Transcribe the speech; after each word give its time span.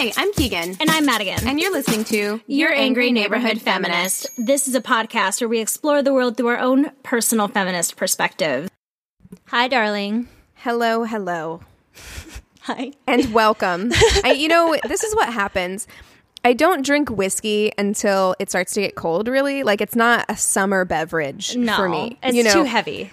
Hi, 0.00 0.10
I'm 0.16 0.32
Keegan. 0.32 0.78
And 0.80 0.88
I'm 0.88 1.04
Madigan. 1.04 1.46
And 1.46 1.60
you're 1.60 1.70
listening 1.70 2.04
to 2.04 2.40
Your 2.46 2.72
Angry 2.72 3.12
Neighborhood 3.12 3.60
Feminist. 3.60 4.30
This 4.38 4.66
is 4.66 4.74
a 4.74 4.80
podcast 4.80 5.42
where 5.42 5.48
we 5.48 5.60
explore 5.60 6.00
the 6.00 6.14
world 6.14 6.38
through 6.38 6.46
our 6.46 6.58
own 6.58 6.92
personal 7.02 7.48
feminist 7.48 7.96
perspective. 7.98 8.70
Hi, 9.48 9.68
darling. 9.68 10.26
Hello, 10.54 11.04
hello. 11.04 11.60
Hi. 12.62 12.92
And 13.06 13.34
welcome. 13.34 13.90
I, 14.24 14.32
you 14.38 14.48
know, 14.48 14.74
this 14.88 15.04
is 15.04 15.14
what 15.14 15.30
happens. 15.34 15.86
I 16.46 16.54
don't 16.54 16.82
drink 16.82 17.10
whiskey 17.10 17.70
until 17.76 18.34
it 18.38 18.48
starts 18.48 18.72
to 18.72 18.80
get 18.80 18.94
cold, 18.94 19.28
really. 19.28 19.64
Like, 19.64 19.82
it's 19.82 19.94
not 19.94 20.24
a 20.30 20.36
summer 20.38 20.86
beverage 20.86 21.56
No, 21.56 21.76
for 21.76 21.90
me. 21.90 22.18
it's 22.22 22.34
you 22.34 22.42
know? 22.42 22.54
too 22.54 22.64
heavy. 22.64 23.12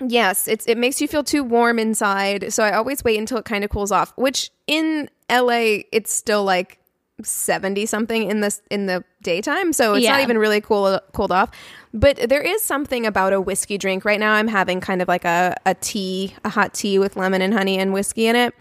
Yes, 0.00 0.48
it's 0.48 0.66
it 0.66 0.76
makes 0.76 1.00
you 1.00 1.06
feel 1.06 1.22
too 1.22 1.44
warm 1.44 1.78
inside. 1.78 2.52
So 2.52 2.64
I 2.64 2.72
always 2.72 3.04
wait 3.04 3.18
until 3.18 3.38
it 3.38 3.44
kind 3.44 3.62
of 3.62 3.70
cools 3.70 3.92
off. 3.92 4.12
Which 4.16 4.50
in 4.66 5.08
LA, 5.30 5.82
it's 5.92 6.12
still 6.12 6.44
like 6.44 6.78
seventy 7.22 7.86
something 7.86 8.28
in 8.28 8.40
the 8.40 8.58
in 8.70 8.86
the 8.86 9.04
daytime, 9.22 9.72
so 9.72 9.94
it's 9.94 10.06
not 10.06 10.20
even 10.20 10.38
really 10.38 10.60
cool 10.60 11.00
cooled 11.12 11.32
off. 11.32 11.50
But 11.92 12.28
there 12.28 12.42
is 12.42 12.62
something 12.62 13.06
about 13.06 13.32
a 13.32 13.40
whiskey 13.40 13.78
drink. 13.78 14.04
Right 14.04 14.18
now, 14.18 14.32
I'm 14.32 14.48
having 14.48 14.80
kind 14.80 15.00
of 15.00 15.08
like 15.08 15.24
a 15.24 15.56
a 15.64 15.74
tea, 15.74 16.34
a 16.44 16.48
hot 16.48 16.74
tea 16.74 16.98
with 16.98 17.16
lemon 17.16 17.40
and 17.40 17.54
honey 17.54 17.78
and 17.78 17.92
whiskey 17.92 18.26
in 18.26 18.36
it, 18.36 18.54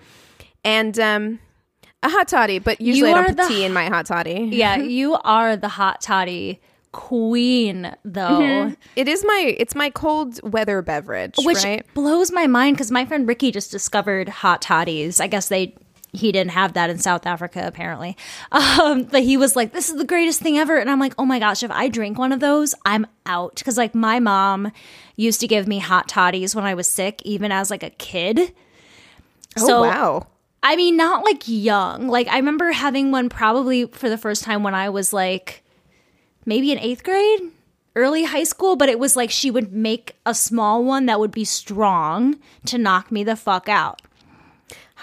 and 0.63 0.97
um, 1.00 1.40
a 2.03 2.09
hot 2.09 2.28
toddy. 2.28 2.59
But 2.59 2.80
usually 2.80 3.12
I 3.12 3.19
are 3.19 3.24
don't 3.25 3.38
put 3.38 3.47
tea 3.47 3.66
in 3.66 3.74
my 3.74 3.85
hot 3.85 4.06
toddy. 4.06 4.50
Yeah, 4.53 4.78
you 4.78 5.16
are 5.16 5.57
the 5.57 5.69
hot 5.69 6.01
toddy 6.01 6.62
queen, 6.91 7.91
though. 8.06 8.72
It 8.95 9.07
is 9.07 9.25
my 9.25 9.56
it's 9.57 9.74
my 9.74 9.90
cold 9.90 10.40
weather 10.53 10.81
beverage, 10.84 11.35
Which 11.40 11.63
right? 11.63 11.85
blows 11.95 12.31
my 12.31 12.45
mind 12.47 12.78
because 12.78 12.91
my 12.91 13.06
friend 13.06 13.28
Ricky 13.28 13.51
just 13.51 13.72
discovered 13.72 14.30
hot 14.30 14.62
toddies. 14.62 15.19
I 15.19 15.25
guess 15.28 15.50
they 15.50 15.75
he 16.13 16.31
didn't 16.31 16.51
have 16.51 16.74
that 16.74 16.90
in 16.90 17.00
South 17.00 17.25
Africa 17.25 17.63
apparently. 17.66 18.16
Um, 18.53 19.03
but 19.03 19.24
he 19.24 19.35
was 19.38 19.56
like, 19.56 19.74
"This 19.74 19.90
is 19.90 19.97
the 19.97 20.06
greatest 20.06 20.40
thing 20.40 20.57
ever," 20.57 20.78
and 20.78 20.90
I'm 20.90 21.00
like, 21.00 21.13
"Oh 21.18 21.25
my 21.25 21.40
gosh! 21.40 21.63
If 21.63 21.72
I 21.72 21.90
drink 21.90 22.18
one 22.18 22.31
of 22.31 22.40
those, 22.40 22.74
I'm 22.85 23.06
out." 23.25 23.56
Because 23.56 23.78
like 23.78 23.94
my 23.94 24.19
mom 24.19 24.72
used 25.16 25.40
to 25.41 25.47
give 25.47 25.68
me 25.68 25.79
hot 25.79 26.07
toddies 26.07 26.56
when 26.56 26.66
I 26.66 26.74
was 26.74 26.88
sick, 26.88 27.22
even 27.24 27.51
as 27.51 27.69
like 27.69 27.84
a 27.84 27.90
kid. 27.91 28.53
oh 29.57 29.81
wow. 29.81 30.28
I 30.63 30.75
mean, 30.75 30.96
not 30.96 31.25
like 31.25 31.44
young. 31.46 32.07
Like 32.07 32.28
I 32.28 32.38
remember 32.38 32.72
having 32.72 33.12
one 33.12 33.30
probably 33.30 33.85
for 33.88 34.09
the 34.09 34.18
first 34.18 34.44
time 34.44 34.63
when 34.63 34.74
I 34.74 34.90
was 34.90 35.12
like 35.13 35.63
maybe 36.45 36.72
in 36.72 36.80
eighth 36.80 37.03
grade, 37.03 37.41
early 37.95 38.24
high 38.24 38.44
school, 38.45 38.75
but 38.75 38.90
it 38.90 39.00
was 39.00 39.16
like 39.16 39.30
she 39.30 39.51
would 39.51 39.74
make 39.74 40.16
a 40.25 40.34
small 40.34 40.84
one 40.84 41.06
that 41.07 41.19
would 41.19 41.31
be 41.31 41.45
strong 41.45 42.40
to 42.66 42.78
knock 42.78 43.12
me 43.12 43.24
the 43.24 43.35
fuck 43.35 43.68
out. 43.68 44.01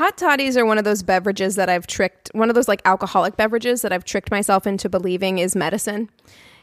Hot 0.01 0.17
toddies 0.17 0.57
are 0.57 0.65
one 0.65 0.79
of 0.79 0.85
those 0.85 1.03
beverages 1.03 1.57
that 1.57 1.69
I've 1.69 1.87
tricked, 1.87 2.31
one 2.33 2.49
of 2.49 2.55
those 2.55 2.69
like 2.69 2.81
alcoholic 2.87 3.37
beverages 3.37 3.83
that 3.83 3.93
I've 3.93 4.07
tricked 4.07 4.31
myself 4.31 4.67
into 4.67 4.89
believing 4.89 5.37
is 5.37 5.55
medicine. 5.55 6.09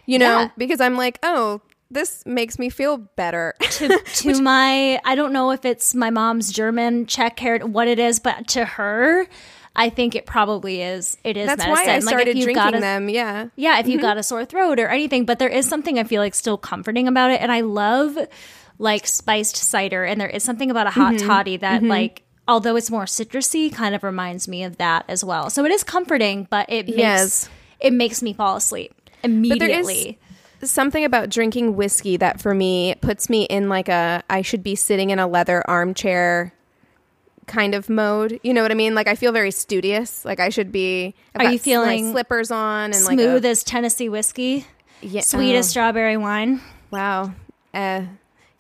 You 0.08 0.18
know, 0.18 0.40
Yeah. 0.40 0.50
because 0.58 0.82
I'm 0.82 0.98
like, 0.98 1.20
oh, 1.22 1.62
this 1.92 2.26
makes 2.26 2.58
me 2.58 2.72
feel 2.72 2.98
better. 2.98 3.54
To, 3.60 3.90
to 4.16 4.42
my, 4.42 5.00
I 5.06 5.14
don't 5.14 5.34
know 5.34 5.52
if 5.52 5.66
it's 5.66 5.94
my 5.94 6.10
mom's 6.10 6.52
German 6.52 7.06
Czech 7.06 7.40
heritage, 7.40 7.68
what 7.68 7.88
it 7.88 8.00
is, 8.00 8.20
but 8.20 8.48
to 8.48 8.66
her, 8.66 9.28
I 9.76 9.92
think 9.92 10.16
it 10.16 10.26
probably 10.26 10.82
is. 10.82 11.16
It 11.24 11.38
is 11.38 11.46
That's 11.46 11.60
medicine. 11.60 11.86
why 11.86 11.92
I 11.92 12.00
Like, 12.00 12.08
started 12.08 12.38
you've 12.38 12.46
drinking 12.46 12.64
got 12.64 12.74
a- 12.74 12.80
them. 12.80 13.08
Yeah. 13.08 13.50
Yeah, 13.56 13.78
if 13.78 13.86
you've 13.86 13.98
mm-hmm. 13.98 14.02
got 14.02 14.18
a 14.18 14.24
sore 14.24 14.46
throat 14.46 14.80
or 14.80 14.88
anything, 14.88 15.26
but 15.26 15.38
there 15.38 15.48
is 15.48 15.70
something 15.70 16.00
I 16.00 16.06
feel 16.06 16.24
like 16.24 16.34
still 16.34 16.58
comforting 16.58 17.08
about 17.08 17.30
it. 17.30 17.40
And 17.40 17.52
I 17.52 17.62
love 17.62 18.18
like 18.80 19.06
spiced 19.06 19.58
cider. 19.58 20.04
And 20.04 20.20
there 20.20 20.28
is 20.28 20.44
something 20.44 20.72
about 20.72 20.88
a 20.88 20.90
hot 20.90 21.14
mm-hmm. 21.14 21.28
toddy 21.28 21.58
that, 21.58 21.82
mm-hmm. 21.82 21.90
like, 21.92 22.24
although 22.48 22.76
it's 22.76 22.90
more 22.92 23.06
citrusy, 23.06 23.74
kind 23.74 23.94
of 23.96 24.04
reminds 24.04 24.48
me 24.48 24.64
of 24.64 24.78
that 24.78 25.06
as 25.08 25.24
well. 25.24 25.50
So 25.50 25.66
it 25.66 25.72
is 25.72 25.84
comforting, 25.84 26.48
but 26.50 26.70
it 26.70 26.86
makes, 26.88 26.98
Yes. 26.98 27.50
it 27.80 27.94
makes 27.94 28.22
me 28.22 28.34
fall 28.34 28.56
asleep 28.56 28.94
there 29.22 29.32
is- 29.32 29.36
immediately. 29.36 30.20
Something 30.64 31.06
about 31.06 31.30
drinking 31.30 31.76
whiskey 31.76 32.18
that 32.18 32.42
for 32.42 32.54
me 32.56 32.96
puts 33.02 33.30
me 33.30 33.44
in 33.44 33.70
like 33.70 33.90
a 33.90 34.24
I 34.28 34.42
should 34.42 34.64
be 34.64 34.74
sitting 34.76 35.12
in 35.12 35.20
a 35.20 35.28
leather 35.28 35.64
armchair 35.70 36.52
kind 37.46 37.76
of 37.76 37.90
mode. 37.90 38.40
You 38.42 38.56
know 38.56 38.64
what 38.64 38.72
I 38.72 38.74
mean? 38.74 38.96
Like 38.96 39.08
I 39.08 39.14
feel 39.14 39.32
very 39.32 39.52
studious. 39.52 40.26
Like 40.26 40.40
I 40.40 40.50
should 40.50 40.72
be. 40.72 41.14
I've 41.36 41.46
Are 41.46 41.52
you 41.52 41.60
feeling 41.60 42.12
slippers 42.12 42.50
on 42.50 42.92
and 42.94 43.06
like 43.06 43.20
Smooth 43.20 43.46
a, 43.46 43.50
as 43.50 43.64
Tennessee 43.64 44.10
whiskey, 44.10 44.66
yeah, 45.02 45.22
sweet 45.22 45.54
oh, 45.56 45.60
as 45.60 45.70
strawberry 45.70 46.18
wine. 46.18 46.60
wow. 46.90 47.34
Uh, 47.72 48.02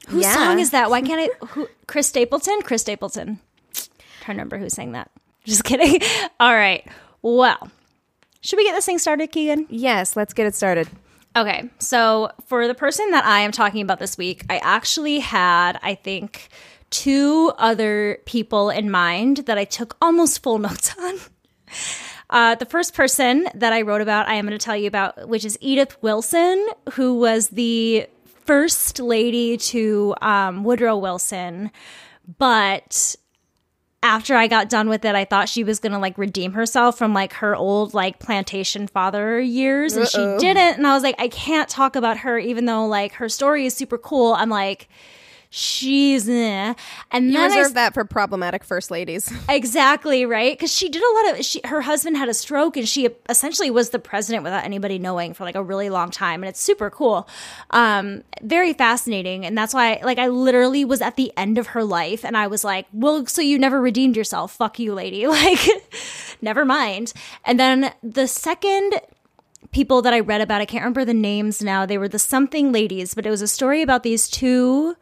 Whose 0.07 0.23
yeah. 0.23 0.35
song 0.35 0.59
is 0.59 0.69
that? 0.69 0.91
Why 0.91 1.01
can't 1.01 1.31
I? 1.41 1.45
Who, 1.47 1.67
Chris 1.87 2.07
Stapleton? 2.07 2.61
Chris 2.61 2.81
Stapleton. 2.83 3.39
Trying 4.27 4.37
to 4.37 4.41
remember 4.41 4.57
who 4.57 4.69
sang 4.69 4.91
that. 4.91 5.09
Just 5.45 5.63
kidding. 5.63 6.01
All 6.39 6.53
right. 6.53 6.85
Well, 7.21 7.69
should 8.41 8.57
we 8.57 8.65
get 8.65 8.73
this 8.73 8.85
thing 8.85 8.99
started, 8.99 9.27
Keegan? 9.27 9.67
Yes, 9.69 10.15
let's 10.15 10.33
get 10.33 10.45
it 10.45 10.53
started. 10.53 10.89
Okay. 11.35 11.69
So, 11.79 12.31
for 12.47 12.67
the 12.67 12.75
person 12.75 13.11
that 13.11 13.25
I 13.25 13.41
am 13.41 13.51
talking 13.51 13.81
about 13.81 13.99
this 13.99 14.17
week, 14.17 14.43
I 14.49 14.57
actually 14.57 15.19
had, 15.19 15.79
I 15.81 15.95
think, 15.95 16.49
two 16.89 17.53
other 17.57 18.19
people 18.25 18.69
in 18.69 18.91
mind 18.91 19.37
that 19.45 19.57
I 19.57 19.63
took 19.63 19.95
almost 20.01 20.43
full 20.43 20.59
notes 20.67 20.93
on. 20.99 21.15
Uh, 22.29 22.55
the 22.55 22.65
first 22.65 22.93
person 22.93 23.47
that 23.55 23.71
I 23.71 23.83
wrote 23.83 24.01
about, 24.01 24.27
I 24.27 24.33
am 24.35 24.45
going 24.45 24.57
to 24.57 24.63
tell 24.63 24.75
you 24.75 24.87
about, 24.87 25.29
which 25.29 25.45
is 25.45 25.57
Edith 25.61 25.95
Wilson, 26.01 26.67
who 26.93 27.17
was 27.17 27.49
the 27.49 28.07
first 28.45 28.99
lady 28.99 29.55
to 29.57 30.15
um, 30.21 30.65
Woodrow 30.65 30.97
Wilson, 30.97 31.71
but 32.37 33.15
after 34.03 34.35
I 34.35 34.47
got 34.47 34.69
done 34.69 34.89
with 34.89 35.03
it, 35.05 35.15
I 35.15 35.25
thought 35.25 35.49
she 35.49 35.63
was 35.63 35.79
gonna 35.79 35.99
like 35.99 36.17
redeem 36.17 36.53
herself 36.53 36.97
from 36.97 37.13
like 37.13 37.33
her 37.33 37.55
old 37.55 37.93
like 37.93 38.19
plantation 38.19 38.87
father 38.87 39.39
years, 39.39 39.95
and 39.95 40.05
Uh-oh. 40.05 40.37
she 40.39 40.45
didn't. 40.45 40.77
And 40.77 40.87
I 40.87 40.93
was 40.93 41.03
like, 41.03 41.15
I 41.19 41.27
can't 41.27 41.67
talk 41.67 41.95
about 41.95 42.17
her, 42.19 42.37
even 42.37 42.65
though 42.65 42.85
like 42.85 43.13
her 43.13 43.29
story 43.29 43.65
is 43.65 43.73
super 43.73 43.97
cool. 43.97 44.33
I'm 44.33 44.49
like, 44.49 44.87
she's 45.49 46.27
eh. 46.27 46.73
and 47.11 47.27
You 47.27 47.33
then 47.33 47.51
I 47.51 47.57
reserve 47.57 47.73
that 47.75 47.93
for 47.93 48.05
problematic 48.05 48.63
first 48.63 48.91
ladies. 48.91 49.31
Exactly 49.49 50.25
right, 50.25 50.53
because 50.53 50.73
she 50.73 50.89
did 50.89 51.01
a 51.01 51.13
lot 51.15 51.39
of. 51.39 51.45
She, 51.45 51.61
her 51.63 51.81
husband 51.81 52.17
had 52.17 52.29
a 52.29 52.33
stroke, 52.33 52.75
and 52.77 52.87
she 52.87 53.09
essentially 53.29 53.71
was 53.71 53.89
the 53.91 53.99
president 53.99 54.43
without 54.43 54.63
anybody 54.65 54.99
knowing 54.99 55.33
for 55.33 55.45
like 55.45 55.55
a 55.55 55.63
really 55.63 55.89
long 55.89 56.11
time, 56.11 56.43
and 56.43 56.49
it's 56.49 56.61
super 56.61 56.89
cool, 56.89 57.27
um, 57.71 58.23
very 58.41 58.73
fascinating, 58.73 59.45
and 59.45 59.57
that's 59.57 59.73
why, 59.73 59.99
like, 60.03 60.19
I 60.19 60.27
literally 60.27 60.85
was 60.85 61.01
at 61.01 61.15
the 61.15 61.31
end 61.37 61.57
of 61.57 61.67
her 61.67 61.83
life, 61.83 62.25
and 62.25 62.35
I 62.37 62.47
was 62.47 62.63
like, 62.63 62.87
"Well, 62.91 63.25
so 63.25 63.41
you 63.41 63.57
never 63.57 63.81
redeemed 63.81 64.17
yourself? 64.17 64.53
Fuck 64.53 64.79
you, 64.79 64.93
lady! 64.93 65.25
Like, 65.37 65.59
never 66.41 66.65
mind." 66.65 67.13
And 67.45 67.59
then 67.59 67.93
the 68.03 68.27
second 68.27 68.99
people 69.71 70.01
that 70.01 70.13
I 70.13 70.19
read 70.19 70.41
about, 70.41 70.61
I 70.61 70.65
can't 70.65 70.81
remember 70.81 71.05
the 71.05 71.13
names 71.13 71.61
now. 71.61 71.85
They 71.85 71.97
were 71.97 72.07
the 72.07 72.19
something 72.19 72.71
ladies, 72.71 73.13
but 73.13 73.25
it 73.25 73.29
was 73.29 73.41
a 73.41 73.47
story 73.47 73.81
about 73.81 74.03
these 74.03 74.27
two 74.29 74.95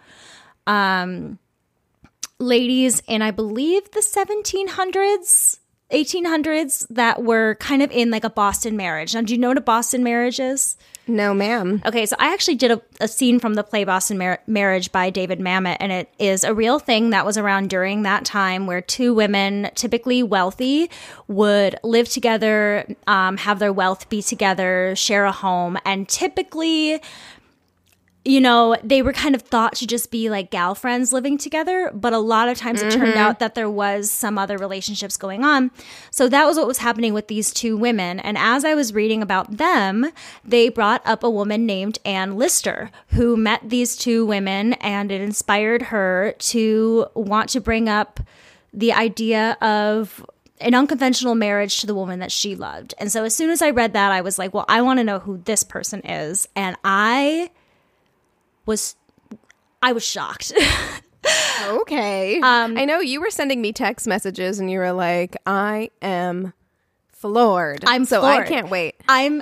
um 0.67 1.39
ladies 2.39 3.01
in 3.07 3.21
I 3.21 3.31
believe 3.31 3.91
the 3.91 4.01
1700s, 4.01 5.59
1800s 5.91 6.87
that 6.89 7.23
were 7.23 7.55
kind 7.55 7.81
of 7.81 7.91
in 7.91 8.09
like 8.11 8.23
a 8.23 8.29
Boston 8.29 8.75
marriage. 8.75 9.13
Now, 9.13 9.21
do 9.21 9.33
you 9.33 9.39
know 9.39 9.49
what 9.49 9.57
a 9.57 9.61
Boston 9.61 10.03
marriage 10.03 10.39
is? 10.39 10.77
No, 11.07 11.35
ma'am. 11.35 11.83
Okay, 11.85 12.07
so 12.07 12.15
I 12.17 12.33
actually 12.33 12.55
did 12.55 12.71
a, 12.71 12.81
a 12.99 13.07
scene 13.07 13.39
from 13.39 13.53
the 13.53 13.63
play 13.63 13.83
Boston 13.83 14.17
Mar- 14.17 14.41
Marriage 14.47 14.91
by 14.91 15.11
David 15.11 15.39
Mamet, 15.39 15.77
and 15.79 15.91
it 15.91 16.09
is 16.17 16.43
a 16.43 16.53
real 16.53 16.79
thing 16.79 17.11
that 17.11 17.25
was 17.25 17.37
around 17.37 17.69
during 17.69 18.01
that 18.01 18.25
time 18.25 18.65
where 18.65 18.81
two 18.81 19.13
women, 19.13 19.69
typically 19.75 20.23
wealthy, 20.23 20.89
would 21.27 21.75
live 21.83 22.09
together, 22.09 22.87
um, 23.05 23.37
have 23.37 23.59
their 23.59 23.71
wealth 23.71 24.09
be 24.09 24.23
together, 24.23 24.95
share 24.95 25.25
a 25.25 25.31
home, 25.31 25.77
and 25.85 26.09
typically 26.09 26.99
you 28.25 28.41
know, 28.41 28.75
they 28.83 29.03
were 29.03 29.13
kind 29.13 29.35
of 29.35 29.43
thought 29.43 29.75
to 29.75 29.85
just 29.85 30.09
be 30.09 30.31
like 30.31 30.49
gal 30.49 30.73
friends 30.73 31.13
living 31.13 31.37
together, 31.37 31.91
but 31.93 32.11
a 32.11 32.17
lot 32.17 32.49
of 32.49 32.57
times 32.57 32.81
it 32.81 32.91
turned 32.91 33.09
mm-hmm. 33.09 33.19
out 33.19 33.37
that 33.37 33.53
there 33.53 33.69
was 33.69 34.09
some 34.09 34.39
other 34.39 34.57
relationships 34.57 35.15
going 35.15 35.43
on. 35.43 35.69
So 36.09 36.27
that 36.29 36.47
was 36.47 36.57
what 36.57 36.65
was 36.65 36.79
happening 36.79 37.13
with 37.13 37.27
these 37.27 37.53
two 37.53 37.77
women. 37.77 38.19
And 38.19 38.35
as 38.35 38.65
I 38.65 38.73
was 38.73 38.95
reading 38.95 39.21
about 39.21 39.57
them, 39.57 40.11
they 40.43 40.69
brought 40.69 41.03
up 41.05 41.23
a 41.23 41.29
woman 41.29 41.67
named 41.67 41.99
Anne 42.03 42.35
Lister 42.35 42.89
who 43.09 43.37
met 43.37 43.61
these 43.63 43.95
two 43.95 44.25
women 44.25 44.73
and 44.73 45.11
it 45.11 45.21
inspired 45.21 45.83
her 45.83 46.33
to 46.39 47.05
want 47.13 47.49
to 47.51 47.61
bring 47.61 47.87
up 47.87 48.19
the 48.73 48.91
idea 48.91 49.55
of 49.61 50.25
an 50.61 50.73
unconventional 50.73 51.35
marriage 51.35 51.79
to 51.81 51.85
the 51.85 51.93
woman 51.93 52.19
that 52.19 52.31
she 52.31 52.55
loved. 52.55 52.95
And 52.97 53.11
so 53.11 53.23
as 53.23 53.35
soon 53.35 53.51
as 53.51 53.61
I 53.61 53.69
read 53.69 53.93
that, 53.93 54.11
I 54.11 54.21
was 54.21 54.39
like, 54.39 54.51
well, 54.51 54.65
I 54.67 54.81
want 54.81 54.99
to 54.99 55.03
know 55.03 55.19
who 55.19 55.37
this 55.37 55.63
person 55.63 56.01
is. 56.01 56.47
And 56.55 56.75
I 56.83 57.51
was 58.65 58.95
I 59.81 59.91
was 59.93 60.03
shocked. 60.05 60.53
Okay. 61.67 62.39
Um, 62.41 62.77
I 62.77 62.85
know 62.85 62.99
you 62.99 63.19
were 63.19 63.29
sending 63.29 63.61
me 63.61 63.73
text 63.73 64.07
messages 64.07 64.59
and 64.59 64.69
you 64.69 64.79
were 64.79 64.91
like, 64.91 65.35
I 65.45 65.89
am 66.01 66.53
floored. 67.09 67.83
I'm 67.87 68.05
so 68.05 68.19
floored. 68.21 68.45
I 68.45 68.47
can't 68.47 68.69
wait. 68.69 68.95
I'm 69.07 69.41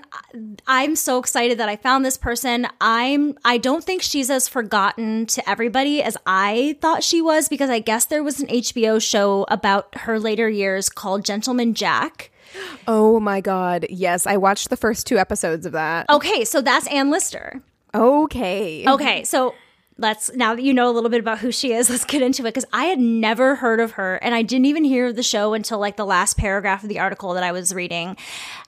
I'm 0.67 0.95
so 0.95 1.19
excited 1.19 1.57
that 1.57 1.67
I 1.67 1.75
found 1.75 2.05
this 2.05 2.17
person. 2.17 2.67
I'm 2.79 3.37
I 3.43 3.57
don't 3.57 3.83
think 3.83 4.01
she's 4.01 4.29
as 4.29 4.47
forgotten 4.47 5.25
to 5.27 5.49
everybody 5.49 6.01
as 6.01 6.15
I 6.25 6.77
thought 6.81 7.03
she 7.03 7.21
was 7.21 7.49
because 7.49 7.69
I 7.69 7.79
guess 7.79 8.05
there 8.05 8.23
was 8.23 8.39
an 8.39 8.47
HBO 8.47 9.01
show 9.01 9.45
about 9.49 9.93
her 10.01 10.19
later 10.19 10.47
years 10.49 10.87
called 10.89 11.25
Gentleman 11.25 11.73
Jack. 11.73 12.31
Oh 12.87 13.19
my 13.19 13.41
God. 13.41 13.87
Yes. 13.89 14.27
I 14.27 14.37
watched 14.37 14.69
the 14.69 14.77
first 14.77 15.07
two 15.07 15.17
episodes 15.17 15.65
of 15.65 15.71
that. 15.71 16.07
Okay, 16.09 16.45
so 16.45 16.61
that's 16.61 16.85
Anne 16.87 17.09
Lister. 17.09 17.63
Okay. 17.93 18.85
Okay, 18.87 19.23
so 19.23 19.53
let's 19.99 20.33
now 20.33 20.55
that 20.55 20.63
you 20.63 20.73
know 20.73 20.89
a 20.89 20.91
little 20.91 21.09
bit 21.11 21.19
about 21.19 21.37
who 21.39 21.51
she 21.51 21.71
is, 21.73 21.89
let's 21.91 22.05
get 22.05 22.21
into 22.21 22.41
it 22.43 22.45
because 22.53 22.65
I 22.73 22.85
had 22.85 22.99
never 22.99 23.55
heard 23.55 23.79
of 23.79 23.91
her 23.91 24.15
and 24.15 24.33
I 24.33 24.41
didn't 24.41 24.65
even 24.65 24.83
hear 24.83 25.07
of 25.07 25.15
the 25.15 25.23
show 25.23 25.53
until 25.53 25.77
like 25.79 25.97
the 25.97 26.05
last 26.05 26.35
paragraph 26.37 26.81
of 26.83 26.89
the 26.89 26.99
article 26.99 27.33
that 27.35 27.43
I 27.43 27.51
was 27.51 27.73
reading. 27.73 28.17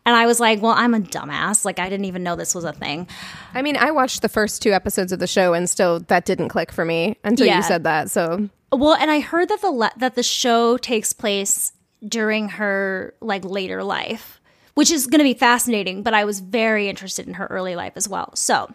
And 0.05 0.15
I 0.15 0.27
was 0.27 0.39
like, 0.39 0.61
well, 0.61 0.73
I'm 0.77 0.93
a 0.93 0.99
dumbass. 0.99 1.65
Like 1.65 1.79
I 1.79 1.89
didn't 1.89 2.05
even 2.05 2.21
know 2.21 2.35
this 2.35 2.53
was 2.53 2.63
a 2.63 2.73
thing. 2.73 3.07
I 3.55 3.61
mean, 3.63 3.75
I 3.77 3.89
watched 3.91 4.21
the 4.21 4.29
first 4.29 4.61
two 4.61 4.71
episodes 4.71 5.11
of 5.11 5.19
the 5.19 5.27
show 5.27 5.53
and 5.53 5.67
still 5.69 5.99
that 6.01 6.25
didn't 6.25 6.49
click 6.49 6.71
for 6.71 6.85
me 6.85 7.17
until 7.23 7.47
Yeah. 7.47 7.57
you 7.57 7.63
said 7.63 7.83
that. 7.85 8.11
So 8.11 8.49
Well, 8.71 8.93
and 8.93 9.09
I 9.09 9.19
heard 9.21 9.49
that 9.49 9.61
the 9.61 9.71
le- 9.71 9.93
that 9.97 10.13
the 10.15 10.23
show 10.23 10.77
takes 10.77 11.11
place 11.13 11.71
during 12.07 12.49
her 12.49 13.15
like 13.19 13.43
later 13.43 13.83
life, 13.83 14.34
which 14.75 14.91
is 14.91 15.07
going 15.07 15.19
to 15.19 15.23
be 15.23 15.33
fascinating, 15.33 16.03
but 16.03 16.13
I 16.13 16.25
was 16.25 16.41
very 16.41 16.87
interested 16.87 17.27
in 17.27 17.33
her 17.35 17.47
early 17.47 17.75
life 17.75 17.93
as 17.95 18.07
well. 18.07 18.35
So, 18.35 18.71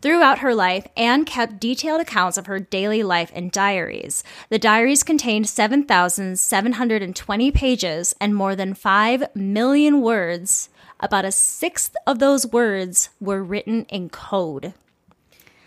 throughout 0.00 0.38
her 0.38 0.54
life, 0.54 0.86
Anne 0.96 1.24
kept 1.24 1.58
detailed 1.58 2.00
accounts 2.00 2.38
of 2.38 2.46
her 2.46 2.60
daily 2.60 3.02
life 3.02 3.32
in 3.32 3.48
diaries. 3.48 4.22
The 4.50 4.58
diaries 4.58 5.02
contained 5.02 5.48
7,720 5.48 7.50
pages 7.50 8.14
and 8.20 8.34
more 8.34 8.54
than 8.54 8.74
5 8.74 9.34
million 9.34 10.02
words. 10.02 10.68
About 11.00 11.24
a 11.24 11.32
sixth 11.32 11.96
of 12.06 12.18
those 12.18 12.46
words 12.46 13.08
were 13.20 13.42
written 13.42 13.86
in 13.86 14.10
code. 14.10 14.74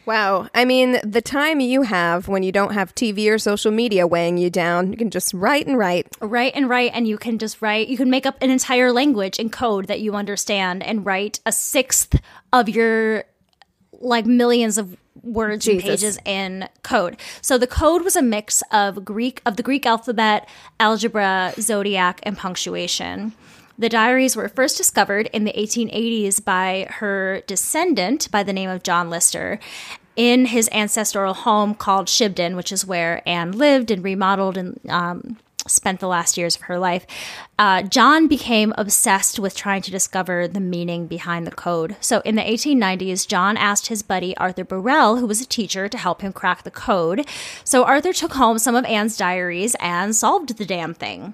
Wow. 0.06 0.48
I 0.54 0.66
mean, 0.66 1.00
the 1.04 1.22
time 1.22 1.60
you 1.60 1.84
have 1.84 2.28
when 2.28 2.44
you 2.44 2.52
don't 2.52 2.74
have 2.74 2.96
TV 2.96 3.30
or 3.30 3.38
social 3.38 3.72
media 3.72 4.08
weighing 4.08 4.38
you 4.38 4.50
down, 4.50 4.92
you 4.92 4.98
can 4.98 5.10
just 5.10 5.34
write 5.34 5.68
and 5.68 5.78
write. 5.78 6.08
write 6.20 6.54
and 6.56 6.70
write 6.70 6.92
and 6.94 7.08
you 7.08 7.18
can 7.18 7.38
just 7.38 7.62
write 7.62 7.88
you 7.88 7.98
can 7.98 8.10
make 8.10 8.26
up 8.26 8.38
an 8.42 8.50
entire 8.50 8.92
language 8.92 9.40
in 9.40 9.50
code 9.50 9.88
that 9.88 10.02
you 10.02 10.16
understand 10.16 10.84
and 10.84 11.06
write 11.06 11.40
a 11.46 11.52
sixth 11.52 12.20
of 12.52 12.70
your 12.70 13.24
like 14.00 14.26
millions 14.26 14.78
of 14.78 14.98
words 15.24 15.68
and 15.68 15.80
pages 15.80 16.18
in 16.26 16.68
code 16.84 17.18
so 17.42 17.58
the 17.58 17.68
code 17.68 18.02
was 18.04 18.16
a 18.16 18.22
mix 18.22 18.64
of 18.72 19.06
greek 19.06 19.42
of 19.46 19.58
the 19.58 19.64
greek 19.64 19.86
alphabet 19.86 20.48
algebra 20.80 21.54
zodiac 21.60 22.20
and 22.24 22.38
punctuation 22.38 23.34
the 23.82 23.90
diaries 23.90 24.36
were 24.36 24.48
first 24.48 24.78
discovered 24.78 25.28
in 25.34 25.44
the 25.44 25.54
1880s 25.54 26.44
by 26.46 26.88
her 26.90 27.42
descendant 27.48 28.30
by 28.30 28.44
the 28.44 28.54
name 28.54 28.70
of 28.70 28.84
John 28.84 29.10
Lister 29.10 29.60
in 30.16 30.46
his 30.46 30.70
ancestral 30.72 31.34
home 31.34 31.74
called 31.74 32.06
Shibden, 32.06 32.56
which 32.56 32.72
is 32.72 32.86
where 32.86 33.28
Anne 33.28 33.54
lived 33.54 33.90
and 33.90 34.04
remodeled 34.04 34.56
and 34.56 34.80
um, 34.88 35.38
spent 35.66 36.00
the 36.00 36.08
last 36.08 36.38
years 36.38 36.56
of 36.56 36.64
her 36.64 36.78
life. 36.78 37.08
Uh, 37.58 37.82
John 37.82 38.28
became 38.28 38.72
obsessed 38.78 39.40
with 39.40 39.56
trying 39.56 39.82
to 39.82 39.92
discover 39.92 40.48
the 40.48 40.60
meaning 40.60 41.08
behind 41.08 41.48
the 41.48 41.52
code. 41.52 41.96
So 42.02 42.20
in 42.20 42.36
the 42.36 42.44
1890s, 42.44 43.28
John 43.28 43.58
asked 43.58 43.88
his 43.88 44.04
buddy 44.04 44.38
Arthur 44.38 44.64
Burrell, 44.64 45.18
who 45.18 45.26
was 45.26 45.42
a 45.42 45.48
teacher, 45.48 45.90
to 45.90 45.98
help 45.98 46.22
him 46.22 46.34
crack 46.34 46.64
the 46.64 46.72
code. 46.72 47.26
So 47.64 47.84
Arthur 47.84 48.14
took 48.14 48.34
home 48.34 48.60
some 48.60 48.76
of 48.76 48.86
Anne's 48.86 49.18
diaries 49.18 49.76
and 49.80 50.16
solved 50.16 50.58
the 50.58 50.66
damn 50.66 50.94
thing. 50.94 51.34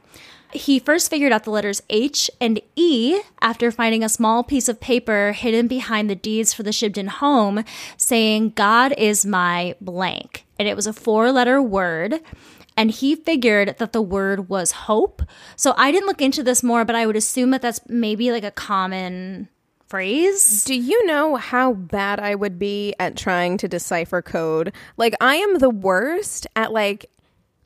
He 0.58 0.80
first 0.80 1.10
figured 1.10 1.32
out 1.32 1.44
the 1.44 1.52
letters 1.52 1.84
H 1.90 2.32
and 2.42 2.60
E 2.76 3.22
after 3.42 3.72
finding 3.72 4.04
a 4.04 4.10
small 4.10 4.44
piece 4.44 4.68
of 4.68 4.80
paper 4.80 5.32
hidden 5.32 5.68
behind 5.68 6.10
the 6.10 6.16
deeds 6.16 6.54
for 6.54 6.64
the 6.64 6.72
Shibden 6.72 7.08
home 7.08 7.64
saying, 7.96 8.52
God 8.52 8.94
is 8.98 9.26
my 9.26 9.76
blank. 9.80 10.46
And 10.58 10.68
it 10.68 10.76
was 10.76 10.88
a 10.88 10.94
four 10.94 11.32
letter 11.32 11.62
word. 11.62 12.22
And 12.76 12.92
he 12.92 13.16
figured 13.16 13.78
that 13.78 13.94
the 13.94 14.02
word 14.02 14.50
was 14.50 14.72
hope. 14.72 15.22
So 15.56 15.74
I 15.78 15.92
didn't 15.92 16.08
look 16.08 16.22
into 16.22 16.44
this 16.44 16.64
more, 16.64 16.86
but 16.86 16.96
I 16.96 17.06
would 17.06 17.16
assume 17.16 17.52
that 17.52 17.62
that's 17.62 17.82
maybe 17.88 18.32
like 18.32 18.44
a 18.44 18.52
common 18.52 19.50
phrase. 19.88 20.64
Do 20.64 20.76
you 20.76 21.06
know 21.06 21.36
how 21.36 21.74
bad 21.74 22.20
I 22.20 22.36
would 22.36 22.60
be 22.60 22.96
at 23.00 23.16
trying 23.16 23.58
to 23.58 23.68
decipher 23.68 24.22
code? 24.22 24.74
Like, 24.98 25.16
I 25.22 25.36
am 25.36 25.60
the 25.60 25.70
worst 25.70 26.48
at 26.56 26.72
like 26.72 27.10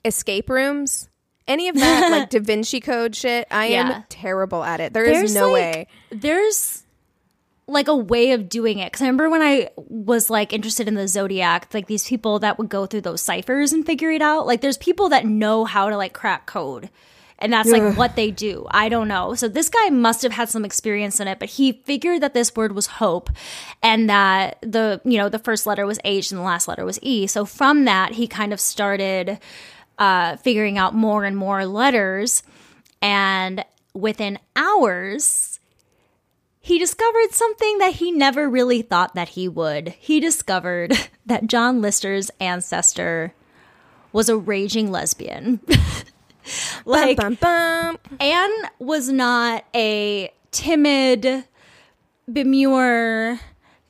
escape 0.06 0.50
rooms. 0.50 1.10
Any 1.52 1.68
of 1.70 1.76
that, 1.76 2.10
like 2.12 2.30
Da 2.32 2.40
Vinci 2.40 2.80
Code 2.80 3.16
shit, 3.16 3.48
I 3.52 3.68
Yeah. 3.68 3.92
am 3.98 4.04
terrible 4.10 4.64
at 4.64 4.80
it. 4.80 4.94
There 4.94 5.06
is 5.06 5.36
no 5.36 5.52
like, 5.52 5.54
way. 5.54 5.88
There's 6.12 6.84
like 7.68 7.88
a 7.88 7.96
way 7.96 8.32
of 8.32 8.50
doing 8.50 8.80
it 8.80 8.88
because 8.92 9.02
I 9.02 9.06
remember 9.06 9.30
when 9.30 9.42
I 9.42 9.70
was 9.78 10.30
like 10.30 10.52
interested 10.54 10.88
in 10.88 10.96
the 10.96 11.08
zodiac, 11.08 11.74
like 11.74 11.88
these 11.88 12.08
people 12.08 12.40
that 12.40 12.58
would 12.58 12.70
go 12.70 12.86
through 12.86 13.02
those 13.02 13.22
ciphers 13.22 13.72
and 13.74 13.86
figure 13.86 14.12
it 14.12 14.22
out. 14.22 14.46
Like 14.48 14.62
there's 14.62 14.78
people 14.78 15.10
that 15.10 15.26
know 15.26 15.66
how 15.66 15.90
to 15.90 15.98
like 15.98 16.14
crack 16.14 16.46
code. 16.46 16.90
And 17.40 17.52
that's 17.52 17.72
like 17.72 17.98
what 17.98 18.16
they 18.16 18.30
do. 18.30 18.68
I 18.70 18.88
don't 18.88 19.08
know. 19.08 19.34
So 19.34 19.48
this 19.48 19.68
guy 19.68 19.90
must 19.90 20.22
have 20.22 20.32
had 20.32 20.48
some 20.50 20.64
experience 20.64 21.20
in 21.20 21.28
it, 21.28 21.40
but 21.40 21.50
he 21.50 21.72
figured 21.72 22.22
that 22.22 22.36
this 22.36 22.56
word 22.56 22.74
was 22.74 22.86
hope 22.86 23.32
and 23.82 24.08
that 24.12 24.60
the, 24.62 25.02
you 25.04 25.18
know, 25.18 25.28
the 25.28 25.40
first 25.40 25.66
letter 25.66 25.88
was 25.88 25.98
H 26.04 26.30
and 26.30 26.40
the 26.40 26.44
last 26.44 26.68
letter 26.68 26.86
was 26.86 27.00
E. 27.02 27.26
So 27.26 27.44
from 27.46 27.86
that, 27.86 28.12
he 28.12 28.28
kind 28.28 28.54
of 28.54 28.60
started 28.60 29.40
uh, 30.02 30.36
figuring 30.38 30.80
out 30.80 30.96
more 30.96 31.24
and 31.24 31.38
more 31.38 31.64
letters. 31.66 32.42
And 33.04 33.64
within 33.94 34.40
hours, 34.56 35.60
he 36.60 36.80
discovered 36.80 37.32
something 37.32 37.78
that 37.78 37.94
he 37.94 38.12
never 38.12 38.50
really 38.50 38.82
thought 38.82 39.14
that 39.14 39.30
he 39.30 39.48
would. 39.48 39.90
He 39.90 40.20
discovered 40.20 40.98
that 41.28 41.46
John 41.46 41.82
Lister's 41.82 42.32
ancestor 42.40 43.34
was 44.12 44.28
a 44.28 44.36
raging 44.36 44.92
lesbian. 44.92 45.62
Like 46.86 47.18
bum, 47.18 47.38
bum. 47.40 48.00
Anne 48.20 48.52
was 48.80 49.10
not 49.10 49.64
a 49.76 50.34
timid, 50.50 51.46
demure 52.32 53.40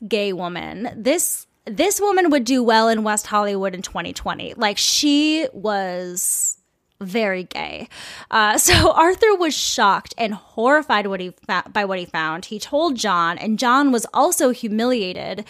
gay 0.06 0.34
woman. 0.34 0.90
This 0.96 1.48
this 1.66 2.00
woman 2.02 2.30
would 2.32 2.44
do 2.44 2.64
well 2.64 2.90
in 2.90 3.04
West 3.04 3.28
Hollywood 3.28 3.76
in 3.76 3.82
2020. 3.82 4.56
Like 4.56 4.78
she 4.78 5.48
was 5.54 6.58
very 7.00 7.44
gay. 7.46 7.88
Uh, 8.30 8.58
so 8.60 8.92
Arthur 8.92 9.36
was 9.36 9.56
shocked 9.58 10.14
and 10.18 10.34
horrified 10.34 11.08
what 11.08 11.20
he 11.20 11.34
fa- 11.48 11.66
by 11.72 11.86
what 11.86 12.00
he 12.00 12.06
found. 12.06 12.46
He 12.46 12.60
told 12.60 12.96
John, 12.96 13.38
and 13.38 13.58
John 13.60 13.92
was 13.92 14.06
also 14.14 14.50
humiliated. 14.52 15.46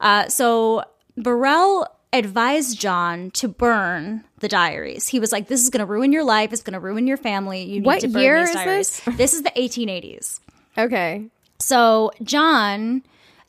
Uh, 0.00 0.28
so 0.28 0.82
Burrell 1.16 1.86
advised 2.12 2.78
John 2.80 3.30
to 3.32 3.48
burn 3.48 4.24
the 4.38 4.48
diaries. 4.48 5.08
He 5.08 5.20
was 5.20 5.32
like, 5.32 5.48
"This 5.48 5.62
is 5.62 5.70
going 5.70 5.80
to 5.80 5.86
ruin 5.86 6.12
your 6.12 6.24
life. 6.24 6.52
It's 6.52 6.62
going 6.62 6.74
to 6.74 6.80
ruin 6.80 7.06
your 7.06 7.16
family. 7.16 7.62
You 7.62 7.80
need 7.80 7.86
What 7.86 8.00
to 8.00 8.08
burn 8.08 8.22
year 8.22 8.40
these 8.40 8.48
is 8.50 8.54
diaries." 8.54 9.00
this? 9.00 9.16
This 9.16 9.34
is 9.34 9.42
the 9.42 9.50
1880s. 9.50 10.40
Okay. 10.78 11.24
So 11.58 12.10
John 12.22 13.02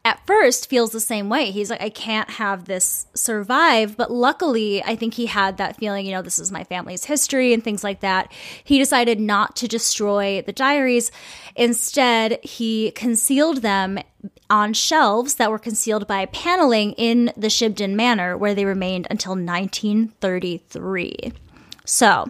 at 0.07 0.25
first 0.25 0.69
feels 0.69 0.91
the 0.91 1.01
same 1.01 1.27
way. 1.27 1.51
He's 1.51 1.69
like, 1.69 1.81
I 1.81 1.89
can't 1.89 2.29
have 2.29 2.63
this 2.63 3.07
survive. 3.13 3.97
But 3.97 4.09
luckily, 4.09 4.81
I 4.81 4.95
think 4.95 5.15
he 5.15 5.25
had 5.25 5.57
that 5.57 5.75
feeling, 5.75 6.05
you 6.05 6.13
know, 6.13 6.21
this 6.21 6.39
is 6.39 6.49
my 6.49 6.63
family's 6.63 7.03
history 7.03 7.53
and 7.53 7.61
things 7.61 7.83
like 7.83 7.99
that. 7.99 8.31
He 8.63 8.79
decided 8.79 9.19
not 9.19 9.57
to 9.57 9.67
destroy 9.67 10.41
the 10.41 10.53
diaries. 10.53 11.11
Instead, 11.57 12.39
he 12.41 12.91
concealed 12.91 13.57
them 13.57 13.99
on 14.49 14.73
shelves 14.73 15.35
that 15.35 15.51
were 15.51 15.59
concealed 15.59 16.07
by 16.07 16.25
paneling 16.27 16.93
in 16.93 17.33
the 17.35 17.47
Shibden 17.47 17.95
Manor, 17.95 18.37
where 18.37 18.55
they 18.55 18.63
remained 18.63 19.07
until 19.09 19.31
1933. 19.31 21.33
So, 21.89 22.29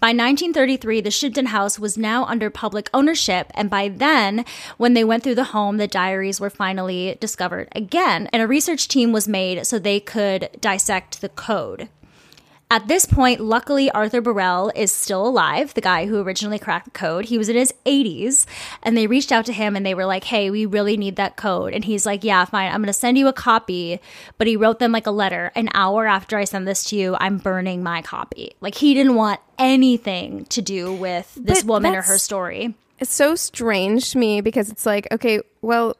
by 0.00 0.08
1933, 0.08 1.00
the 1.00 1.08
Shibden 1.08 1.46
House 1.46 1.78
was 1.78 1.96
now 1.96 2.26
under 2.26 2.50
public 2.50 2.90
ownership, 2.92 3.50
and 3.54 3.70
by 3.70 3.88
then, 3.88 4.44
when 4.76 4.92
they 4.92 5.02
went 5.02 5.24
through 5.24 5.36
the 5.36 5.44
home, 5.44 5.78
the 5.78 5.88
diaries 5.88 6.40
were 6.40 6.50
finally 6.50 7.16
discovered 7.18 7.68
again, 7.72 8.28
and 8.34 8.42
a 8.42 8.46
research 8.46 8.86
team 8.86 9.10
was 9.10 9.26
made 9.26 9.66
so 9.66 9.78
they 9.78 9.98
could 9.98 10.50
dissect 10.60 11.22
the 11.22 11.30
code. 11.30 11.88
At 12.70 12.86
this 12.86 13.06
point, 13.06 13.40
luckily, 13.40 13.90
Arthur 13.92 14.20
Burrell 14.20 14.70
is 14.74 14.92
still 14.92 15.26
alive, 15.26 15.72
the 15.72 15.80
guy 15.80 16.04
who 16.04 16.20
originally 16.20 16.58
cracked 16.58 16.84
the 16.84 16.90
code. 16.90 17.24
He 17.24 17.38
was 17.38 17.48
in 17.48 17.56
his 17.56 17.72
80s, 17.86 18.44
and 18.82 18.94
they 18.94 19.06
reached 19.06 19.32
out 19.32 19.46
to 19.46 19.54
him 19.54 19.74
and 19.74 19.86
they 19.86 19.94
were 19.94 20.04
like, 20.04 20.24
hey, 20.24 20.50
we 20.50 20.66
really 20.66 20.98
need 20.98 21.16
that 21.16 21.36
code. 21.36 21.72
And 21.72 21.82
he's 21.82 22.04
like, 22.04 22.24
yeah, 22.24 22.44
fine, 22.44 22.70
I'm 22.70 22.80
going 22.82 22.88
to 22.88 22.92
send 22.92 23.16
you 23.16 23.26
a 23.26 23.32
copy. 23.32 24.00
But 24.36 24.48
he 24.48 24.56
wrote 24.56 24.80
them 24.80 24.92
like 24.92 25.06
a 25.06 25.10
letter. 25.10 25.50
An 25.54 25.70
hour 25.72 26.06
after 26.06 26.36
I 26.36 26.44
send 26.44 26.68
this 26.68 26.84
to 26.84 26.96
you, 26.96 27.16
I'm 27.18 27.38
burning 27.38 27.82
my 27.82 28.02
copy. 28.02 28.54
Like, 28.60 28.74
he 28.74 28.92
didn't 28.92 29.14
want 29.14 29.40
anything 29.58 30.44
to 30.46 30.60
do 30.60 30.92
with 30.92 31.34
this 31.40 31.62
But 31.62 31.68
woman 31.68 31.94
or 31.94 32.02
her 32.02 32.18
story. 32.18 32.74
It's 32.98 33.14
so 33.14 33.34
strange 33.34 34.10
to 34.10 34.18
me 34.18 34.42
because 34.42 34.68
it's 34.68 34.84
like, 34.84 35.08
okay, 35.10 35.40
well, 35.62 35.96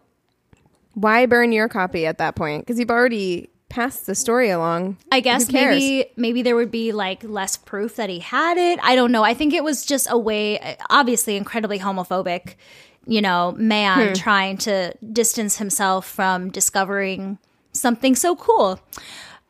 why 0.93 1.25
burn 1.25 1.51
your 1.53 1.69
copy 1.69 2.05
at 2.05 2.19
that 2.19 2.35
point? 2.37 2.67
Because 2.67 2.79
you've 2.79 2.91
already 2.91 3.49
passed 3.69 4.07
the 4.07 4.15
story 4.15 4.51
along. 4.51 4.97
I 5.13 5.21
guess 5.21 5.51
maybe 5.53 6.11
maybe 6.17 6.43
there 6.43 6.57
would 6.57 6.71
be 6.71 6.93
like 6.93 7.23
less 7.25 7.57
proof 7.57 7.97
that 7.97 8.09
he 8.09 8.21
had 8.21 8.57
it. 8.57 8.79
I 8.83 8.97
don't 8.97 9.13
know. 9.13 9.23
I 9.25 9.35
think 9.35 9.53
it 9.53 9.65
was 9.65 9.85
just 9.85 10.07
a 10.11 10.19
way, 10.19 10.77
obviously 10.91 11.37
incredibly 11.37 11.79
homophobic, 11.79 12.55
you 13.07 13.21
know, 13.21 13.55
man 13.59 14.09
hmm. 14.09 14.13
trying 14.15 14.57
to 14.59 14.95
distance 15.13 15.59
himself 15.59 16.07
from 16.07 16.51
discovering 16.51 17.39
something 17.73 18.15
so 18.15 18.37
cool. 18.37 18.81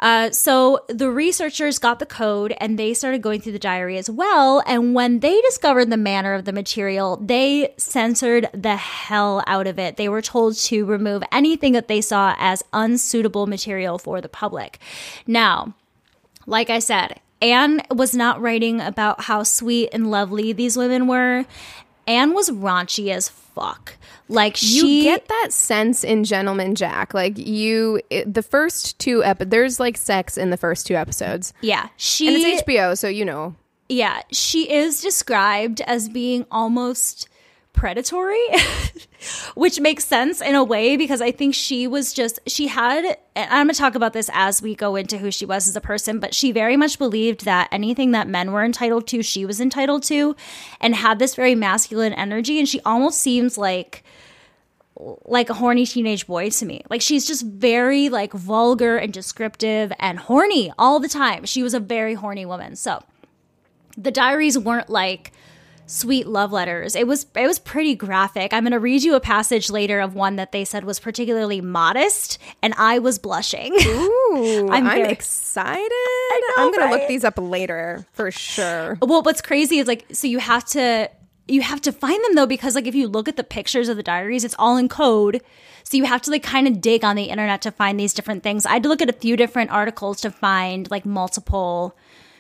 Uh, 0.00 0.31
so 0.31 0.85
the 0.88 1.11
researchers 1.11 1.78
got 1.78 1.99
the 1.99 2.07
code 2.07 2.55
and 2.59 2.78
they 2.78 2.95
started 2.95 3.21
going 3.21 3.40
through 3.40 3.52
the 3.52 3.59
diary 3.59 3.99
as 3.99 4.09
well. 4.09 4.62
And 4.67 4.95
when 4.95 5.21
they 5.21 5.40
discovered 5.43 5.90
the 5.90 5.97
manner 5.97 6.35
of 6.35 6.45
the 6.45 6.52
material, 6.52 7.17
they 7.17 7.75
censored 7.76 8.49
the 8.52 8.76
hell 8.76 9.43
out 9.47 9.67
of 9.67 9.78
it. 9.78 9.97
They 9.97 10.09
were 10.09 10.23
told 10.23 10.57
to 10.57 10.85
remove 10.85 11.23
anything 11.33 11.73
that 11.73 11.88
they 11.88 12.00
saw 12.00 12.35
as 12.38 12.62
unsuitable 12.73 13.47
material 13.47 13.99
for 13.99 14.21
the 14.21 14.28
public. 14.28 14.78
Now, 15.26 15.75
like 16.47 16.71
I 16.71 16.78
said, 16.78 17.21
Anne 17.43 17.83
was 17.90 18.14
not 18.14 18.40
writing 18.40 18.81
about 18.81 19.23
how 19.23 19.43
sweet 19.43 19.90
and 19.93 20.11
lovely 20.11 20.52
these 20.52 20.76
women 20.76 21.07
were. 21.07 21.45
Anne 22.07 22.35
was 22.35 22.50
raunchy 22.50 23.11
as 23.11 23.28
fuck. 23.59 23.97
Like 24.29 24.61
You 24.62 24.81
she 24.81 25.03
get 25.03 25.29
that 25.29 25.53
sense 25.53 26.05
in 26.05 26.25
Gentleman 26.25 26.75
Jack. 26.75 27.15
Like 27.15 27.38
you, 27.38 28.00
it, 28.11 28.33
the 28.33 28.43
first 28.43 28.99
two 28.99 29.25
ep, 29.25 29.38
there's 29.38 29.81
like 29.81 29.97
sex 29.97 30.37
in 30.37 30.50
the 30.50 30.57
first 30.57 30.87
two 30.87 30.95
episodes, 30.95 31.53
yeah, 31.61 31.88
she 31.97 32.29
and 32.29 32.37
it's 32.37 32.62
HBO, 32.62 32.97
so 32.97 33.09
you 33.09 33.25
know. 33.25 33.55
Yeah, 33.88 34.21
she 34.31 34.71
is 34.71 35.00
described 35.00 35.81
as 35.83 36.09
being 36.11 36.45
almost 36.50 37.29
predatory, 37.72 38.42
which 39.54 39.80
makes 39.80 40.04
sense 40.04 40.40
in 40.40 40.54
a 40.54 40.64
way 40.64 40.96
because 40.96 41.20
I 41.20 41.30
think 41.30 41.54
she 41.54 41.87
was 41.87 42.12
just, 42.12 42.40
she 42.46 42.66
had, 42.66 43.04
and 43.37 43.50
I'm 43.50 43.66
going 43.66 43.75
to 43.75 43.78
talk 43.78 43.94
about 43.94 44.12
this 44.12 44.30
as 44.32 44.60
we 44.60 44.75
go 44.75 44.96
into 44.96 45.18
who 45.18 45.30
she 45.30 45.46
was 45.46 45.68
as 45.68 45.76
a 45.76 45.80
person, 45.80 46.18
but 46.18 46.34
she 46.34 46.52
very 46.52 46.76
much 46.76 46.98
believed 46.98 47.44
that 47.44 47.68
anything 47.70 48.10
that 48.12 48.28
men 48.28 48.52
were 48.52 48.64
entitled 48.64 49.06
to, 49.08 49.22
she 49.22 49.44
was 49.44 49.60
entitled 49.60 50.02
to, 50.04 50.34
and 50.80 50.94
had 50.94 51.18
this 51.18 51.34
very 51.34 51.54
masculine 51.54 52.12
energy. 52.12 52.58
And 52.58 52.68
she 52.68 52.80
almost 52.80 53.20
seems 53.20 53.56
like, 53.56 54.04
like 55.25 55.48
a 55.48 55.54
horny 55.54 55.87
teenage 55.87 56.26
boy 56.26 56.50
to 56.50 56.66
me. 56.66 56.82
Like 56.90 57.00
she's 57.00 57.26
just 57.26 57.44
very 57.44 58.08
like 58.08 58.32
vulgar 58.32 58.96
and 58.96 59.12
descriptive 59.12 59.92
and 60.00 60.18
horny 60.18 60.72
all 60.76 60.98
the 60.98 61.08
time. 61.08 61.44
She 61.44 61.62
was 61.62 61.72
a 61.75 61.80
very 61.80 62.14
horny 62.14 62.44
woman. 62.44 62.75
So, 62.75 63.02
the 63.96 64.10
diaries 64.10 64.56
weren't 64.56 64.90
like 64.90 65.32
sweet 65.88 66.28
love 66.28 66.52
letters. 66.52 66.95
It 66.95 67.07
was 67.07 67.26
it 67.35 67.47
was 67.47 67.59
pretty 67.59 67.95
graphic. 67.95 68.52
I'm 68.52 68.62
going 68.62 68.73
to 68.73 68.78
read 68.78 69.02
you 69.02 69.14
a 69.14 69.21
passage 69.21 69.71
later 69.71 69.99
of 70.00 70.14
one 70.14 70.37
that 70.37 70.52
they 70.52 70.64
said 70.64 70.85
was 70.85 71.00
particularly 71.00 71.61
modest 71.61 72.38
and 72.62 72.75
I 72.76 72.99
was 72.99 73.18
blushing. 73.18 73.73
Ooh, 73.87 74.68
I'm 74.71 74.87
I'm, 74.87 75.04
excited. 75.07 75.80
know, 75.80 76.64
I'm 76.64 76.73
gonna 76.73 76.90
look 76.90 77.09
these 77.09 77.25
up 77.25 77.35
later 77.38 78.07
for 78.12 78.30
sure. 78.30 78.99
well, 79.02 79.23
what's 79.23 79.42
crazy 79.42 79.78
is 79.78 79.88
like 79.88 80.07
so 80.12 80.26
you 80.26 80.38
have 80.38 80.64
to 80.66 81.11
you 81.49 81.62
have 81.62 81.80
to 81.80 81.92
find 81.92 82.23
them 82.25 82.35
though 82.35 82.47
because 82.47 82.75
like 82.75 82.87
if 82.87 82.95
you 82.95 83.09
look 83.09 83.28
at 83.28 83.37
the 83.37 83.45
pictures 83.45 83.88
of 83.88 83.97
the 83.97 84.02
diaries, 84.02 84.45
it's 84.45 84.54
all 84.59 84.76
in 84.76 84.88
code. 84.88 85.42
So 85.85 85.97
you 85.97 86.04
have 86.04 86.21
to 86.23 86.30
like 86.30 86.42
kind 86.42 86.68
of 86.68 86.83
dig 86.83 87.02
on 87.02 87.16
the 87.16 87.25
internet 87.25 87.62
to 87.62 87.71
find 87.71 87.99
these 87.99 88.12
different 88.12 88.42
things. 88.42 88.66
I 88.66 88.75
had 88.75 88.83
to 88.83 88.90
look 88.90 89.00
at 89.00 89.09
a 89.09 89.14
few 89.14 89.37
different 89.37 89.71
articles 89.71 90.21
to 90.21 90.30
find 90.30 90.90
like 90.90 91.07
multiple 91.07 91.97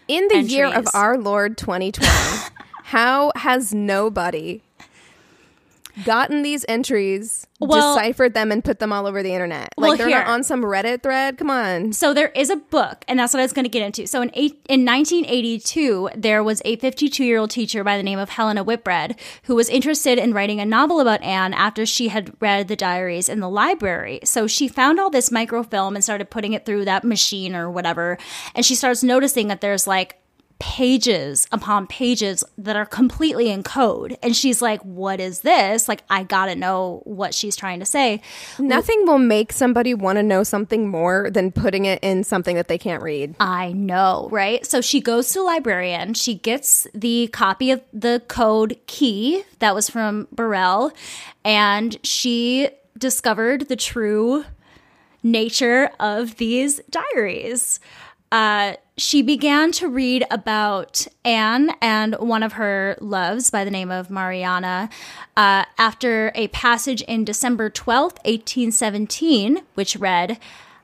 In 0.06 0.28
the 0.28 0.42
year 0.42 0.66
of 0.66 0.86
our 0.92 1.16
Lord 1.16 1.56
2020, 1.56 2.08
how 2.88 3.32
has 3.36 3.74
nobody 3.74 4.62
gotten 6.06 6.42
these 6.42 6.64
entries, 6.70 7.46
Well- 7.60 7.96
deciphered 7.96 8.32
them, 8.32 8.50
and 8.50 8.64
put 8.64 8.78
them 8.78 8.94
all 8.94 9.06
over 9.06 9.22
the 9.22 9.34
internet? 9.34 9.74
Like 9.76 9.88
Well, 9.88 9.96
they're 9.98 10.08
not 10.08 10.26
on 10.26 10.42
some 10.42 10.62
Reddit 10.62 11.02
thread. 11.02 11.36
Come 11.36 11.50
on. 11.50 11.92
So 11.92 12.14
there 12.14 12.28
is 12.28 12.48
a 12.48 12.56
book, 12.56 13.04
and 13.06 13.18
that's 13.18 13.34
what 13.34 13.40
I 13.40 13.42
was 13.42 13.52
going 13.52 13.66
to 13.66 13.68
get 13.68 13.82
into. 13.82 14.06
So 14.06 14.22
in 14.22 14.30
eight, 14.32 14.64
in 14.70 14.86
1982, 14.86 16.08
there 16.16 16.42
was 16.42 16.62
a 16.64 16.76
52 16.76 17.22
year 17.24 17.38
old 17.38 17.50
teacher 17.50 17.84
by 17.84 17.98
the 17.98 18.02
name 18.02 18.18
of 18.18 18.30
Helena 18.30 18.64
Whitbread 18.64 19.18
who 19.42 19.54
was 19.54 19.68
interested 19.68 20.16
in 20.18 20.32
writing 20.32 20.58
a 20.58 20.64
novel 20.64 20.98
about 20.98 21.22
Anne 21.22 21.52
after 21.52 21.84
she 21.84 22.08
had 22.08 22.32
read 22.40 22.68
the 22.68 22.76
diaries 22.76 23.28
in 23.28 23.40
the 23.40 23.50
library. 23.50 24.20
So 24.24 24.46
she 24.46 24.66
found 24.66 24.98
all 24.98 25.10
this 25.10 25.30
microfilm 25.30 25.94
and 25.94 26.02
started 26.02 26.30
putting 26.30 26.54
it 26.54 26.64
through 26.64 26.86
that 26.86 27.04
machine 27.04 27.54
or 27.54 27.70
whatever, 27.70 28.16
and 28.54 28.64
she 28.64 28.74
starts 28.74 29.02
noticing 29.02 29.48
that 29.48 29.60
there's 29.60 29.86
like 29.86 30.16
pages 30.58 31.46
upon 31.52 31.86
pages 31.86 32.42
that 32.56 32.74
are 32.74 32.86
completely 32.86 33.48
in 33.48 33.62
code 33.62 34.16
and 34.22 34.34
she's 34.34 34.60
like 34.60 34.80
what 34.82 35.20
is 35.20 35.40
this 35.40 35.88
like 35.88 36.02
i 36.10 36.22
gotta 36.24 36.56
know 36.56 37.00
what 37.04 37.32
she's 37.32 37.54
trying 37.54 37.78
to 37.78 37.86
say 37.86 38.20
Nothing 38.58 39.06
will 39.06 39.18
make 39.18 39.52
somebody 39.52 39.94
want 39.94 40.16
to 40.16 40.22
know 40.22 40.42
something 40.42 40.88
more 40.88 41.30
than 41.30 41.52
putting 41.52 41.84
it 41.84 41.98
in 42.02 42.24
something 42.24 42.56
that 42.56 42.68
they 42.68 42.78
can't 42.78 43.02
read. 43.02 43.34
I 43.40 43.72
know, 43.72 44.28
right? 44.30 44.64
So 44.66 44.80
she 44.80 45.00
goes 45.00 45.28
to 45.28 45.40
the 45.40 45.42
librarian. 45.42 46.14
She 46.14 46.34
gets 46.34 46.86
the 46.94 47.28
copy 47.28 47.70
of 47.70 47.82
the 47.92 48.22
code 48.28 48.78
key 48.86 49.44
that 49.60 49.74
was 49.74 49.88
from 49.88 50.28
Burrell, 50.32 50.92
and 51.44 51.98
she 52.02 52.68
discovered 52.96 53.68
the 53.68 53.76
true 53.76 54.44
nature 55.22 55.90
of 56.00 56.36
these 56.36 56.80
diaries. 56.90 57.80
Uh, 58.30 58.74
she 58.96 59.22
began 59.22 59.72
to 59.72 59.88
read 59.88 60.24
about 60.30 61.06
Anne 61.24 61.70
and 61.80 62.14
one 62.16 62.42
of 62.42 62.54
her 62.54 62.96
loves 63.00 63.50
by 63.50 63.64
the 63.64 63.70
name 63.70 63.90
of 63.90 64.10
Mariana 64.10 64.90
uh, 65.36 65.64
after 65.78 66.32
a 66.34 66.48
passage 66.48 67.00
in 67.02 67.24
December 67.24 67.70
12th, 67.70 68.18
1817, 68.24 69.62
which 69.74 69.96
read, 69.96 70.38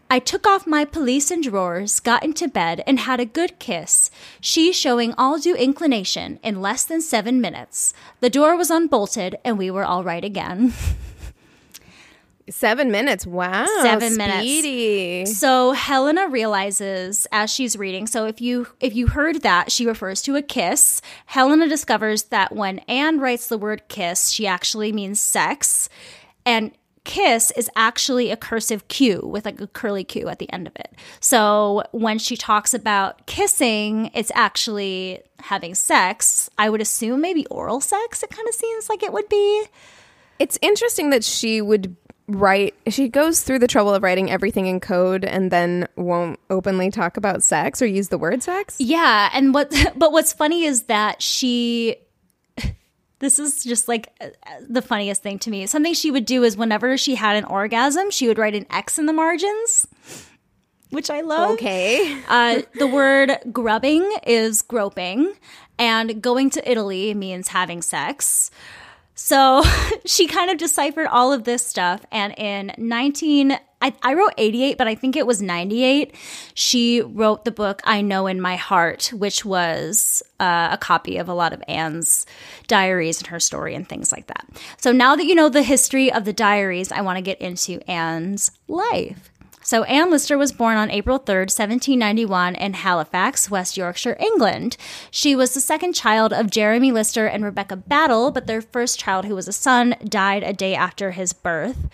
I 0.08 0.20
took 0.20 0.46
off 0.46 0.66
my 0.66 0.84
pelisse 0.84 1.30
and 1.30 1.42
drawers, 1.42 1.98
got 1.98 2.24
into 2.24 2.46
bed, 2.46 2.84
and 2.86 3.00
had 3.00 3.20
a 3.20 3.24
good 3.24 3.58
kiss, 3.58 4.10
she 4.40 4.72
showing 4.72 5.12
all 5.18 5.38
due 5.38 5.56
inclination 5.56 6.38
in 6.42 6.62
less 6.62 6.84
than 6.84 7.00
seven 7.00 7.40
minutes. 7.40 7.92
The 8.20 8.30
door 8.30 8.56
was 8.56 8.70
unbolted, 8.70 9.38
and 9.44 9.58
we 9.58 9.70
were 9.70 9.84
all 9.84 10.04
right 10.04 10.24
again. 10.24 10.72
Seven 12.50 12.90
minutes. 12.90 13.26
Wow. 13.26 13.64
Seven 13.82 14.16
minutes. 14.16 15.38
So 15.38 15.72
Helena 15.72 16.28
realizes 16.28 17.26
as 17.32 17.50
she's 17.50 17.76
reading. 17.76 18.06
So 18.06 18.26
if 18.26 18.40
you 18.40 18.68
if 18.80 18.94
you 18.94 19.06
heard 19.06 19.42
that 19.42 19.72
she 19.72 19.86
refers 19.86 20.20
to 20.22 20.36
a 20.36 20.42
kiss, 20.42 21.00
Helena 21.26 21.68
discovers 21.68 22.24
that 22.24 22.54
when 22.54 22.80
Anne 22.80 23.18
writes 23.18 23.48
the 23.48 23.56
word 23.56 23.88
kiss, 23.88 24.28
she 24.28 24.46
actually 24.46 24.92
means 24.92 25.20
sex, 25.20 25.88
and 26.44 26.72
kiss 27.04 27.50
is 27.52 27.70
actually 27.76 28.30
a 28.30 28.36
cursive 28.36 28.88
Q 28.88 29.20
with 29.24 29.44
like 29.44 29.60
a 29.60 29.66
curly 29.66 30.04
Q 30.04 30.28
at 30.28 30.38
the 30.38 30.50
end 30.52 30.66
of 30.66 30.74
it. 30.76 30.94
So 31.20 31.84
when 31.92 32.18
she 32.18 32.36
talks 32.36 32.74
about 32.74 33.26
kissing, 33.26 34.10
it's 34.14 34.32
actually 34.34 35.20
having 35.40 35.74
sex. 35.74 36.50
I 36.58 36.68
would 36.68 36.80
assume 36.80 37.20
maybe 37.20 37.46
oral 37.46 37.80
sex. 37.80 38.22
It 38.22 38.30
kind 38.30 38.48
of 38.48 38.54
seems 38.54 38.88
like 38.88 39.02
it 39.02 39.12
would 39.12 39.28
be. 39.28 39.66
It's 40.38 40.58
interesting 40.62 41.10
that 41.10 41.24
she 41.24 41.60
would 41.60 41.96
write, 42.26 42.74
she 42.88 43.08
goes 43.08 43.42
through 43.42 43.58
the 43.58 43.66
trouble 43.66 43.94
of 43.94 44.02
writing 44.02 44.30
everything 44.30 44.66
in 44.66 44.80
code 44.80 45.24
and 45.24 45.50
then 45.50 45.88
won't 45.96 46.38
openly 46.50 46.90
talk 46.90 47.16
about 47.16 47.42
sex 47.42 47.82
or 47.82 47.86
use 47.86 48.08
the 48.08 48.18
word 48.18 48.42
sex. 48.42 48.76
Yeah, 48.78 49.30
and 49.32 49.52
what 49.52 49.72
but 49.96 50.12
what's 50.12 50.32
funny 50.32 50.64
is 50.64 50.84
that 50.84 51.22
she 51.22 51.96
this 53.18 53.38
is 53.38 53.64
just 53.64 53.88
like 53.88 54.12
uh, 54.20 54.28
the 54.68 54.82
funniest 54.82 55.22
thing 55.22 55.38
to 55.40 55.50
me. 55.50 55.66
Something 55.66 55.94
she 55.94 56.10
would 56.10 56.24
do 56.24 56.44
is 56.44 56.56
whenever 56.56 56.96
she 56.96 57.14
had 57.14 57.36
an 57.36 57.44
orgasm, 57.44 58.10
she 58.10 58.28
would 58.28 58.38
write 58.38 58.54
an 58.54 58.66
X 58.70 58.98
in 58.98 59.06
the 59.06 59.12
margins, 59.12 59.86
which 60.90 61.10
I 61.10 61.20
love. 61.20 61.52
Okay. 61.52 62.18
Uh, 62.28 62.62
the 62.78 62.86
word 62.86 63.38
grubbing 63.52 64.10
is 64.26 64.62
groping, 64.62 65.32
and 65.78 66.22
going 66.22 66.50
to 66.50 66.70
Italy 66.70 67.12
means 67.14 67.48
having 67.48 67.82
sex. 67.82 68.50
So 69.14 69.62
she 70.04 70.26
kind 70.26 70.50
of 70.50 70.58
deciphered 70.58 71.06
all 71.06 71.32
of 71.32 71.44
this 71.44 71.66
stuff. 71.66 72.04
And 72.10 72.34
in 72.38 72.72
19, 72.78 73.58
I, 73.80 73.92
I 74.02 74.14
wrote 74.14 74.32
88, 74.38 74.78
but 74.78 74.88
I 74.88 74.94
think 74.94 75.14
it 75.14 75.26
was 75.26 75.42
98. 75.42 76.14
She 76.54 77.02
wrote 77.02 77.44
the 77.44 77.50
book 77.50 77.82
I 77.84 78.00
Know 78.00 78.26
in 78.26 78.40
My 78.40 78.56
Heart, 78.56 79.12
which 79.14 79.44
was 79.44 80.22
uh, 80.40 80.70
a 80.72 80.78
copy 80.78 81.18
of 81.18 81.28
a 81.28 81.34
lot 81.34 81.52
of 81.52 81.62
Anne's 81.68 82.24
diaries 82.66 83.18
and 83.18 83.26
her 83.26 83.40
story 83.40 83.74
and 83.74 83.86
things 83.86 84.10
like 84.10 84.28
that. 84.28 84.46
So 84.78 84.90
now 84.90 85.16
that 85.16 85.26
you 85.26 85.34
know 85.34 85.50
the 85.50 85.62
history 85.62 86.10
of 86.10 86.24
the 86.24 86.32
diaries, 86.32 86.92
I 86.92 87.02
want 87.02 87.18
to 87.18 87.22
get 87.22 87.40
into 87.40 87.78
Anne's 87.90 88.50
life. 88.68 89.30
So, 89.66 89.84
Anne 89.84 90.10
Lister 90.10 90.36
was 90.36 90.52
born 90.52 90.76
on 90.76 90.90
April 90.90 91.18
3rd, 91.18 91.48
1791, 91.48 92.54
in 92.54 92.74
Halifax, 92.74 93.50
West 93.50 93.78
Yorkshire, 93.78 94.14
England. 94.20 94.76
She 95.10 95.34
was 95.34 95.54
the 95.54 95.60
second 95.60 95.94
child 95.94 96.34
of 96.34 96.50
Jeremy 96.50 96.92
Lister 96.92 97.24
and 97.26 97.42
Rebecca 97.42 97.74
Battle, 97.74 98.30
but 98.30 98.46
their 98.46 98.60
first 98.60 99.00
child, 99.00 99.24
who 99.24 99.34
was 99.34 99.48
a 99.48 99.54
son, 99.54 99.94
died 100.04 100.42
a 100.42 100.52
day 100.52 100.74
after 100.74 101.12
his 101.12 101.32
birth. 101.32 101.88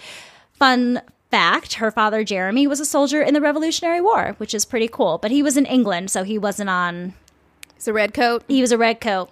Fun 0.53 1.01
fact 1.31 1.75
her 1.75 1.93
father, 1.93 2.25
Jeremy, 2.25 2.67
was 2.67 2.81
a 2.81 2.85
soldier 2.85 3.23
in 3.23 3.35
the 3.35 3.41
Revolutionary 3.41 4.01
War, 4.01 4.35
which 4.39 4.53
is 4.53 4.65
pretty 4.65 4.89
cool, 4.89 5.19
but 5.19 5.31
he 5.31 5.41
was 5.41 5.57
in 5.57 5.65
England, 5.65 6.11
so 6.11 6.25
he 6.25 6.39
wasn't 6.39 6.71
on. 6.71 7.15
It's 7.77 7.87
a 7.87 7.93
red 7.93 8.13
coat. 8.13 8.43
He 8.49 8.61
was 8.61 8.73
a 8.73 8.79
red 8.79 9.01
coat. 9.01 9.31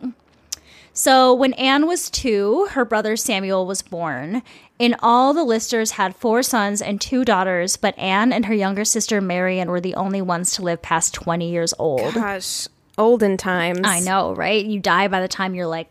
So, 0.99 1.33
when 1.33 1.52
Anne 1.52 1.87
was 1.87 2.11
two, 2.11 2.67
her 2.73 2.85
brother 2.85 3.17
Samuel 3.17 3.67
was 3.67 3.83
born. 3.83 4.43
In 4.81 4.97
all, 4.99 5.33
the 5.33 5.45
Listers 5.45 5.93
had 5.93 6.17
four 6.17 6.43
sons 6.43 6.83
and 6.83 7.00
two 7.00 7.25
daughters, 7.25 7.76
but 7.76 7.97
Anne 7.97 8.33
and 8.33 8.47
her 8.47 8.52
younger 8.52 8.85
sister 8.85 9.21
Marian 9.21 9.71
were 9.71 9.81
the 9.81 9.95
only 9.95 10.21
ones 10.21 10.55
to 10.55 10.62
live 10.62 10.83
past 10.83 11.14
20 11.14 11.49
years 11.49 11.73
old. 11.78 12.14
Gosh, 12.14 12.67
olden 12.99 13.37
times. 13.37 13.83
I 13.85 14.00
know, 14.00 14.35
right? 14.35 14.67
You 14.67 14.81
die 14.81 15.07
by 15.07 15.21
the 15.21 15.28
time 15.28 15.55
you're 15.55 15.69
like 15.69 15.88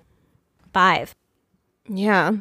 five. 0.74 1.16
Yeah. 1.88 2.34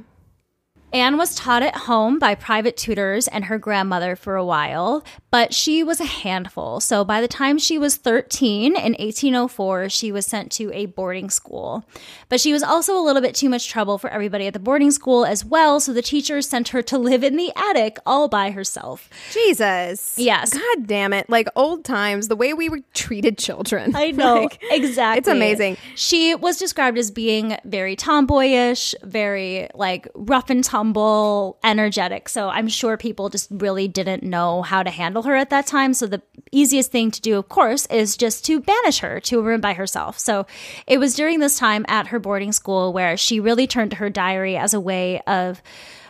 Anne 0.93 1.19
was 1.19 1.37
taught 1.37 1.63
at 1.63 1.77
home 1.77 2.19
by 2.19 2.35
private 2.35 2.77
tutors 2.77 3.29
and 3.29 3.45
her 3.45 3.59
grandmother 3.59 4.17
for 4.17 4.35
a 4.35 4.45
while, 4.45 5.05
but 5.37 5.53
she 5.53 5.83
was 5.83 6.01
a 6.01 6.07
handful. 6.07 6.81
So 6.81 7.05
by 7.05 7.21
the 7.21 7.29
time 7.29 7.59
she 7.59 7.77
was 7.77 7.97
13 7.97 8.75
in 8.75 8.93
1804, 8.95 9.91
she 9.91 10.11
was 10.11 10.25
sent 10.25 10.51
to 10.53 10.73
a 10.73 10.87
boarding 10.87 11.29
school. 11.29 11.85
But 12.31 12.41
she 12.41 12.55
was 12.55 12.63
also 12.63 12.97
a 12.97 13.05
little 13.05 13.21
bit 13.21 13.35
too 13.35 13.51
much 13.51 13.69
trouble 13.69 13.99
for 13.99 14.09
everybody 14.09 14.47
at 14.47 14.55
the 14.55 14.59
boarding 14.59 14.91
school 14.91 15.27
as 15.27 15.45
well, 15.45 15.79
so 15.79 15.93
the 15.93 16.01
teachers 16.01 16.49
sent 16.49 16.69
her 16.69 16.81
to 16.85 16.97
live 16.97 17.23
in 17.23 17.37
the 17.37 17.53
attic 17.55 17.99
all 18.07 18.29
by 18.29 18.51
herself. 18.51 19.11
Jesus. 19.31 20.15
Yes. 20.17 20.55
God 20.55 20.87
damn 20.87 21.13
it. 21.13 21.29
Like 21.29 21.49
old 21.55 21.85
times, 21.85 22.29
the 22.29 22.37
way 22.37 22.55
we 22.55 22.71
were 22.71 22.81
treated 22.95 23.37
children. 23.37 23.95
I 23.95 24.11
know. 24.13 24.45
Like, 24.45 24.63
exactly. 24.71 25.19
It's 25.19 25.29
amazing. 25.29 25.77
She 25.97 26.35
was 26.35 26.57
described 26.57 26.97
as 26.97 27.11
being 27.11 27.59
very 27.67 27.95
tomboyish, 27.95 28.95
very 29.03 29.69
like 29.75 30.09
rough 30.15 30.49
and 30.49 30.65
tumble, 30.65 31.59
energetic. 31.63 32.31
So 32.31 32.49
I'm 32.49 32.69
sure 32.69 32.97
people 32.97 33.29
just 33.29 33.49
really 33.51 33.87
didn't 33.87 34.23
know 34.23 34.63
how 34.63 34.83
to 34.83 34.89
handle 34.89 35.26
her 35.27 35.37
at 35.37 35.51
that 35.51 35.67
time. 35.67 35.95
So 35.95 36.07
the 36.07 36.23
easiest 36.53 36.91
thing 36.91 37.11
to 37.11 37.21
do, 37.21 37.39
of 37.39 37.49
course, 37.49 37.87
is 37.87 38.17
just 38.17 38.45
to 38.47 38.61
banish 38.61 39.01
her 39.01 39.21
to 39.21 39.39
a 39.39 39.43
room 39.43 39.61
by 39.61 39.75
herself. 39.75 40.19
So 40.19 40.47
it 40.87 40.99
was 40.99 41.15
during 41.15 41.41
this 41.41 41.59
time 41.59 41.85
at 41.89 42.09
her 42.09 42.19
boarding 42.19 42.53
school 42.53 42.93
where 42.93 43.17
she 43.17 43.41
really 43.41 43.67
turned 43.67 43.91
to 43.93 43.97
her 43.99 44.11
diary 44.11 44.57
as 44.57 44.75
a 44.75 44.81
way 44.81 45.21
of 45.23 45.63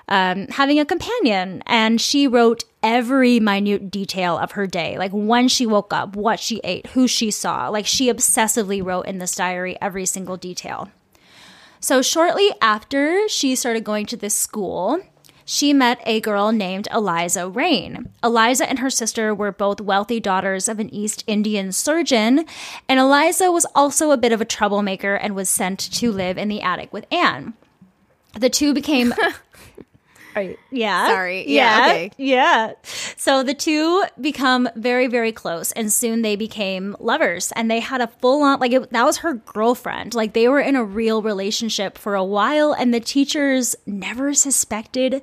um, 0.09 0.46
having 0.48 0.79
a 0.79 0.85
companion. 0.85 1.62
And 1.66 2.00
she 2.00 2.26
wrote 2.26 2.64
every 2.83 3.40
minute 3.40 3.90
detail 3.90 4.38
of 4.38 4.52
her 4.52 4.66
day, 4.66 4.98
like 4.98 5.11
when 5.12 5.48
she 5.48 5.66
woke 5.66 5.92
up, 5.92 6.14
what 6.14 6.38
she 6.38 6.61
ate, 6.62 6.87
who 6.88 7.09
she 7.09 7.31
saw. 7.31 7.68
Like 7.68 7.87
she 7.87 8.12
obsessively 8.12 8.85
wrote 8.85 9.07
in 9.07 9.18
this 9.18 9.35
diary 9.35 9.76
every 9.81 10.07
single 10.07 10.37
detail. 10.37 10.90
So, 11.81 12.02
shortly 12.02 12.50
after 12.61 13.29
she 13.29 13.55
started 13.55 13.85
going 13.85 14.07
to 14.07 14.16
this 14.16 14.37
school, 14.37 15.00
she 15.46 15.72
met 15.72 16.00
a 16.04 16.20
girl 16.20 16.50
named 16.50 16.88
Eliza 16.92 17.48
Raine. 17.48 18.11
Eliza 18.22 18.68
and 18.68 18.80
her 18.80 18.90
sister 18.90 19.32
were 19.32 19.52
both 19.52 19.80
wealthy 19.80 20.18
daughters 20.18 20.68
of 20.68 20.80
an 20.80 20.92
East 20.92 21.22
Indian 21.28 21.70
surgeon, 21.70 22.44
and 22.88 22.98
Eliza 22.98 23.52
was 23.52 23.64
also 23.74 24.11
a 24.11 24.16
bit 24.16 24.32
of 24.32 24.40
a 24.40 24.44
troublemaker 24.44 25.14
and 25.14 25.37
was 25.37 25.48
sent 25.48 25.78
to 25.78 26.11
live 26.11 26.37
in 26.37 26.48
the 26.48 26.61
attic 26.61 26.92
with 26.92 27.06
Anne. 27.12 27.54
The 28.35 28.50
two 28.50 28.74
became. 28.74 29.14
yeah. 30.70 31.06
Sorry. 31.06 31.48
Yeah, 31.48 31.87
okay. 31.87 32.11
Yeah. 32.18 32.72
So 33.16 33.44
the 33.44 33.54
two 33.54 34.02
become 34.20 34.68
very, 34.74 35.06
very 35.06 35.30
close, 35.30 35.70
and 35.72 35.92
soon 35.92 36.22
they 36.22 36.35
became 36.35 36.96
lovers. 36.98 37.52
And 37.52 37.70
they 37.70 37.78
had 37.80 38.00
a 38.00 38.09
full 38.09 38.42
on, 38.42 38.59
like, 38.59 38.72
it, 38.72 38.90
that 38.90 39.04
was 39.04 39.18
her 39.18 39.35
girlfriend. 39.35 40.14
Like, 40.14 40.32
they 40.32 40.48
were 40.48 40.61
in 40.61 40.74
a 40.74 40.85
real 40.85 41.22
relationship 41.22 41.96
for 41.96 42.16
a 42.16 42.24
while, 42.24 42.72
and 42.72 42.92
the 42.92 43.00
teachers 43.00 43.76
never 43.87 44.35
suspected 44.35 45.22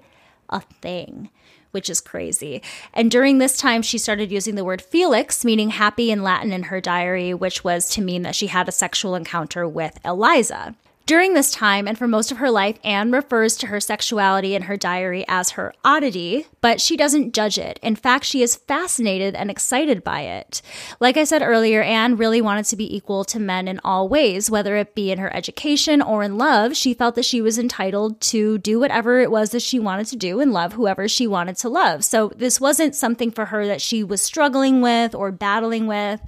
a 0.53 0.61
thing. 0.81 1.29
Which 1.71 1.89
is 1.89 2.01
crazy. 2.01 2.61
And 2.93 3.09
during 3.09 3.39
this 3.39 3.57
time, 3.57 3.81
she 3.81 3.97
started 3.97 4.31
using 4.31 4.53
the 4.53 4.63
word 4.63 4.79
Felix, 4.79 5.43
meaning 5.43 5.71
happy 5.71 6.11
in 6.11 6.21
Latin 6.21 6.51
in 6.51 6.63
her 6.63 6.79
diary, 6.79 7.33
which 7.33 7.63
was 7.63 7.89
to 7.89 8.01
mean 8.01 8.21
that 8.21 8.35
she 8.35 8.45
had 8.47 8.69
a 8.69 8.71
sexual 8.71 9.15
encounter 9.15 9.67
with 9.67 9.97
Eliza. 10.05 10.75
During 11.05 11.33
this 11.33 11.51
time, 11.51 11.85
and 11.85 11.97
for 11.97 12.07
most 12.07 12.31
of 12.31 12.37
her 12.37 12.49
life, 12.49 12.79
Anne 12.81 13.11
refers 13.11 13.57
to 13.57 13.67
her 13.67 13.81
sexuality 13.81 14.55
in 14.55 14.63
her 14.63 14.77
diary 14.77 15.25
as 15.27 15.51
her 15.51 15.73
oddity, 15.83 16.47
but 16.61 16.79
she 16.79 16.95
doesn't 16.95 17.33
judge 17.33 17.57
it. 17.57 17.77
In 17.83 17.97
fact, 17.97 18.23
she 18.23 18.41
is 18.41 18.55
fascinated 18.55 19.35
and 19.35 19.51
excited 19.51 20.01
by 20.01 20.21
it. 20.21 20.61
Like 21.01 21.17
I 21.17 21.25
said 21.25 21.41
earlier, 21.41 21.81
Anne 21.81 22.15
really 22.15 22.39
wanted 22.39 22.63
to 22.67 22.77
be 22.77 22.95
equal 22.95 23.25
to 23.25 23.39
men 23.39 23.67
in 23.67 23.81
all 23.83 24.07
ways, 24.07 24.49
whether 24.49 24.77
it 24.77 24.95
be 24.95 25.11
in 25.11 25.19
her 25.19 25.35
education 25.35 26.01
or 26.01 26.23
in 26.23 26.37
love. 26.37 26.77
She 26.77 26.93
felt 26.93 27.15
that 27.15 27.25
she 27.25 27.41
was 27.41 27.59
entitled 27.59 28.21
to 28.21 28.57
do 28.59 28.79
whatever 28.79 29.19
it 29.19 29.29
was 29.29 29.49
that 29.49 29.61
she 29.61 29.79
wanted 29.79 30.07
to 30.07 30.15
do 30.15 30.39
and 30.39 30.53
love 30.53 30.71
whoever 30.71 31.09
she 31.09 31.27
wanted 31.27 31.57
to 31.57 31.67
love. 31.67 32.05
So 32.05 32.31
this 32.37 32.61
wasn't 32.61 32.95
something 32.95 33.29
for 33.29 33.47
her 33.47 33.67
that 33.67 33.81
she 33.81 34.05
was 34.05 34.21
struggling 34.21 34.79
with 34.79 35.13
or 35.13 35.33
battling 35.33 35.85
with. 35.85 36.21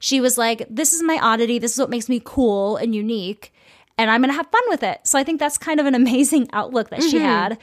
She 0.00 0.20
was 0.20 0.36
like, 0.36 0.66
this 0.68 0.92
is 0.92 1.04
my 1.04 1.20
oddity. 1.22 1.60
This 1.60 1.74
is 1.74 1.78
what 1.78 1.90
makes 1.90 2.08
me 2.08 2.20
cool 2.24 2.76
and 2.76 2.92
unique 2.92 3.52
and 3.98 4.10
I'm 4.10 4.20
going 4.20 4.30
to 4.30 4.36
have 4.36 4.48
fun 4.48 4.62
with 4.68 4.82
it. 4.82 5.00
So 5.04 5.18
I 5.18 5.24
think 5.24 5.40
that's 5.40 5.58
kind 5.58 5.80
of 5.80 5.86
an 5.86 5.94
amazing 5.94 6.48
outlook 6.52 6.90
that 6.90 7.02
she 7.02 7.18
had. 7.18 7.58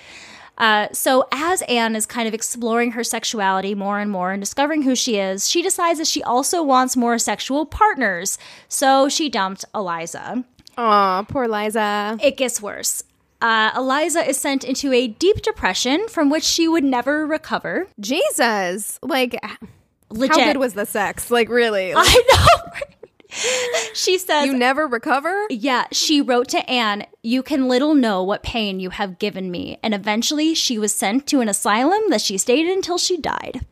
Uh, 0.57 0.87
so 0.91 1.27
as 1.31 1.63
Anne 1.63 1.95
is 1.95 2.05
kind 2.05 2.27
of 2.27 2.33
exploring 2.33 2.91
her 2.91 3.03
sexuality 3.03 3.73
more 3.73 3.99
and 3.99 4.11
more 4.11 4.31
and 4.31 4.41
discovering 4.41 4.83
who 4.83 4.95
she 4.95 5.17
is, 5.17 5.49
she 5.49 5.61
decides 5.61 5.97
that 5.99 6.07
she 6.07 6.21
also 6.21 6.61
wants 6.61 6.95
more 6.95 7.17
sexual 7.17 7.65
partners. 7.65 8.37
So 8.67 9.09
she 9.09 9.29
dumped 9.29 9.65
Eliza. 9.73 10.43
Aw, 10.77 11.23
poor 11.23 11.45
Eliza. 11.45 12.17
It 12.21 12.37
gets 12.37 12.61
worse. 12.61 13.03
Uh, 13.41 13.71
Eliza 13.75 14.27
is 14.27 14.37
sent 14.37 14.63
into 14.63 14.93
a 14.93 15.07
deep 15.07 15.41
depression 15.41 16.07
from 16.07 16.29
which 16.29 16.43
she 16.43 16.67
would 16.67 16.83
never 16.83 17.25
recover. 17.27 17.87
Jesus. 17.99 18.99
Like, 19.01 19.35
Legit. 20.09 20.37
how 20.37 20.45
good 20.45 20.57
was 20.57 20.75
the 20.75 20.85
sex? 20.85 21.29
Like, 21.29 21.49
really? 21.49 21.93
Like, 21.93 22.07
I 22.07 22.23
know. 22.31 22.71
she 23.93 24.17
says, 24.17 24.45
you 24.45 24.53
never 24.53 24.87
recover? 24.87 25.45
Yeah, 25.49 25.85
she 25.91 26.21
wrote 26.21 26.47
to 26.49 26.69
Anne, 26.69 27.05
You 27.21 27.43
can 27.43 27.67
little 27.67 27.93
know 27.95 28.23
what 28.23 28.43
pain 28.43 28.79
you 28.79 28.89
have 28.91 29.19
given 29.19 29.49
me. 29.51 29.77
And 29.83 29.93
eventually 29.93 30.53
she 30.53 30.77
was 30.77 30.93
sent 30.93 31.27
to 31.27 31.41
an 31.41 31.49
asylum 31.49 32.01
that 32.09 32.21
she 32.21 32.37
stayed 32.37 32.65
in 32.65 32.71
until 32.73 32.97
she 32.97 33.17
died. 33.17 33.65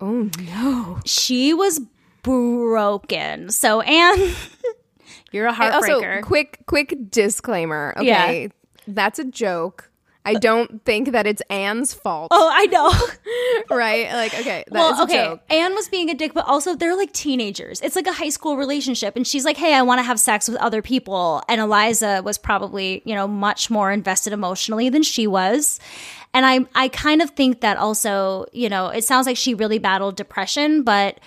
Oh, 0.00 0.30
no. 0.40 1.00
She 1.04 1.52
was 1.52 1.80
broken. 2.22 3.50
So, 3.50 3.80
Anne, 3.82 4.32
you're 5.32 5.46
a 5.46 5.50
Also, 5.50 6.00
heartbreaker. 6.00 6.22
quick, 6.22 6.60
quick 6.66 7.10
disclaimer. 7.10 7.94
Okay. 7.96 8.42
Yeah. 8.42 8.48
That's 8.86 9.18
a 9.18 9.24
joke. 9.24 9.89
I 10.24 10.34
don't 10.34 10.84
think 10.84 11.12
that 11.12 11.26
it's 11.26 11.40
Anne's 11.48 11.94
fault. 11.94 12.28
Oh, 12.30 12.50
I 12.52 12.66
know. 12.66 13.74
right? 13.76 14.12
Like, 14.12 14.34
okay, 14.34 14.64
that 14.68 14.68
is 14.68 14.72
well, 14.72 15.02
okay. 15.04 15.24
joke. 15.24 15.40
Anne 15.48 15.74
was 15.74 15.88
being 15.88 16.10
a 16.10 16.14
dick, 16.14 16.34
but 16.34 16.46
also 16.46 16.74
they're 16.74 16.96
like 16.96 17.12
teenagers. 17.12 17.80
It's 17.80 17.96
like 17.96 18.06
a 18.06 18.12
high 18.12 18.28
school 18.28 18.56
relationship, 18.56 19.16
and 19.16 19.26
she's 19.26 19.44
like, 19.44 19.56
"Hey, 19.56 19.74
I 19.74 19.82
want 19.82 19.98
to 19.98 20.02
have 20.02 20.20
sex 20.20 20.48
with 20.48 20.58
other 20.58 20.82
people." 20.82 21.42
And 21.48 21.60
Eliza 21.60 22.22
was 22.24 22.36
probably, 22.36 23.02
you 23.04 23.14
know, 23.14 23.26
much 23.26 23.70
more 23.70 23.90
invested 23.90 24.32
emotionally 24.32 24.88
than 24.90 25.02
she 25.02 25.26
was. 25.26 25.80
And 26.32 26.46
I, 26.46 26.66
I 26.74 26.88
kind 26.88 27.22
of 27.22 27.30
think 27.30 27.60
that 27.60 27.76
also, 27.76 28.46
you 28.52 28.68
know, 28.68 28.88
it 28.88 29.04
sounds 29.04 29.26
like 29.26 29.36
she 29.36 29.54
really 29.54 29.78
battled 29.78 30.16
depression, 30.16 30.82
but 30.82 31.18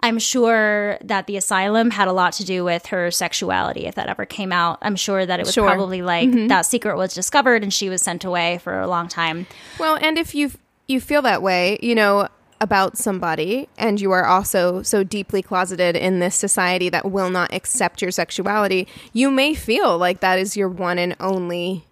I'm 0.00 0.18
sure 0.20 0.96
that 1.02 1.26
the 1.26 1.36
asylum 1.36 1.90
had 1.90 2.06
a 2.06 2.12
lot 2.12 2.32
to 2.34 2.44
do 2.44 2.64
with 2.64 2.86
her 2.86 3.10
sexuality 3.10 3.86
if 3.86 3.96
that 3.96 4.08
ever 4.08 4.24
came 4.24 4.52
out. 4.52 4.78
I'm 4.80 4.94
sure 4.94 5.26
that 5.26 5.40
it 5.40 5.46
was 5.46 5.54
Sure. 5.54 5.66
probably 5.66 6.02
like 6.02 6.28
mm-hmm. 6.28 6.46
that 6.46 6.62
secret 6.66 6.96
was 6.96 7.14
discovered 7.14 7.62
and 7.64 7.74
she 7.74 7.88
was 7.88 8.00
sent 8.02 8.24
away 8.24 8.58
for 8.58 8.78
a 8.78 8.86
long 8.86 9.08
time. 9.08 9.46
Well, 9.78 9.98
and 10.00 10.16
if 10.16 10.34
you 10.34 10.52
you 10.86 11.00
feel 11.00 11.20
that 11.22 11.42
way, 11.42 11.78
you 11.82 11.94
know, 11.94 12.28
about 12.60 12.96
somebody 12.96 13.68
and 13.76 14.00
you 14.00 14.10
are 14.12 14.24
also 14.24 14.82
so 14.82 15.02
deeply 15.04 15.42
closeted 15.42 15.94
in 15.96 16.18
this 16.20 16.34
society 16.34 16.88
that 16.88 17.10
will 17.10 17.30
not 17.30 17.52
accept 17.52 18.00
your 18.00 18.10
sexuality, 18.10 18.86
you 19.12 19.30
may 19.30 19.52
feel 19.54 19.98
like 19.98 20.20
that 20.20 20.38
is 20.38 20.56
your 20.56 20.68
one 20.68 20.98
and 20.98 21.14
only 21.20 21.84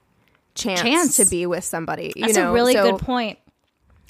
chance, 0.54 0.80
Chance. 0.80 1.16
to 1.18 1.24
be 1.26 1.44
with 1.44 1.62
somebody. 1.64 2.12
You 2.16 2.22
That's 2.26 2.36
know? 2.38 2.50
a 2.50 2.52
really 2.52 2.72
So- 2.72 2.92
good 2.92 3.00
point. 3.00 3.38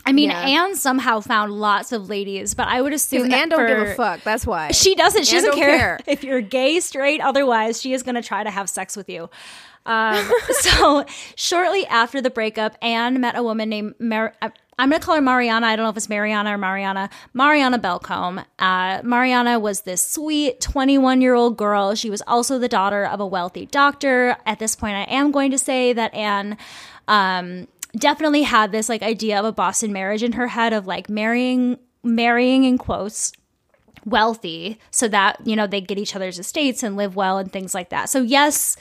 I 0.07 0.13
mean, 0.13 0.31
Yeah. 0.31 0.41
Anne 0.41 0.77
somehow 0.77 1.21
found 1.21 1.53
lots 1.53 1.93
of 1.93 2.09
ladies, 2.09 2.55
but 2.55 2.69
I 2.69 2.81
would 2.81 2.93
assume 2.93 3.33
Anne 3.33 3.49
don't 3.49 3.67
give 3.67 3.79
a 3.79 3.95
fuck. 3.95 4.23
That's 4.23 4.47
why 4.47 4.71
She 4.71 4.95
doesn't. 4.95 5.25
She 5.27 5.37
Anne 5.37 5.45
doesn't 5.45 5.59
care. 5.59 5.77
care. 5.79 6.01
if 6.07 6.23
you're 6.25 6.41
gay, 6.41 6.81
straight, 6.81 7.21
otherwise. 7.21 7.81
She 7.81 7.93
is 7.93 8.03
going 8.03 8.15
to 8.15 8.23
try 8.23 8.45
to 8.45 8.51
have 8.51 8.71
sex 8.71 8.97
with 8.97 9.09
you. 9.09 9.29
Um, 9.85 10.29
so 10.51 11.05
shortly 11.37 11.87
after 11.87 12.21
the 12.21 12.31
breakup, 12.31 12.77
Anne 12.83 13.21
met 13.21 13.37
a 13.37 13.43
woman 13.43 13.69
named 13.69 13.95
Mar- 14.01 14.35
I'm 14.79 14.91
going 14.91 15.01
to 15.01 15.05
call 15.07 15.15
her 15.15 15.23
Mariana. 15.23 15.67
I 15.67 15.77
don't 15.77 15.85
know 15.85 15.91
if 15.91 15.97
it's 15.97 16.09
Mariana 16.09 16.55
or 16.55 16.59
Mariana. 16.59 17.09
Mariana 17.33 17.79
Belcombe. 17.79 18.45
Uh, 18.59 19.01
Mariana 19.03 19.59
was 19.59 19.83
this 19.83 20.05
sweet 20.07 20.61
21 20.61 21.21
year 21.23 21.35
old 21.35 21.57
girl. 21.57 21.95
She 21.95 22.11
was 22.11 22.23
also 22.27 22.59
the 22.59 22.69
daughter 22.69 23.07
of 23.07 23.19
a 23.21 23.27
wealthy 23.27 23.67
doctor. 23.67 24.37
At 24.45 24.59
this 24.59 24.77
point, 24.77 24.97
I 24.97 25.03
am 25.05 25.31
going 25.31 25.51
to 25.53 25.59
say 25.59 25.93
that 25.95 26.13
Anne. 26.15 26.59
Um, 27.09 27.69
definitely 27.97 28.43
had 28.43 28.73
this 28.73 28.89
like 28.89 29.03
idea 29.03 29.39
of 29.39 29.45
a 29.45 29.53
Boston 29.53 29.93
marriage 29.93 30.23
in 30.23 30.33
her 30.33 30.49
head 30.49 30.73
of 30.73 30.87
like 30.87 31.09
marrying 31.09 31.79
marrying 32.03 32.65
in 32.65 32.79
quotes 32.79 33.33
wealthy 34.05 34.79
so 34.91 35.09
that 35.09 35.37
you 35.45 35.57
know 35.57 35.67
they 35.67 35.81
get 35.81 35.99
each 35.99 36.15
other's 36.15 36.39
estates 36.39 36.83
and 36.83 36.97
live 36.97 37.17
well 37.17 37.39
and 37.39 37.53
things 37.53 37.75
like 37.75 37.91
that. 37.91 38.09
So 38.09 38.23
yes 38.23 38.77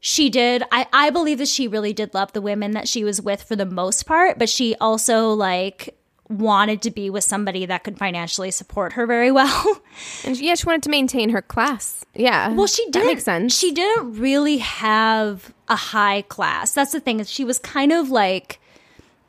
she 0.00 0.28
did. 0.30 0.62
I 0.70 0.86
i 0.92 1.10
believe 1.10 1.38
that 1.38 1.48
she 1.48 1.68
really 1.68 1.92
did 1.92 2.14
love 2.14 2.32
the 2.32 2.42
women 2.42 2.72
that 2.72 2.88
she 2.88 3.04
was 3.04 3.20
with 3.20 3.42
for 3.42 3.56
the 3.56 3.66
most 3.66 4.06
part 4.06 4.38
but 4.38 4.48
she 4.48 4.74
also 4.80 5.30
like 5.30 5.96
wanted 6.28 6.82
to 6.82 6.90
be 6.90 7.08
with 7.10 7.22
somebody 7.24 7.66
that 7.66 7.84
could 7.84 7.96
financially 7.98 8.50
support 8.50 8.94
her 8.94 9.06
very 9.06 9.30
well 9.30 9.80
And 10.24 10.36
yeah, 10.38 10.54
she 10.56 10.66
wanted 10.66 10.82
to 10.84 10.90
maintain 10.90 11.30
her 11.30 11.40
class. 11.42 12.04
Yeah. 12.14 12.52
Well, 12.52 12.66
she 12.66 12.84
didn't. 12.90 13.06
makes 13.08 13.24
sense. 13.24 13.56
She 13.56 13.72
didn't 13.72 14.18
really 14.18 14.58
have 14.58 15.52
a 15.68 15.76
high 15.76 16.22
class. 16.22 16.72
That's 16.72 16.92
the 16.92 17.00
thing. 17.00 17.20
is 17.20 17.30
She 17.30 17.44
was 17.44 17.58
kind 17.58 17.92
of 17.92 18.10
like, 18.10 18.58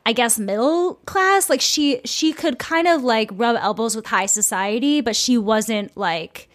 I 0.05 0.13
guess, 0.13 0.39
middle 0.39 0.95
class. 1.05 1.49
Like 1.49 1.61
she 1.61 2.01
she 2.05 2.33
could 2.33 2.57
kind 2.59 2.87
of 2.87 3.03
like 3.03 3.29
rub 3.33 3.57
elbows 3.59 3.95
with 3.95 4.07
high 4.07 4.25
society, 4.25 5.01
but 5.01 5.15
she 5.15 5.37
wasn't 5.37 5.95
like 5.97 6.49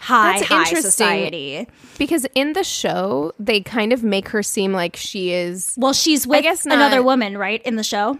high 0.00 0.38
That's 0.38 0.48
high 0.48 0.58
interesting. 0.60 0.90
society. 0.90 1.68
because 1.98 2.26
in 2.34 2.54
the 2.54 2.64
show, 2.64 3.32
they 3.38 3.60
kind 3.60 3.92
of 3.92 4.02
make 4.02 4.28
her 4.30 4.42
seem 4.42 4.72
like 4.72 4.96
she 4.96 5.32
is 5.32 5.74
Well, 5.76 5.92
she's 5.92 6.26
with 6.26 6.42
guess 6.42 6.64
not. 6.66 6.76
another 6.76 7.02
woman, 7.02 7.36
right, 7.38 7.62
in 7.62 7.76
the 7.76 7.84
show. 7.84 8.18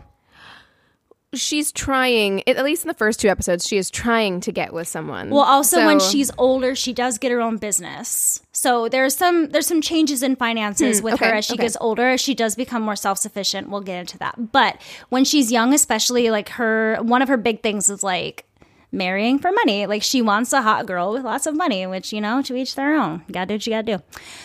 She's 1.35 1.73
trying 1.73 2.47
at 2.49 2.63
least 2.65 2.85
in 2.85 2.89
the 2.89 2.95
first 2.95 3.21
two 3.21 3.29
episodes 3.29 3.67
she 3.67 3.77
is 3.77 3.91
trying 3.91 4.41
to 4.41 4.53
get 4.53 4.73
with 4.73 4.87
someone 4.87 5.31
Well, 5.31 5.43
also 5.43 5.85
when 5.87 6.01
she's 6.01 6.31
older, 6.39 6.75
she 6.75 6.93
does 6.93 7.19
get 7.19 7.33
her 7.33 7.41
own 7.41 7.57
business. 7.57 8.41
So 8.53 8.89
there's 8.89 9.17
some 9.17 9.49
there's 9.49 9.67
some 9.67 9.81
changes 9.81 10.23
in 10.23 10.37
finances 10.37 10.99
hmm, 10.99 11.05
with 11.05 11.21
her 11.21 11.35
as 11.35 11.45
she 11.45 11.55
okay. 11.55 11.63
gets 11.63 11.77
older. 11.81 12.17
She 12.19 12.35
does 12.35 12.55
become 12.55 12.83
more 12.83 12.97
self 12.97 13.19
sufficient. 13.19 13.71
We'll 13.71 13.81
get 13.81 13.99
into 13.99 14.19
that. 14.19 14.53
But 14.53 14.81
when 15.09 15.25
she's 15.25 15.51
young, 15.51 15.75
especially 15.75 16.31
like 16.31 16.51
her 16.51 16.99
one 17.01 17.23
of 17.23 17.29
her 17.29 17.37
big 17.37 17.63
things 17.63 17.89
is 17.89 18.03
like 18.03 18.45
marrying 18.93 19.39
for 19.39 19.51
money. 19.51 19.87
Like 19.87 20.03
she 20.03 20.21
wants 20.21 20.53
a 20.53 20.61
hot 20.61 20.87
girl 20.87 21.13
with 21.13 21.25
lots 21.25 21.47
of 21.47 21.57
money, 21.57 21.87
which 21.87 22.13
you 22.13 22.21
know 22.21 22.43
to 22.43 22.55
each 22.55 22.75
their 22.75 22.95
own. 22.95 23.25
You 23.27 23.33
gotta 23.33 23.47
do 23.47 23.55
what 23.55 23.67
you 23.67 23.73
gotta 23.73 23.97
do. 23.97 24.03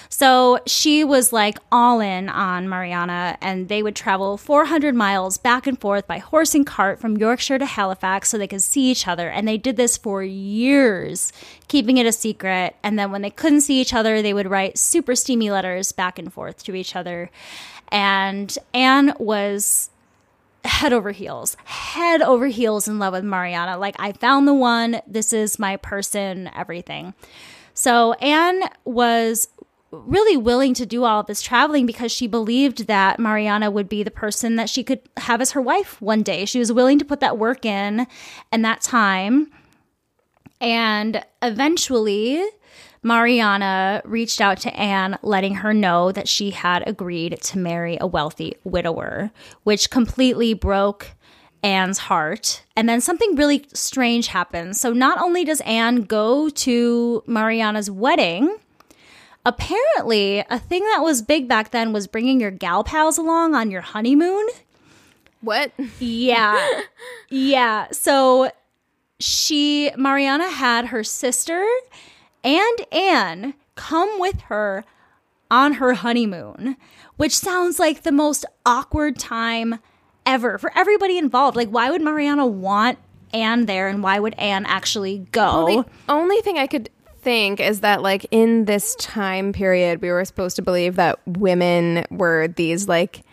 So 0.10 0.60
she 0.66 1.04
was 1.04 1.34
like 1.34 1.60
all 1.72 2.00
in 2.00 2.30
on 2.30 2.70
Mariana, 2.70 3.38
and 3.42 3.68
they 3.68 3.84
would 3.84 3.96
travel 3.96 4.38
400 4.38 4.96
miles 4.96 5.38
back 5.38 5.68
and 5.68 5.80
forth 5.80 6.08
by 6.08 6.20
horse 6.20 6.56
and 6.56 6.66
cart 6.66 7.00
from 7.00 7.18
Yorkshire 7.18 7.60
to 7.60 7.66
Halifax 7.66 8.30
so 8.30 8.38
they 8.38 8.48
could 8.48 8.64
see 8.64 8.90
each 8.90 9.08
other. 9.08 9.30
And 9.30 9.48
they 9.48 9.58
did 9.58 9.76
this 9.76 9.98
for 9.98 10.24
years, 10.24 11.34
keeping 11.68 11.98
it 11.98 12.06
a 12.06 12.14
secret. 12.14 12.76
And 12.82 12.98
then 12.98 13.12
when 13.12 13.22
they 13.22 13.30
couldn't 13.30 13.62
see 13.62 13.82
each 13.82 13.94
other, 13.94 14.22
they 14.22 14.34
would 14.34 14.50
write 14.50 14.78
super 14.78 15.14
steamy 15.14 15.52
letters 15.52 15.92
back 15.92 16.18
and 16.18 16.32
forth 16.32 16.64
to 16.64 16.76
each 16.76 16.96
other. 16.96 17.30
And 17.90 18.58
Anne 18.74 19.14
was 19.20 19.90
head 20.68 20.94
over 20.94 21.12
heels, 21.12 21.58
head 21.66 22.22
over 22.22 22.48
heels 22.48 22.88
in 22.88 23.00
love 23.00 23.14
with 23.14 23.24
Mariana. 23.24 23.78
Like, 23.78 23.96
I 24.00 24.12
found 24.12 24.48
the 24.48 24.54
one. 24.54 25.02
This 25.08 25.34
is 25.34 25.58
my 25.58 25.78
person, 25.78 26.50
everything. 26.56 27.14
So, 27.74 28.14
Anne 28.14 28.64
was 28.86 29.48
really 29.92 30.36
willing 30.36 30.74
to 30.74 30.86
do 30.86 31.06
all 31.06 31.22
of 31.22 31.28
this 31.28 31.42
traveling 31.42 31.86
because 31.86 32.12
she 32.12 32.28
believed 32.28 32.88
that 32.88 33.20
Mariana 33.20 33.72
would 33.72 33.88
be 33.88 34.04
the 34.04 34.12
person 34.12 34.58
that 34.58 34.70
she 34.70 34.84
could 34.84 35.00
have 35.18 35.42
as 35.42 35.52
her 35.52 35.62
wife 35.62 36.02
one 36.02 36.24
day. 36.24 36.46
She 36.46 36.60
was 36.60 36.72
willing 36.72 37.00
to 37.00 37.06
put 37.06 37.22
that 37.22 37.38
work 37.38 37.66
in 37.66 38.06
and 38.52 38.66
that 38.66 38.82
time. 38.82 39.50
And 40.60 41.24
eventually, 41.42 42.44
Mariana 43.04 44.02
reached 44.06 44.42
out 44.42 44.60
to 44.60 44.76
Anne, 44.76 45.18
letting 45.22 45.56
her 45.56 45.74
know 45.74 46.12
that 46.12 46.28
she 46.28 46.52
had 46.52 46.88
agreed 46.88 47.40
to 47.42 47.58
marry 47.58 47.98
a 48.00 48.08
wealthy 48.08 48.58
widower, 48.64 49.32
which 49.64 49.90
completely 49.90 50.54
broke 50.54 51.12
Anne's 51.64 51.98
heart. 51.98 52.64
And 52.76 52.88
then 52.88 53.02
something 53.02 53.36
really 53.36 53.66
strange 53.74 54.28
happens. 54.28 54.80
So, 54.80 54.94
not 54.94 55.20
only 55.20 55.44
does 55.44 55.62
Anne 55.62 56.04
go 56.04 56.50
to 56.50 57.24
Mariana's 57.26 57.90
wedding, 57.90 58.58
apparently, 59.46 60.40
a 60.50 60.60
thing 60.60 60.84
that 60.84 61.00
was 61.02 61.22
big 61.22 61.48
back 61.48 61.72
then 61.72 61.94
was 61.94 62.06
bringing 62.06 62.40
your 62.40 62.52
gal 62.52 62.84
pals 62.84 63.18
along 63.18 63.56
on 63.56 63.72
your 63.72 63.82
honeymoon. 63.82 64.46
what 65.42 65.72
Yeah. 66.00 66.82
yeah. 67.30 67.88
So 67.92 68.52
she, 69.20 69.92
Mariana 69.98 70.50
had 70.50 70.88
her 70.88 71.04
sister 71.04 71.66
and 72.44 72.78
Anne 72.92 73.54
come 73.76 74.20
with 74.20 74.42
her 74.42 74.84
on 75.50 75.74
her 75.74 75.94
honeymoon, 75.94 76.76
which 77.16 77.36
sounds 77.38 77.80
like 77.80 78.04
the 78.04 78.12
most 78.12 78.46
awkward 78.66 79.18
time 79.18 79.80
ever 80.26 80.58
for 80.58 80.72
everybody 80.76 81.18
involved. 81.18 81.56
Like, 81.56 81.70
why 81.70 81.90
would 81.90 82.02
Mariana 82.02 82.46
want 82.46 83.00
Anne 83.34 83.66
there 83.66 83.88
and 83.88 84.04
why 84.04 84.20
would 84.20 84.34
Anne 84.36 84.66
actually 84.66 85.20
go? 85.32 85.84
the 85.84 85.86
only 86.10 86.42
thing 86.42 86.58
i 86.58 86.68
could 86.68 86.90
think 87.22 87.60
is 87.60 87.82
that 87.82 88.02
like 88.02 88.26
in 88.32 88.66
this 88.66 88.96
time 88.96 89.52
period 89.52 90.02
we 90.02 90.10
were 90.10 90.24
supposed 90.24 90.56
to 90.56 90.62
believe 90.62 90.96
that 90.96 91.20
women 91.26 92.06
were 92.10 92.48
these 92.48 92.88
like 92.88 93.24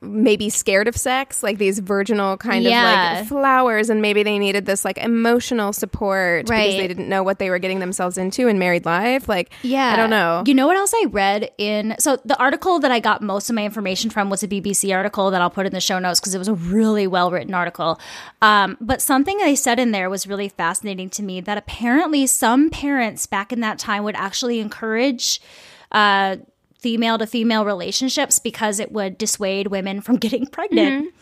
maybe 0.00 0.48
scared 0.48 0.86
of 0.86 0.96
sex 0.96 1.42
like 1.42 1.58
these 1.58 1.80
virginal 1.80 2.36
kind 2.36 2.62
Yeah. 2.64 3.12
of 3.12 3.18
like 3.18 3.28
flowers 3.28 3.90
and 3.90 4.00
maybe 4.00 4.22
they 4.22 4.38
needed 4.38 4.64
this 4.64 4.84
like 4.84 4.96
emotional 4.98 5.72
support 5.72 6.46
because 6.46 6.76
they 6.76 6.86
didn't 6.86 7.08
know 7.08 7.24
what 7.24 7.40
they 7.40 7.50
were 7.50 7.58
getting 7.58 7.80
themselves 7.80 8.16
into 8.16 8.46
in 8.46 8.60
married 8.60 8.84
life 8.84 9.28
like 9.28 9.50
yeah, 9.62 9.92
i 9.92 9.96
don't 9.96 10.10
know 10.10 10.44
You 10.46 10.54
know 10.54 10.68
what 10.68 10.76
else 10.76 10.92
I 10.94 11.06
read 11.10 11.50
in 11.58 11.96
so 11.98 12.16
the 12.24 12.38
article 12.38 12.78
that 12.78 12.92
I 12.92 13.00
got 13.00 13.22
most 13.22 13.50
of 13.50 13.56
my 13.56 13.64
information 13.64 14.08
from 14.08 14.30
was 14.30 14.42
a 14.44 14.48
BBC 14.48 14.94
article 14.94 15.30
that 15.32 15.40
I'll 15.42 15.50
put 15.50 15.66
in 15.66 15.72
the 15.72 15.80
show 15.80 15.98
notes 15.98 16.20
because 16.20 16.34
it 16.34 16.38
was 16.38 16.48
a 16.48 16.54
really 16.54 17.06
well 17.06 17.30
written 17.30 17.52
article. 17.54 17.98
Um, 18.40 18.76
but 18.80 19.02
something 19.02 19.36
they 19.38 19.54
said 19.56 19.78
in 19.80 19.90
there 19.90 20.08
was 20.08 20.26
really 20.26 20.48
fascinating 20.48 21.10
to 21.10 21.22
me 21.22 21.40
that 21.40 21.58
apparently 21.58 22.26
some 22.26 22.70
parents 22.70 23.26
back 23.26 23.52
in 23.52 23.60
that 23.60 23.78
time 23.78 24.04
would 24.04 24.14
actually 24.16 24.60
encourage 24.60 25.40
uh, 25.92 26.36
female 26.78 27.18
to 27.18 27.26
female 27.26 27.64
relationships 27.64 28.38
because 28.38 28.78
it 28.80 28.92
would 28.92 29.18
dissuade 29.18 29.66
women 29.68 30.00
from 30.00 30.16
getting 30.24 30.46
pregnant. 30.46 31.12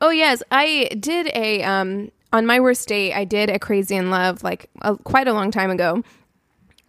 Oh 0.00 0.10
yes, 0.10 0.42
I 0.50 0.88
did 0.98 1.30
a 1.34 1.62
um 1.62 2.10
on 2.32 2.46
my 2.46 2.60
worst 2.60 2.86
date. 2.88 3.12
I 3.14 3.24
did 3.24 3.50
a 3.50 3.58
crazy 3.58 3.96
in 3.96 4.10
love 4.10 4.42
like 4.42 4.70
a, 4.82 4.96
quite 4.96 5.26
a 5.28 5.32
long 5.32 5.50
time 5.50 5.70
ago 5.70 6.02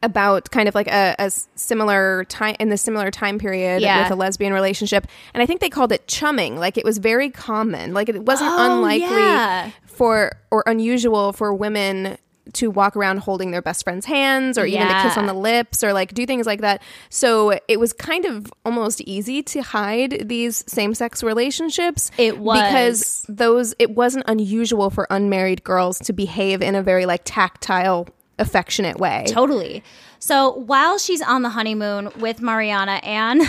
about 0.03 0.49
kind 0.49 0.67
of 0.67 0.73
like 0.73 0.88
a 0.88 1.29
similar 1.55 2.25
time 2.25 2.55
in 2.60 2.69
the 2.69 2.77
similar 2.77 3.12
time 3.12 3.38
period 3.38 3.81
Yeah. 3.84 4.01
with 4.03 4.12
a 4.12 4.15
lesbian 4.15 4.51
relationship, 4.51 5.05
and 5.34 5.43
I 5.43 5.45
think 5.45 5.60
they 5.62 5.69
called 5.69 5.91
it 5.91 6.07
chumming. 6.07 6.57
Like 6.57 6.77
it 6.77 6.84
was 6.84 6.97
very 6.97 7.29
common. 7.29 7.93
Like 7.93 8.10
it 8.10 8.23
wasn't 8.23 8.49
Oh, 8.51 8.75
unlikely 8.77 9.07
yeah. 9.10 9.69
for 9.86 10.31
or 10.49 10.63
unusual 10.65 11.34
for 11.34 11.53
women 11.53 12.17
to 12.53 12.69
walk 12.71 12.95
around 12.95 13.19
holding 13.19 13.51
their 13.51 13.61
best 13.61 13.83
friend's 13.83 14.05
hands 14.05 14.57
or 14.57 14.65
even 14.65 14.87
to 14.87 15.01
kiss 15.03 15.17
on 15.17 15.25
the 15.25 15.33
lips 15.33 15.83
or 15.83 15.93
like 15.93 16.13
do 16.13 16.25
things 16.25 16.45
like 16.45 16.61
that. 16.61 16.81
So 17.09 17.59
it 17.67 17.79
was 17.79 17.93
kind 17.93 18.25
of 18.25 18.51
almost 18.65 19.01
easy 19.01 19.43
to 19.43 19.61
hide 19.61 20.27
these 20.27 20.63
same-sex 20.67 21.23
relationships. 21.23 22.11
It 22.17 22.37
was. 22.39 22.61
because 22.61 23.25
those 23.29 23.73
it 23.79 23.91
wasn't 23.91 24.25
unusual 24.27 24.89
for 24.89 25.07
unmarried 25.09 25.63
girls 25.63 25.99
to 25.99 26.13
behave 26.13 26.61
in 26.61 26.75
a 26.75 26.83
very 26.83 27.05
like 27.05 27.21
tactile 27.25 28.07
affectionate 28.39 28.99
way. 28.99 29.25
Totally. 29.27 29.83
So 30.19 30.51
while 30.51 30.97
she's 30.97 31.21
on 31.21 31.41
the 31.41 31.49
honeymoon 31.49 32.11
with 32.19 32.41
Mariana, 32.41 32.99
Anne 33.03 33.41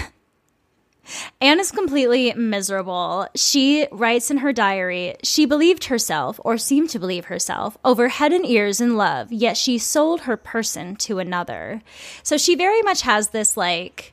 Anne 1.40 1.58
is 1.58 1.72
completely 1.72 2.32
miserable. 2.34 3.26
She 3.34 3.86
writes 3.90 4.30
in 4.30 4.38
her 4.38 4.52
diary, 4.52 5.16
she 5.22 5.44
believed 5.44 5.84
herself, 5.84 6.38
or 6.44 6.56
seemed 6.56 6.90
to 6.90 7.00
believe 7.00 7.24
herself, 7.26 7.76
over 7.84 8.08
head 8.08 8.32
and 8.32 8.46
ears 8.46 8.80
in 8.80 8.96
love, 8.96 9.32
yet 9.32 9.56
she 9.56 9.78
sold 9.78 10.22
her 10.22 10.36
person 10.36 10.96
to 10.96 11.18
another. 11.18 11.82
So 12.22 12.36
she 12.36 12.54
very 12.54 12.82
much 12.82 13.02
has 13.02 13.28
this 13.28 13.56
like 13.56 14.12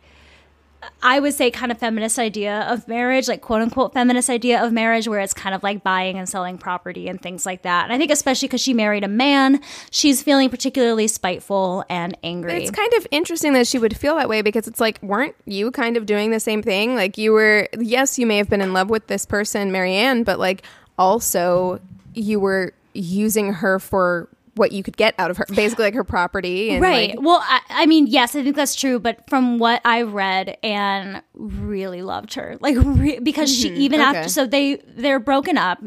I 1.02 1.20
would 1.20 1.34
say 1.34 1.52
kind 1.52 1.72
of 1.72 1.78
feminist 1.78 2.20
idea 2.20 2.62
of 2.70 2.88
marriage, 2.88 3.28
like 3.28 3.42
quote 3.42 3.62
unquote 3.62 3.94
feminist 3.94 4.30
idea 4.30 4.64
of 4.64 4.72
marriage, 4.72 5.08
where 5.08 5.20
it's 5.20 5.34
kind 5.34 5.56
of 5.56 5.64
like 5.64 5.84
buying 5.84 6.18
and 6.18 6.28
selling 6.28 6.58
property 6.58 7.08
and 7.08 7.22
things 7.22 7.46
like 7.46 7.64
that. 7.64 7.86
And 7.86 7.94
I 7.94 7.98
think 7.98 8.12
especially 8.12 8.48
because 8.48 8.62
she 8.62 8.74
married 8.74 9.04
a 9.04 9.08
man, 9.08 9.62
she's 9.92 10.22
feeling 10.22 10.50
particularly 10.50 11.08
spiteful 11.08 11.84
and 11.90 12.18
angry. 12.24 12.64
It's 12.64 12.72
kind 12.72 12.94
of 12.94 13.08
interesting 13.12 13.54
that 13.54 13.68
she 13.68 13.78
would 13.80 13.96
feel 13.96 14.16
that 14.16 14.30
way 14.30 14.42
because 14.42 14.68
it's 14.68 14.80
like, 14.80 15.02
weren't 15.02 15.36
you 15.46 15.72
kind 15.72 15.98
of 15.98 16.06
doing 16.06 16.32
the 16.32 16.40
same 16.40 16.62
thing? 16.62 16.96
Like, 16.96 17.18
you 17.18 17.34
were, 17.34 17.68
yes, 17.78 18.18
you 18.18 18.26
may 18.26 18.38
have 18.38 18.50
been 18.50 18.62
in 18.62 18.74
love 18.74 18.90
with 18.90 19.08
this 19.08 19.26
person, 19.26 19.72
Marianne, 19.72 20.24
but 20.24 20.40
like, 20.40 20.64
also, 20.98 21.80
you 22.14 22.40
were 22.40 22.74
using 22.94 23.54
her 23.54 23.80
for 23.80 24.28
what 24.60 24.72
you 24.72 24.84
could 24.84 24.98
get 24.98 25.16
out 25.18 25.32
of 25.32 25.38
her, 25.38 25.46
basically 25.56 25.86
like 25.86 25.94
her 25.96 26.04
property. 26.04 26.70
And 26.72 26.82
right. 26.82 27.16
Like, 27.16 27.22
well, 27.26 27.40
I, 27.42 27.62
I 27.70 27.86
mean, 27.88 28.06
yes, 28.06 28.36
I 28.36 28.44
think 28.44 28.56
that's 28.56 28.76
true. 28.76 29.00
But 29.00 29.28
from 29.30 29.58
what 29.58 29.82
I 29.86 30.04
read, 30.04 30.58
Anne 30.62 31.24
really 31.34 32.02
loved 32.04 32.36
her, 32.36 32.58
like 32.60 32.76
re- 32.80 33.20
because 33.20 33.50
she 33.56 33.70
even 33.70 34.00
Mm-hmm. 34.00 34.10
okay. 34.12 34.20
after 34.20 34.30
so 34.30 34.46
they 34.46 34.76
they're 34.88 35.20
broken 35.20 35.58
up. 35.58 35.80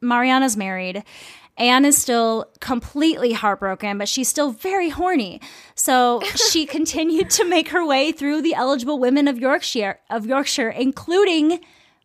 Mariana's 0.00 0.56
married. 0.56 1.02
Anne 1.56 1.84
is 1.84 1.98
still 1.98 2.46
completely 2.60 3.32
heartbroken, 3.32 3.98
but 3.98 4.08
she's 4.08 4.28
still 4.28 4.52
very 4.52 4.90
horny. 4.90 5.40
So 5.74 6.20
she 6.50 6.66
continued 6.66 7.30
to 7.30 7.44
make 7.44 7.70
her 7.70 7.84
way 7.84 8.12
through 8.12 8.42
the 8.42 8.54
eligible 8.54 9.00
women 9.00 9.26
of 9.26 9.38
Yorkshire, 9.40 9.98
of 10.08 10.24
Yorkshire, 10.24 10.70
including 10.70 11.58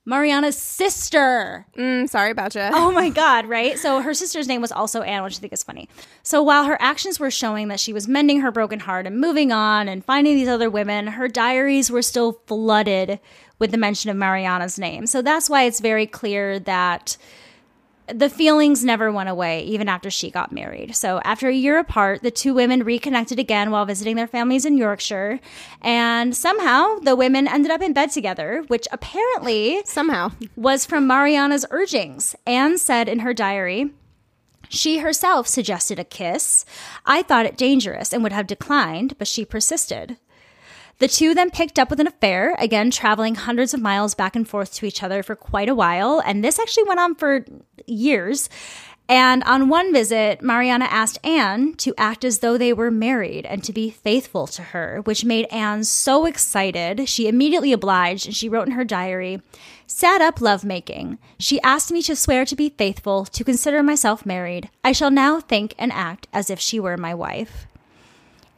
Mariana's 0.05 0.57
sister. 0.57 1.65
mm, 1.77 2.09
sorry 2.09 2.31
about 2.31 2.55
you. 2.55 2.61
Oh 2.61 2.91
my 2.91 3.09
God, 3.23 3.45
right? 3.45 3.79
So 3.79 4.01
her 4.01 4.13
sister's 4.13 4.47
name 4.47 4.59
was 4.61 4.71
also 4.71 5.01
Anne, 5.01 5.23
which 5.23 5.37
I 5.37 5.39
think 5.39 5.53
is 5.53 5.63
funny. 5.63 5.87
So 6.23 6.43
while 6.43 6.65
her 6.65 6.77
actions 6.81 7.19
were 7.19 7.31
showing 7.31 7.69
that 7.69 7.79
she 7.79 7.93
was 7.93 8.07
mending 8.07 8.41
her 8.41 8.51
broken 8.51 8.79
heart 8.81 9.07
and 9.07 9.19
moving 9.19 9.51
on 9.51 9.87
and 9.87 10.03
finding 10.03 10.35
these 10.35 10.49
other 10.49 10.69
women, 10.69 11.07
her 11.07 11.27
diaries 11.27 11.89
were 11.89 12.01
still 12.01 12.41
flooded 12.47 13.19
with 13.59 13.71
the 13.71 13.77
mention 13.77 14.09
of 14.09 14.17
Mariana's 14.17 14.77
name. 14.77 15.07
So 15.07 15.21
that's 15.21 15.49
why 15.49 15.63
it's 15.63 15.79
very 15.79 16.05
clear 16.05 16.59
that 16.59 17.15
the 18.07 18.29
feelings 18.29 18.83
never 18.83 19.11
went 19.11 19.29
away 19.29 19.63
even 19.63 19.87
after 19.87 20.09
she 20.09 20.29
got 20.29 20.51
married. 20.51 20.95
So 20.95 21.21
after 21.23 21.47
a 21.47 21.53
year 21.53 21.79
apart, 21.79 22.21
the 22.21 22.31
two 22.31 22.53
women 22.53 22.83
reconnected 22.83 23.39
again 23.39 23.71
while 23.71 23.85
visiting 23.85 24.15
their 24.15 24.27
families 24.27 24.65
in 24.65 24.77
Yorkshire. 24.77 25.39
And 25.81 26.35
somehow 26.35 26.99
the 26.99 27.15
women 27.15 27.47
ended 27.47 27.71
up 27.71 27.81
in 27.81 27.93
bed 27.93 28.11
together, 28.11 28.63
which 28.67 28.87
apparently 28.91 29.81
Somehow. 29.85 30.31
was 30.55 30.85
from 30.85 31.07
Mariana's 31.07 31.65
urgings. 31.71 32.35
Anne 32.45 32.77
said 32.77 33.07
in 33.07 33.19
her 33.19 33.33
diary, 33.33 33.91
she 34.69 34.99
herself 34.99 35.47
suggested 35.47 35.99
a 35.99 36.03
kiss. 36.03 36.65
I 37.05 37.21
thought 37.21 37.45
it 37.45 37.57
dangerous 37.57 38.11
and 38.11 38.23
would 38.23 38.31
have 38.31 38.47
declined, 38.47 39.17
but 39.17 39.27
she 39.27 39.45
persisted. 39.45 40.17
The 40.99 41.07
two 41.07 41.33
then 41.33 41.51
picked 41.51 41.79
up 41.79 41.89
with 41.89 41.99
an 41.99 42.07
affair, 42.07 42.55
again 42.59 42.91
traveling 42.91 43.35
hundreds 43.35 43.73
of 43.73 43.81
miles 43.81 44.15
back 44.15 44.35
and 44.35 44.47
forth 44.47 44.73
to 44.75 44.85
each 44.85 45.03
other 45.03 45.21
for 45.21 45.35
quite 45.35 45.67
a 45.67 45.75
while, 45.75 46.21
and 46.25 46.43
this 46.43 46.59
actually 46.59 46.83
went 46.83 46.99
on 46.99 47.15
for 47.15 47.45
years. 47.85 48.49
And 49.09 49.43
on 49.43 49.67
one 49.67 49.91
visit, 49.91 50.41
Mariana 50.41 50.85
asked 50.85 51.19
Anne 51.25 51.73
to 51.75 51.93
act 51.97 52.23
as 52.23 52.39
though 52.39 52.57
they 52.57 52.71
were 52.71 52.89
married 52.89 53.45
and 53.45 53.63
to 53.63 53.73
be 53.73 53.89
faithful 53.89 54.47
to 54.47 54.61
her, 54.61 55.01
which 55.03 55.25
made 55.25 55.45
Anne 55.51 55.83
so 55.83 56.25
excited. 56.25 57.09
She 57.09 57.27
immediately 57.27 57.73
obliged 57.73 58.25
and 58.25 58.35
she 58.35 58.47
wrote 58.47 58.67
in 58.67 58.73
her 58.73 58.85
diary, 58.85 59.41
Sat 59.85 60.21
up 60.21 60.39
lovemaking. 60.39 61.19
She 61.37 61.61
asked 61.61 61.91
me 61.91 62.01
to 62.03 62.15
swear 62.15 62.45
to 62.45 62.55
be 62.55 62.69
faithful, 62.69 63.25
to 63.25 63.43
consider 63.43 63.83
myself 63.83 64.25
married. 64.25 64.69
I 64.83 64.93
shall 64.93 65.11
now 65.11 65.41
think 65.41 65.75
and 65.77 65.91
act 65.91 66.27
as 66.31 66.49
if 66.49 66.59
she 66.59 66.79
were 66.79 66.97
my 66.97 67.13
wife. 67.13 67.67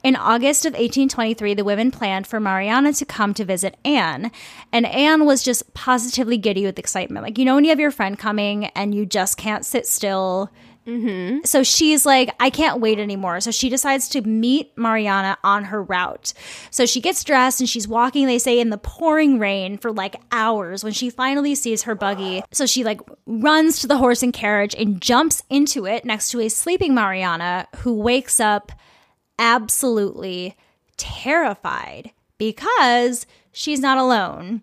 In 0.06 0.16
August 0.16 0.68
of 0.68 0.74
1823, 0.74 1.56
the 1.56 1.64
women 1.64 1.90
planned 1.90 2.28
for 2.28 2.40
Mariana 2.40 2.94
to 2.94 3.06
come 3.06 3.34
to 3.34 3.44
visit 3.44 3.76
Anne, 3.84 4.32
and 4.72 4.86
Anne 4.86 5.26
was 5.26 5.42
just 5.42 5.74
positively 5.74 6.38
giddy 6.38 6.64
with 6.64 6.78
excitement. 6.78 7.24
Like, 7.24 7.40
you 7.40 7.44
know, 7.44 7.56
when 7.56 7.64
you 7.64 7.72
have 7.72 7.80
your 7.80 7.90
friend 7.90 8.16
coming 8.16 8.66
and 8.76 8.94
you 8.94 9.08
just 9.08 9.36
can't 9.36 9.66
sit 9.66 9.88
still. 9.88 10.52
Mm-hmm. 10.86 11.40
So 11.44 11.64
she's 11.64 12.06
like, 12.06 12.30
I 12.40 12.52
can't 12.52 12.80
wait 12.80 13.00
anymore. 13.00 13.40
So 13.40 13.50
she 13.50 13.68
decides 13.68 14.08
to 14.10 14.22
meet 14.22 14.78
Mariana 14.78 15.40
on 15.44 15.64
her 15.64 15.82
route. 15.82 16.34
So 16.70 16.86
she 16.86 17.02
gets 17.02 17.24
dressed 17.24 17.60
and 17.60 17.68
she's 17.68 17.88
walking, 17.88 18.28
they 18.28 18.38
say, 18.38 18.60
in 18.60 18.70
the 18.70 18.78
pouring 18.78 19.40
rain 19.40 19.80
for 19.80 19.92
like 19.92 20.22
hours 20.32 20.84
when 20.84 20.94
she 20.94 21.10
finally 21.10 21.56
sees 21.56 21.82
her 21.82 21.96
buggy. 21.96 22.44
So 22.52 22.68
she 22.68 22.84
like 22.84 23.02
runs 23.26 23.80
to 23.80 23.88
the 23.88 23.98
horse 23.98 24.22
and 24.22 24.32
carriage 24.32 24.76
and 24.76 25.02
jumps 25.02 25.42
into 25.50 25.88
it 25.88 26.06
next 26.06 26.30
to 26.30 26.42
a 26.42 26.50
sleeping 26.50 26.94
Mariana 26.94 27.68
who 27.78 27.96
wakes 27.96 28.40
up 28.40 28.72
absolutely 29.40 30.56
terrified 30.98 32.12
because 32.38 33.26
she's 33.52 33.80
not 33.80 33.98
alone. 33.98 34.62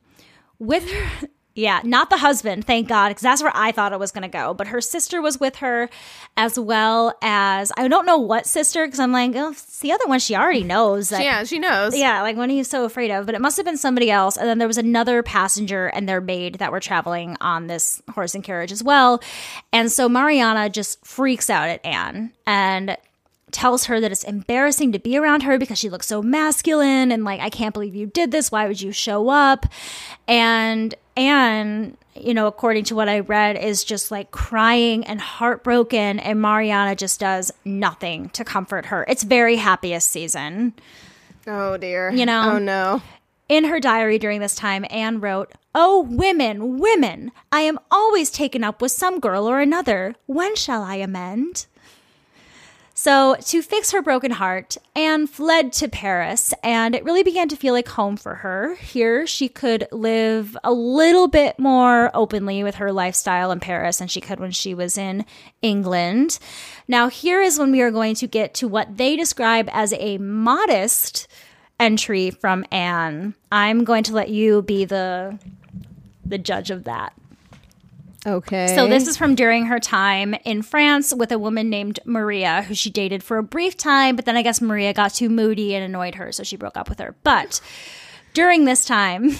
With 0.58 0.88
her, 0.90 1.28
yeah, 1.54 1.80
not 1.85 2.08
the 2.08 2.16
husband, 2.18 2.66
thank 2.66 2.88
God, 2.88 3.08
because 3.08 3.22
that's 3.22 3.42
where 3.42 3.52
I 3.54 3.72
thought 3.72 3.92
it 3.92 3.98
was 3.98 4.12
going 4.12 4.22
to 4.22 4.28
go. 4.28 4.54
But 4.54 4.68
her 4.68 4.80
sister 4.80 5.20
was 5.20 5.40
with 5.40 5.56
her, 5.56 5.90
as 6.37 6.58
well 6.58 7.14
as 7.20 7.72
I 7.76 7.88
don't 7.88 8.06
know 8.06 8.16
what 8.16 8.46
sister, 8.46 8.87
because 8.87 9.00
I'm 9.00 9.12
like, 9.12 9.32
oh, 9.35 9.50
it's 9.50 9.80
the 9.80 9.92
other 9.92 10.06
one 10.06 10.18
she 10.20 10.37
already 10.37 10.62
knows. 10.62 11.08
That, 11.11 11.22
Yeah, 11.22 11.44
she 11.44 11.58
knows. 11.58 11.96
yeah, 11.96 12.22
like 12.22 12.37
what 12.37 12.48
are 12.48 12.52
you 12.52 12.64
so 12.64 12.85
afraid 12.85 13.11
of? 13.11 13.26
But 13.26 13.35
it 13.35 13.40
must 13.40 13.56
have 13.56 13.66
been 13.66 13.76
somebody 13.76 14.11
else. 14.11 14.37
And 14.37 14.48
then 14.48 14.58
there 14.58 14.68
was 14.68 14.78
another 14.78 15.22
passenger 15.22 15.88
and 15.88 16.08
their 16.08 16.20
maid 16.20 16.54
that 16.54 16.70
were 16.72 16.80
traveling 16.80 17.37
on 17.40 17.66
this 17.66 18.00
horse 18.14 18.35
and 18.35 18.44
carriage 18.44 18.72
as 18.72 18.82
well. 18.82 19.20
And 19.72 19.90
so 19.90 20.08
Mariana 20.08 20.70
just 20.70 21.04
freaks 21.04 21.50
out 21.50 21.68
at 21.68 21.85
Anne 21.85 22.32
and 22.46 22.96
tells 23.52 23.84
her 23.84 24.00
that 24.00 24.10
it's 24.10 24.24
embarrassing 24.24 24.92
to 24.92 24.98
be 24.98 25.16
around 25.16 25.42
her 25.42 25.58
because 25.58 25.78
she 25.78 25.90
looks 25.90 26.06
so 26.06 26.22
masculine 26.22 27.12
and 27.12 27.24
like, 27.24 27.40
I 27.40 27.50
can't 27.50 27.72
believe 27.72 27.94
you 27.94 28.06
did 28.06 28.30
this. 28.30 28.50
Why 28.50 28.66
would 28.66 28.80
you 28.80 28.92
show 28.92 29.28
up? 29.28 29.66
And 30.26 30.94
Anne, 31.16 31.96
you 32.14 32.34
know, 32.34 32.46
according 32.46 32.84
to 32.84 32.94
what 32.94 33.08
I 33.08 33.20
read, 33.20 33.56
is 33.56 33.84
just 33.84 34.10
like 34.10 34.30
crying 34.30 35.04
and 35.04 35.20
heartbroken. 35.20 36.18
And 36.18 36.40
Mariana 36.40 36.96
just 36.96 37.20
does 37.20 37.52
nothing 37.64 38.30
to 38.30 38.44
comfort 38.44 38.86
her. 38.86 39.04
It's 39.08 39.22
very 39.22 39.56
happiest 39.56 40.10
season. 40.10 40.74
Oh, 41.46 41.76
dear. 41.76 42.10
You 42.10 42.26
know? 42.26 42.52
Oh, 42.54 42.58
no. 42.58 43.02
In 43.48 43.64
her 43.64 43.80
diary 43.80 44.18
during 44.18 44.40
this 44.40 44.54
time, 44.54 44.86
Anne 44.88 45.20
wrote, 45.20 45.52
Oh, 45.74 46.02
women, 46.02 46.78
women, 46.78 47.32
I 47.50 47.60
am 47.60 47.78
always 47.90 48.30
taken 48.30 48.62
up 48.62 48.80
with 48.80 48.92
some 48.92 49.20
girl 49.20 49.48
or 49.48 49.60
another. 49.60 50.14
When 50.26 50.54
shall 50.54 50.82
I 50.82 50.96
amend? 50.96 51.66
So, 53.02 53.34
to 53.34 53.62
fix 53.62 53.90
her 53.90 54.00
broken 54.00 54.30
heart, 54.30 54.76
Anne 54.94 55.26
fled 55.26 55.72
to 55.72 55.88
Paris, 55.88 56.54
and 56.62 56.94
it 56.94 57.02
really 57.02 57.24
began 57.24 57.48
to 57.48 57.56
feel 57.56 57.74
like 57.74 57.88
home 57.88 58.16
for 58.16 58.36
her. 58.36 58.76
Here, 58.76 59.26
she 59.26 59.48
could 59.48 59.88
live 59.90 60.56
a 60.62 60.72
little 60.72 61.26
bit 61.26 61.58
more 61.58 62.12
openly 62.14 62.62
with 62.62 62.76
her 62.76 62.92
lifestyle 62.92 63.50
in 63.50 63.58
Paris 63.58 63.98
than 63.98 64.06
she 64.06 64.20
could 64.20 64.38
when 64.38 64.52
she 64.52 64.72
was 64.72 64.96
in 64.96 65.24
England. 65.62 66.38
Now, 66.86 67.08
here 67.08 67.42
is 67.42 67.58
when 67.58 67.72
we 67.72 67.80
are 67.80 67.90
going 67.90 68.14
to 68.14 68.28
get 68.28 68.54
to 68.54 68.68
what 68.68 68.96
they 68.98 69.16
describe 69.16 69.68
as 69.72 69.92
a 69.94 70.18
modest 70.18 71.26
entry 71.80 72.30
from 72.30 72.64
Anne. 72.70 73.34
I'm 73.50 73.82
going 73.82 74.04
to 74.04 74.14
let 74.14 74.28
you 74.28 74.62
be 74.62 74.84
the 74.84 75.40
the 76.24 76.38
judge 76.38 76.70
of 76.70 76.84
that. 76.84 77.14
Okay. 78.24 78.74
So 78.74 78.87
this 78.87 79.08
is 79.08 79.16
from 79.16 79.35
during 79.35 79.66
her 79.66 79.80
time 79.80 80.35
in 80.44 80.62
France 80.62 81.12
with 81.14 81.32
a 81.32 81.38
woman 81.38 81.68
named 81.68 81.98
Maria 82.04 82.62
who 82.62 82.74
she 82.74 82.88
dated 82.88 83.22
for 83.22 83.37
a 83.38 83.42
brief 83.42 83.76
time, 83.76 84.14
but 84.14 84.24
then 84.26 84.37
I 84.37 84.42
guess 84.42 84.61
Maria 84.61 84.92
got 84.92 85.14
too 85.14 85.28
moody 85.28 85.74
and 85.74 85.85
annoyed 85.85 86.14
her, 86.14 86.30
so 86.30 86.42
she 86.44 86.56
broke 86.56 86.76
up 86.76 86.88
with 86.88 87.00
her. 87.00 87.16
But 87.24 87.61
during 88.32 88.64
this 88.64 88.85
time, 88.85 89.32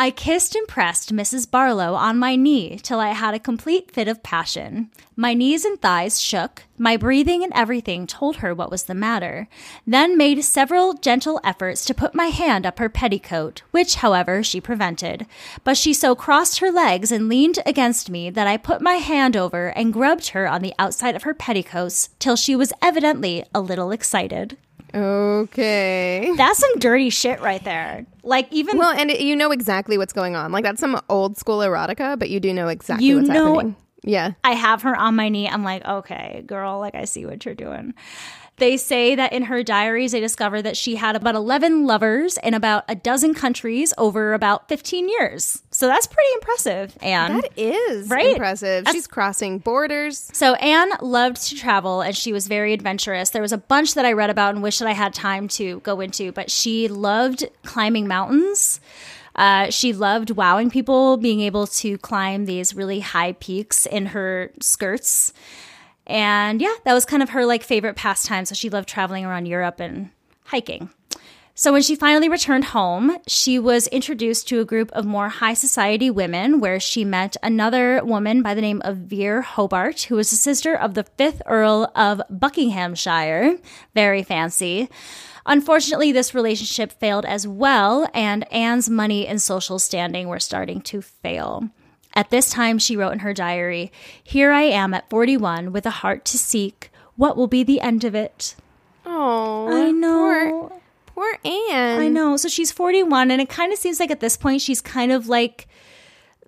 I 0.00 0.12
kissed 0.12 0.54
and 0.54 0.68
pressed 0.68 1.12
Mrs. 1.12 1.50
Barlow 1.50 1.94
on 1.94 2.20
my 2.20 2.36
knee 2.36 2.78
till 2.80 3.00
I 3.00 3.08
had 3.08 3.34
a 3.34 3.40
complete 3.40 3.90
fit 3.90 4.06
of 4.06 4.22
passion. 4.22 4.92
My 5.16 5.34
knees 5.34 5.64
and 5.64 5.82
thighs 5.82 6.20
shook, 6.20 6.62
my 6.78 6.96
breathing 6.96 7.42
and 7.42 7.52
everything 7.52 8.06
told 8.06 8.36
her 8.36 8.54
what 8.54 8.70
was 8.70 8.84
the 8.84 8.94
matter, 8.94 9.48
then 9.84 10.16
made 10.16 10.44
several 10.44 10.92
gentle 10.94 11.40
efforts 11.42 11.84
to 11.86 11.94
put 11.94 12.14
my 12.14 12.26
hand 12.26 12.64
up 12.64 12.78
her 12.78 12.88
petticoat, 12.88 13.62
which, 13.72 13.96
however, 13.96 14.40
she 14.44 14.60
prevented. 14.60 15.26
But 15.64 15.76
she 15.76 15.92
so 15.92 16.14
crossed 16.14 16.60
her 16.60 16.70
legs 16.70 17.10
and 17.10 17.28
leaned 17.28 17.58
against 17.66 18.08
me 18.08 18.30
that 18.30 18.46
I 18.46 18.56
put 18.56 18.80
my 18.80 18.94
hand 18.94 19.36
over 19.36 19.70
and 19.70 19.92
grubbed 19.92 20.28
her 20.28 20.46
on 20.46 20.62
the 20.62 20.74
outside 20.78 21.16
of 21.16 21.24
her 21.24 21.34
petticoats 21.34 22.10
till 22.20 22.36
she 22.36 22.54
was 22.54 22.72
evidently 22.80 23.42
a 23.52 23.60
little 23.60 23.90
excited. 23.90 24.56
Okay. 24.94 26.32
That's 26.36 26.58
some 26.58 26.78
dirty 26.78 27.10
shit 27.10 27.40
right 27.40 27.62
there. 27.64 28.06
Like 28.22 28.48
even 28.52 28.78
Well, 28.78 28.90
and 28.96 29.10
it, 29.10 29.20
you 29.20 29.36
know 29.36 29.50
exactly 29.50 29.98
what's 29.98 30.12
going 30.12 30.36
on. 30.36 30.52
Like 30.52 30.64
that's 30.64 30.80
some 30.80 31.00
old 31.08 31.36
school 31.36 31.58
erotica, 31.58 32.18
but 32.18 32.30
you 32.30 32.40
do 32.40 32.52
know 32.52 32.68
exactly 32.68 33.06
You 33.06 33.16
what's 33.16 33.28
know- 33.28 33.54
happening. 33.54 33.76
Yeah. 34.04 34.32
I 34.44 34.52
have 34.52 34.82
her 34.82 34.96
on 34.96 35.16
my 35.16 35.28
knee. 35.28 35.48
I'm 35.48 35.64
like, 35.64 35.84
okay, 35.84 36.42
girl, 36.46 36.78
like 36.78 36.94
I 36.94 37.04
see 37.04 37.26
what 37.26 37.44
you're 37.44 37.54
doing. 37.56 37.94
They 38.58 38.76
say 38.76 39.14
that 39.14 39.32
in 39.32 39.44
her 39.44 39.62
diaries, 39.62 40.12
they 40.12 40.20
discovered 40.20 40.62
that 40.62 40.76
she 40.76 40.96
had 40.96 41.14
about 41.16 41.34
11 41.34 41.86
lovers 41.86 42.38
in 42.42 42.54
about 42.54 42.84
a 42.88 42.94
dozen 42.94 43.34
countries 43.34 43.94
over 43.96 44.34
about 44.34 44.68
15 44.68 45.08
years. 45.08 45.62
So 45.70 45.86
that's 45.86 46.06
pretty 46.06 46.28
impressive. 46.34 46.96
And 47.00 47.42
That 47.42 47.52
is 47.56 48.08
Right? 48.08 48.30
impressive. 48.32 48.84
That's- 48.84 48.94
She's 48.94 49.06
crossing 49.06 49.58
borders. 49.58 50.28
So 50.32 50.54
Anne 50.54 50.90
loved 51.00 51.46
to 51.48 51.54
travel 51.56 52.00
and 52.00 52.16
she 52.16 52.32
was 52.32 52.48
very 52.48 52.72
adventurous. 52.72 53.30
There 53.30 53.42
was 53.42 53.52
a 53.52 53.58
bunch 53.58 53.94
that 53.94 54.04
I 54.04 54.12
read 54.12 54.30
about 54.30 54.54
and 54.54 54.62
wish 54.62 54.78
that 54.78 54.88
I 54.88 54.92
had 54.92 55.14
time 55.14 55.46
to 55.48 55.80
go 55.80 56.00
into, 56.00 56.32
but 56.32 56.50
she 56.50 56.88
loved 56.88 57.44
climbing 57.64 58.08
mountains. 58.08 58.80
Uh, 59.36 59.70
she 59.70 59.92
loved 59.92 60.32
wowing 60.32 60.68
people, 60.68 61.16
being 61.16 61.40
able 61.40 61.68
to 61.68 61.96
climb 61.98 62.46
these 62.46 62.74
really 62.74 62.98
high 62.98 63.32
peaks 63.32 63.86
in 63.86 64.06
her 64.06 64.50
skirts. 64.60 65.32
And 66.08 66.60
yeah, 66.60 66.74
that 66.84 66.94
was 66.94 67.04
kind 67.04 67.22
of 67.22 67.30
her 67.30 67.44
like 67.44 67.62
favorite 67.62 67.96
pastime. 67.96 68.46
So 68.46 68.54
she 68.54 68.70
loved 68.70 68.88
traveling 68.88 69.24
around 69.24 69.46
Europe 69.46 69.78
and 69.78 70.10
hiking. 70.44 70.90
So 71.54 71.72
when 71.72 71.82
she 71.82 71.96
finally 71.96 72.28
returned 72.28 72.66
home, 72.66 73.16
she 73.26 73.58
was 73.58 73.88
introduced 73.88 74.46
to 74.46 74.60
a 74.60 74.64
group 74.64 74.92
of 74.92 75.04
more 75.04 75.28
high 75.28 75.54
society 75.54 76.08
women 76.08 76.60
where 76.60 76.78
she 76.78 77.04
met 77.04 77.36
another 77.42 78.00
woman 78.04 78.42
by 78.42 78.54
the 78.54 78.60
name 78.60 78.80
of 78.84 78.96
Vere 78.98 79.42
Hobart, 79.42 80.02
who 80.02 80.14
was 80.14 80.30
the 80.30 80.36
sister 80.36 80.72
of 80.76 80.94
the 80.94 81.02
5th 81.18 81.40
Earl 81.46 81.90
of 81.96 82.22
Buckinghamshire. 82.30 83.58
Very 83.92 84.22
fancy. 84.22 84.88
Unfortunately, 85.46 86.12
this 86.12 86.32
relationship 86.32 86.92
failed 86.92 87.24
as 87.24 87.48
well, 87.48 88.08
and 88.14 88.50
Anne's 88.52 88.88
money 88.88 89.26
and 89.26 89.42
social 89.42 89.80
standing 89.80 90.28
were 90.28 90.38
starting 90.38 90.80
to 90.82 91.02
fail. 91.02 91.68
At 92.18 92.30
this 92.30 92.50
time, 92.50 92.80
she 92.80 92.96
wrote 92.96 93.12
in 93.12 93.20
her 93.20 93.32
diary, 93.32 93.92
Here 94.24 94.50
I 94.50 94.62
am 94.62 94.92
at 94.92 95.08
41 95.08 95.70
with 95.70 95.86
a 95.86 95.90
heart 95.90 96.24
to 96.24 96.36
seek. 96.36 96.90
What 97.14 97.36
will 97.36 97.46
be 97.46 97.62
the 97.62 97.80
end 97.80 98.02
of 98.02 98.12
it? 98.12 98.56
Oh, 99.06 99.68
I 99.72 99.92
know. 99.92 100.68
Poor, 100.68 100.80
poor 101.14 101.38
Anne. 101.44 102.00
I 102.00 102.08
know. 102.08 102.36
So 102.36 102.48
she's 102.48 102.72
41, 102.72 103.30
and 103.30 103.40
it 103.40 103.48
kind 103.48 103.72
of 103.72 103.78
seems 103.78 104.00
like 104.00 104.10
at 104.10 104.18
this 104.18 104.36
point 104.36 104.62
she's 104.62 104.80
kind 104.80 105.12
of 105.12 105.28
like 105.28 105.68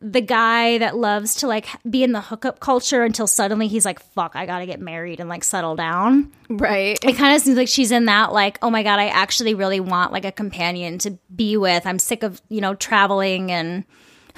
the 0.00 0.20
guy 0.20 0.78
that 0.78 0.96
loves 0.96 1.36
to 1.36 1.46
like 1.46 1.68
be 1.88 2.02
in 2.02 2.10
the 2.10 2.20
hookup 2.20 2.58
culture 2.58 3.04
until 3.04 3.28
suddenly 3.28 3.68
he's 3.68 3.84
like, 3.84 4.00
fuck, 4.00 4.34
I 4.34 4.46
gotta 4.46 4.66
get 4.66 4.80
married 4.80 5.20
and 5.20 5.28
like 5.28 5.44
settle 5.44 5.76
down. 5.76 6.32
Right. 6.48 6.98
It 7.04 7.16
kind 7.16 7.36
of 7.36 7.42
seems 7.42 7.56
like 7.56 7.68
she's 7.68 7.92
in 7.92 8.06
that, 8.06 8.32
like, 8.32 8.58
oh 8.60 8.70
my 8.70 8.82
God, 8.82 8.98
I 8.98 9.06
actually 9.06 9.54
really 9.54 9.78
want 9.78 10.12
like 10.12 10.24
a 10.24 10.32
companion 10.32 10.98
to 10.98 11.12
be 11.32 11.56
with. 11.56 11.86
I'm 11.86 12.00
sick 12.00 12.24
of, 12.24 12.42
you 12.48 12.60
know, 12.60 12.74
traveling 12.74 13.52
and 13.52 13.84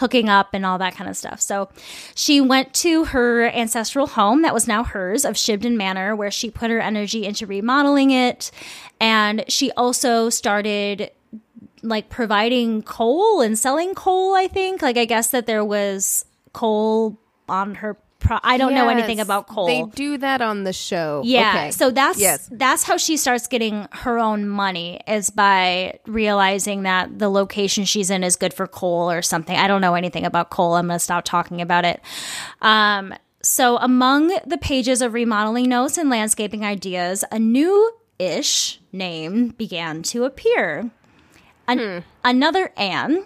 hooking 0.02 0.28
up 0.28 0.52
and 0.52 0.66
all 0.66 0.78
that 0.78 0.96
kind 0.96 1.08
of 1.08 1.16
stuff. 1.16 1.40
So 1.40 1.68
she 2.16 2.40
went 2.40 2.74
to 2.74 3.04
her 3.04 3.46
ancestral 3.46 4.08
home 4.08 4.42
that 4.42 4.52
was 4.52 4.66
now 4.66 4.82
hers 4.82 5.24
of 5.24 5.36
Shibden 5.36 5.76
Manor, 5.76 6.16
where 6.16 6.32
she 6.32 6.50
put 6.50 6.70
her 6.70 6.80
energy 6.80 7.24
into 7.24 7.46
remodeling 7.46 8.10
it. 8.10 8.50
And 9.00 9.44
she 9.46 9.70
also 9.72 10.28
started 10.28 11.12
like 11.84 12.08
providing 12.08 12.82
coal 12.82 13.40
and 13.40 13.56
selling 13.56 13.94
coal, 13.94 14.34
I 14.34 14.48
think. 14.48 14.82
Like, 14.82 14.96
I 14.96 15.04
guess 15.04 15.30
that 15.30 15.46
there 15.46 15.64
was 15.64 16.24
coal 16.52 17.16
on 17.48 17.76
her. 17.76 17.96
Pro- 18.40 18.50
I 18.50 18.56
don't 18.56 18.74
know 18.74 18.88
anything 18.88 19.20
about 19.20 19.46
coal. 19.46 19.66
They 19.66 19.82
do 19.94 20.18
that 20.18 20.40
on 20.40 20.64
the 20.64 20.72
show. 20.72 21.22
Yeah. 21.24 21.50
Okay. 21.50 21.70
So 21.72 21.90
that's 21.90 22.18
Yes. 22.18 22.48
that's 22.52 22.82
how 22.82 22.96
she 22.96 23.16
starts 23.16 23.46
getting 23.46 23.86
her 23.92 24.18
own 24.18 24.48
money 24.48 25.00
is 25.06 25.30
by 25.30 25.98
realizing 26.06 26.82
that 26.84 27.18
the 27.18 27.28
location 27.28 27.84
she's 27.84 28.10
in 28.10 28.24
is 28.24 28.36
good 28.36 28.54
for 28.54 28.66
coal 28.66 29.10
or 29.10 29.22
something. 29.22 29.56
I 29.56 29.66
don't 29.68 29.80
know 29.80 29.94
anything 29.94 30.24
about 30.24 30.50
coal. 30.50 30.74
I'm 30.74 30.86
gonna 30.86 30.98
stop 30.98 31.24
talking 31.24 31.60
about 31.60 31.84
it. 31.84 32.00
Um, 32.60 33.14
so 33.42 33.76
among 33.78 34.28
the 34.46 34.58
pages 34.58 35.02
of 35.02 35.14
remodeling 35.14 35.68
notes 35.68 35.98
and 35.98 36.08
landscaping 36.08 36.64
ideas, 36.64 37.24
a 37.32 37.38
new 37.38 37.92
ish 38.18 38.80
name 38.92 39.48
began 39.58 40.02
to 40.04 40.24
appear. 40.24 40.90
An- 41.66 42.04
Another 42.24 42.72
Anne 42.76 43.24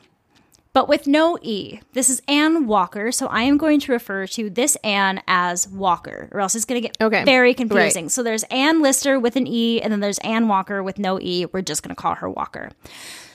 but 0.77 0.89
with 0.91 1.07
no 1.07 1.39
E. 1.41 1.81
This 1.95 2.11
is 2.11 2.21
Anne 2.29 2.67
Walker, 2.67 3.11
so 3.11 3.29
I 3.29 3.45
am 3.45 3.57
going 3.57 3.81
to 3.81 3.93
refer 3.93 4.27
to 4.27 4.51
this 4.51 4.77
Anne 4.85 5.23
as 5.27 5.67
Walker, 5.67 6.29
or 6.33 6.41
else 6.41 6.55
it's 6.55 6.67
going 6.67 6.83
to 6.83 6.87
get 6.87 6.99
Okay. 7.01 7.25
very 7.25 7.49
Right. 7.49 7.57
confusing. 7.57 8.11
So 8.11 8.23
there's 8.23 8.43
Anne 8.51 8.83
Lister 8.83 9.19
with 9.19 9.37
an 9.37 9.47
E, 9.47 9.81
and 9.81 9.91
then 9.91 10.01
there's 10.01 10.19
Anne 10.19 10.49
Walker 10.49 10.83
with 10.83 10.99
no 10.99 11.19
E. 11.19 11.47
We're 11.51 11.63
just 11.63 11.83
going 11.83 11.97
to 11.97 11.99
call 11.99 12.17
her 12.17 12.29
Walker. 12.29 12.73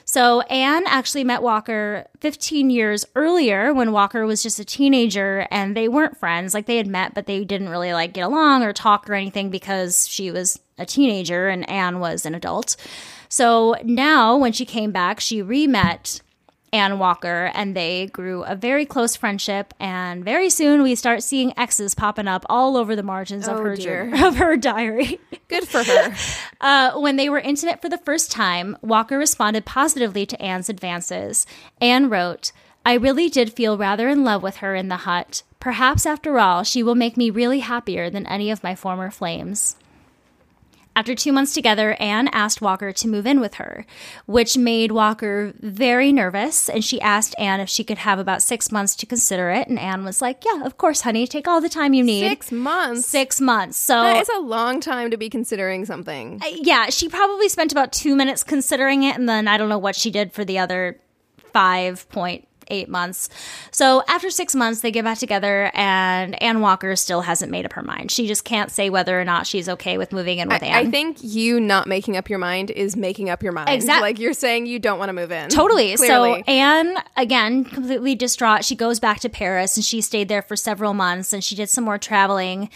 So 0.06 0.41
Anne 0.41 0.84
actually 0.86 1.23
met 1.23 1.41
Walker 1.41 2.06
15 2.19 2.69
years 2.69 3.08
earlier 3.15 3.73
when 3.73 3.91
Walker 3.91 4.23
was 4.27 4.43
just 4.43 4.60
a 4.60 4.63
teenager 4.65 5.47
and 5.49 5.75
they 5.75 5.88
weren't 5.88 6.17
friends. 6.17 6.54
Like 6.54 6.67
they 6.67 6.77
had 6.77 6.86
met, 6.86 7.15
but 7.15 7.25
they 7.25 7.43
didn't 7.43 7.69
really 7.69 7.91
like 7.91 8.13
get 8.13 8.21
along 8.21 8.62
or 8.62 8.71
talk 8.71 9.10
or 9.10 9.15
anything 9.15 9.49
because 9.49 10.08
she 10.08 10.30
was 10.30 10.60
a 10.77 10.86
teenager 10.86 11.49
and 11.49 11.67
Anne 11.67 11.99
was 11.99 12.23
an 12.23 12.36
adult. 12.36 12.75
So 13.30 13.77
now 13.84 14.38
when 14.38 14.51
she 14.51 14.63
came 14.63 14.91
back, 14.91 15.19
she 15.19 15.41
re-met 15.41 16.21
Anne 16.73 16.99
Walker, 16.99 17.51
and 17.53 17.75
they 17.75 18.07
grew 18.07 18.43
a 18.43 18.55
very 18.55 18.86
close 18.86 19.15
friendship. 19.15 19.73
And 19.79 20.23
very 20.23 20.49
soon, 20.49 20.84
we 20.84 20.95
start 20.95 21.21
seeing 21.21 21.53
X's 21.57 21.93
popping 21.93 22.27
up 22.27 22.45
all 22.49 22.77
over 22.77 22.95
the 22.95 23.03
margins 23.03 23.47
of 23.47 23.57
Oh, 23.57 23.63
her 23.63 23.75
dear. 23.75 24.12
of 24.25 24.38
her 24.38 24.55
diary. 24.55 25.19
Good 25.47 25.67
for 25.67 25.84
her. 25.84 26.15
Uh, 26.62 26.99
when 26.99 27.15
they 27.15 27.27
were 27.27 27.39
intimate 27.39 27.81
for 27.81 27.89
the 27.89 27.97
first 27.97 28.31
time, 28.31 28.77
Walker 28.84 29.17
responded 29.17 29.65
positively 29.65 30.27
to 30.27 30.39
Anne's 30.39 30.69
advances. 30.69 31.47
Anne 31.81 32.07
wrote, 32.07 32.51
I 32.86 32.93
really 32.93 33.29
did 33.29 33.51
feel 33.51 33.79
rather 33.79 34.07
in 34.07 34.23
love 34.23 34.43
with 34.43 34.57
her 34.57 34.75
in 34.75 34.88
the 34.88 34.97
hut. 34.97 35.41
Perhaps 35.60 36.05
after 36.05 36.38
all, 36.38 36.62
she 36.63 36.84
will 36.84 36.93
make 36.93 37.17
me 37.17 37.31
really 37.31 37.62
happier 37.62 38.12
than 38.12 38.27
any 38.27 38.51
of 38.51 38.62
my 38.63 38.75
former 38.75 39.10
flames. 39.10 39.75
After 40.93 41.15
two 41.15 41.32
months 41.32 41.54
together, 41.54 41.95
Anne 41.99 42.27
asked 42.30 42.62
Walker 42.62 42.91
to 42.91 43.08
move 43.08 43.25
in 43.25 43.39
with 43.39 43.56
her, 43.56 43.86
which 44.25 44.58
made 44.58 44.91
Walker 44.91 45.54
very 45.60 46.12
nervous. 46.12 46.67
And 46.67 46.84
she 46.84 46.99
asked 46.99 47.34
Anne 47.39 47.62
if 47.62 47.69
she 47.69 47.86
could 47.86 47.99
have 47.99 48.19
about 48.19 48.41
six 48.41 48.71
months 48.71 48.95
to 48.97 49.06
consider 49.06 49.49
it. 49.51 49.69
And 49.69 49.80
Anne 49.80 50.04
was 50.04 50.21
like, 50.21 50.43
Yeah, 50.45 50.63
of 50.65 50.77
course, 50.77 51.01
honey. 51.01 51.25
Take 51.27 51.47
all 51.47 51.62
the 51.62 51.69
time 51.69 51.93
you 51.93 52.04
need. 52.04 52.27
Six 52.27 52.51
months. 52.51 53.06
Six 53.06 53.39
months. 53.39 53.77
So 53.77 53.93
That 54.04 54.21
is 54.21 54.30
a 54.36 54.39
long 54.39 54.82
time 54.82 55.12
to 55.12 55.17
be 55.17 55.30
considering 55.30 55.86
something. 55.86 56.41
Uh, 56.43 56.47
yeah, 56.56 56.89
she 56.89 57.08
probably 57.08 57.47
spent 57.47 57.71
about 57.71 57.93
two 57.93 58.15
minutes 58.15 58.43
considering 58.43 59.04
it, 59.04 59.15
and 59.15 59.30
then 59.30 59.47
I 59.47 59.58
don't 59.58 59.69
know 59.69 59.80
what 59.80 59.95
she 59.95 60.12
did 60.12 60.34
for 60.34 60.43
the 60.43 60.60
other 60.60 60.99
five 61.54 62.08
point 62.10 62.47
eight 62.71 62.89
months. 62.89 63.29
So 63.71 64.03
after 64.07 64.29
six 64.29 64.55
months, 64.55 64.81
they 64.81 64.91
get 64.91 65.03
back 65.03 65.19
together, 65.19 65.69
and 65.75 66.41
Anne 66.41 66.62
Walker 66.62 66.95
still 66.95 67.21
hasn't 67.21 67.51
made 67.51 67.65
up 67.65 67.73
her 67.73 67.84
mind. 67.84 68.10
She 68.10 68.25
just 68.27 68.45
can't 68.45 68.71
say 68.71 68.89
whether 68.89 69.19
or 69.19 69.25
not 69.25 69.45
she's 69.45 69.69
okay 69.69 69.97
with 69.97 70.12
moving 70.12 70.39
in 70.39 70.49
with 70.49 70.63
I, 70.63 70.67
Anne. 70.67 70.88
I 70.88 70.89
think 70.89 71.17
you 71.21 71.60
not 71.60 71.88
making 71.88 72.17
up 72.17 72.29
your 72.29 72.39
mind 72.39 72.71
is 72.71 72.95
making 72.95 73.29
up 73.29 73.43
your 73.43 73.51
mind. 73.51 73.69
Exactly. 73.69 74.01
Like 74.01 74.19
you're 74.19 74.34
saying 74.34 74.65
you 74.65 74.79
don't 74.79 74.97
want 74.97 75.10
to 75.10 75.13
move 75.13 75.31
in. 75.31 75.49
Totally. 75.49 75.95
Clearly. 75.95 76.43
So 76.43 76.51
Anne, 76.51 76.97
again, 77.17 77.65
completely 77.65 78.15
distraught. 78.15 78.65
She 78.65 78.75
goes 78.75 78.99
back 78.99 79.19
to 79.21 79.29
Paris 79.29 79.75
and 79.75 79.84
she 79.84 80.01
stayed 80.01 80.27
there 80.29 80.41
for 80.41 80.55
several 80.55 80.93
months 80.93 81.34
and 81.34 81.43
she 81.43 81.55
did 81.55 81.69
some 81.69 81.84
more 81.84 81.97
traveling. 81.97 82.69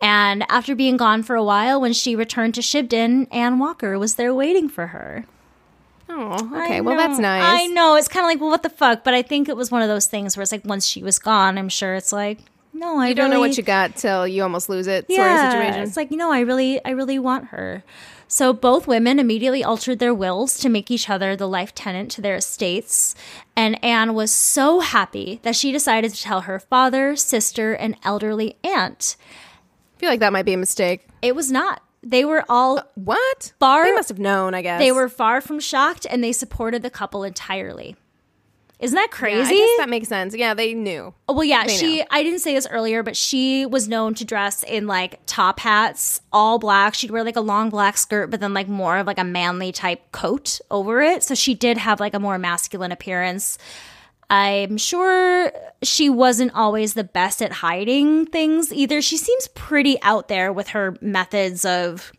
And 0.00 0.44
after 0.50 0.74
being 0.74 0.96
gone 0.96 1.22
for 1.22 1.36
a 1.36 1.44
while, 1.44 1.80
when 1.80 1.92
she 1.92 2.14
returned 2.14 2.54
to 2.54 2.60
Shibden, 2.60 3.28
Anne 3.30 3.58
Walker 3.58 3.98
was 3.98 4.16
there 4.16 4.34
waiting 4.34 4.68
for 4.68 4.88
her. 4.88 5.24
Oh, 6.08 6.50
I 6.52 6.64
okay. 6.64 6.80
Well, 6.80 6.96
that's 6.96 7.18
nice. 7.18 7.42
I 7.44 7.66
know. 7.66 7.96
It's 7.96 8.08
kind 8.08 8.24
of 8.24 8.28
like, 8.28 8.40
well, 8.40 8.50
what 8.50 8.62
the 8.62 8.70
fuck? 8.70 9.04
But 9.04 9.14
I 9.14 9.22
think 9.22 9.48
it 9.48 9.56
was 9.56 9.70
one 9.70 9.82
of 9.82 9.88
those 9.88 10.06
things 10.06 10.36
where 10.36 10.42
it's 10.42 10.52
like 10.52 10.64
once 10.64 10.86
she 10.86 11.02
was 11.02 11.18
gone, 11.18 11.58
I'm 11.58 11.68
sure 11.68 11.94
it's 11.94 12.12
like, 12.12 12.38
no, 12.72 12.98
I 12.98 13.08
You 13.08 13.14
don't 13.14 13.30
know 13.30 13.40
what 13.40 13.56
you 13.56 13.62
got 13.62 13.96
till 13.96 14.26
you 14.26 14.42
almost 14.42 14.68
lose 14.68 14.86
it. 14.86 15.06
Sort 15.06 15.18
yeah, 15.18 15.46
of 15.46 15.52
situation. 15.52 15.82
It's 15.82 15.96
like, 15.96 16.10
you 16.10 16.16
know, 16.16 16.30
I 16.30 16.40
really, 16.40 16.84
I 16.84 16.90
really 16.90 17.18
want 17.18 17.46
her. 17.46 17.82
So 18.28 18.52
both 18.52 18.86
women 18.86 19.18
immediately 19.18 19.62
altered 19.62 19.98
their 19.98 20.12
wills 20.12 20.58
to 20.58 20.68
make 20.68 20.90
each 20.90 21.08
other 21.08 21.36
the 21.36 21.48
life 21.48 21.74
tenant 21.74 22.10
to 22.12 22.20
their 22.20 22.36
estates. 22.36 23.14
And 23.54 23.82
Anne 23.84 24.14
was 24.14 24.32
so 24.32 24.80
happy 24.80 25.40
that 25.42 25.56
she 25.56 25.72
decided 25.72 26.12
to 26.12 26.22
tell 26.22 26.42
her 26.42 26.58
father, 26.58 27.16
sister, 27.16 27.72
and 27.72 27.96
elderly 28.02 28.56
aunt. 28.64 29.16
I 29.96 30.00
feel 30.00 30.10
like 30.10 30.20
that 30.20 30.32
might 30.32 30.44
be 30.44 30.54
a 30.54 30.58
mistake. 30.58 31.06
It 31.22 31.34
was 31.34 31.50
not. 31.50 31.82
They 32.08 32.24
were 32.24 32.44
all 32.48 32.78
uh, 32.78 32.82
What? 32.94 33.52
Bar- 33.58 33.84
They 33.84 33.92
must 33.92 34.08
have 34.08 34.18
known. 34.20 34.54
I 34.54 34.62
guess 34.62 34.78
they 34.80 34.92
were 34.92 35.08
far 35.08 35.40
from 35.40 35.58
shocked 35.60 36.06
and 36.08 36.22
they 36.22 36.32
supported 36.32 36.82
the 36.82 36.90
couple 36.90 37.24
entirely. 37.24 37.96
Isn't 38.78 38.94
that 38.94 39.08
Yeah, 39.10 39.16
crazy? 39.16 39.54
I 39.54 39.58
guess 39.58 39.78
that 39.78 39.88
makes 39.88 40.06
sense. 40.08 40.36
Yeah, 40.36 40.52
they 40.52 40.74
knew. 40.74 41.14
Oh, 41.28 41.32
well, 41.32 41.44
yeah, 41.44 41.64
They 41.66 41.74
she. 41.76 42.04
I 42.10 42.22
didn't 42.22 42.40
say 42.40 42.52
this 42.54 42.66
earlier, 42.70 43.02
but 43.02 43.16
she 43.16 43.64
was 43.64 43.88
known 43.88 44.12
to 44.16 44.24
dress 44.24 44.62
in 44.62 44.86
like 44.86 45.18
top 45.24 45.60
hats, 45.60 46.20
all 46.30 46.58
black. 46.58 46.92
She'd 46.94 47.10
wear 47.10 47.24
like 47.24 47.36
a 47.36 47.40
long 47.40 47.70
black 47.70 47.96
skirt, 47.96 48.30
but 48.30 48.38
then 48.40 48.52
like 48.52 48.68
more 48.68 48.98
of 48.98 49.06
like 49.06 49.18
a 49.18 49.24
manly 49.24 49.72
type 49.72 50.12
coat 50.12 50.60
over 50.70 51.00
it. 51.00 51.22
So 51.22 51.34
she 51.34 51.54
did 51.54 51.78
have 51.78 52.00
like 52.00 52.12
a 52.12 52.20
more 52.20 52.38
masculine 52.38 52.92
appearance. 52.92 53.56
I'm 54.28 54.76
sure 54.76 55.52
she 55.82 56.10
wasn't 56.10 56.54
always 56.54 56.94
the 56.94 57.04
best 57.04 57.42
at 57.42 57.52
hiding 57.52 58.26
things 58.26 58.72
either. 58.72 59.00
She 59.00 59.16
seems 59.16 59.48
pretty 59.48 60.00
out 60.02 60.28
there 60.28 60.52
with 60.52 60.68
her 60.68 60.96
methods 61.00 61.64
of 61.64 62.12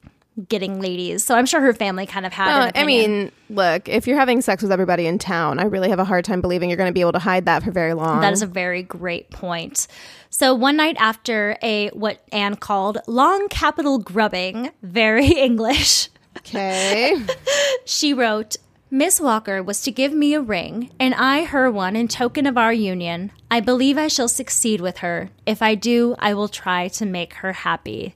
getting 0.47 0.79
ladies. 0.79 1.23
So 1.23 1.35
I'm 1.35 1.45
sure 1.45 1.61
her 1.61 1.73
family 1.73 2.05
kind 2.05 2.25
of 2.25 2.31
had. 2.31 2.47
an 2.47 2.67
Uh, 2.69 2.71
I 2.75 2.85
mean, 2.85 3.31
look, 3.49 3.89
if 3.89 4.07
you're 4.07 4.17
having 4.17 4.41
sex 4.41 4.61
with 4.61 4.71
everybody 4.71 5.07
in 5.07 5.17
town, 5.17 5.59
I 5.59 5.63
really 5.63 5.89
have 5.89 5.99
a 5.99 6.05
hard 6.05 6.25
time 6.25 6.41
believing 6.41 6.69
you're 6.69 6.77
going 6.77 6.89
to 6.89 6.93
be 6.93 7.01
able 7.01 7.13
to 7.13 7.19
hide 7.19 7.45
that 7.45 7.63
for 7.63 7.71
very 7.71 7.93
long. 7.93 8.21
That 8.21 8.33
is 8.33 8.41
a 8.41 8.47
very 8.47 8.83
great 8.83 9.29
point. 9.31 9.87
So 10.29 10.53
one 10.53 10.77
night 10.77 10.95
after 10.99 11.57
a 11.63 11.89
what 11.89 12.21
Anne 12.31 12.55
called 12.55 12.99
long 13.07 13.47
capital 13.49 13.97
grubbing, 13.97 14.71
very 14.83 15.27
English, 15.37 16.09
okay. 16.37 17.19
she 17.85 18.13
wrote, 18.13 18.57
Miss 18.89 19.19
Walker 19.19 19.61
was 19.61 19.81
to 19.81 19.91
give 19.91 20.13
me 20.13 20.33
a 20.33 20.39
ring, 20.39 20.91
and 20.97 21.13
I 21.13 21.43
her 21.43 21.69
one 21.69 21.97
in 21.97 22.07
token 22.07 22.45
of 22.45 22.57
our 22.57 22.71
union. 22.71 23.33
I 23.51 23.59
believe 23.59 23.97
I 23.97 24.07
shall 24.07 24.29
succeed 24.29 24.79
with 24.79 24.99
her. 24.99 25.29
If 25.45 25.61
I 25.61 25.75
do, 25.75 26.15
I 26.19 26.33
will 26.33 26.47
try 26.47 26.87
to 26.87 27.05
make 27.05 27.33
her 27.33 27.51
happy. 27.51 28.15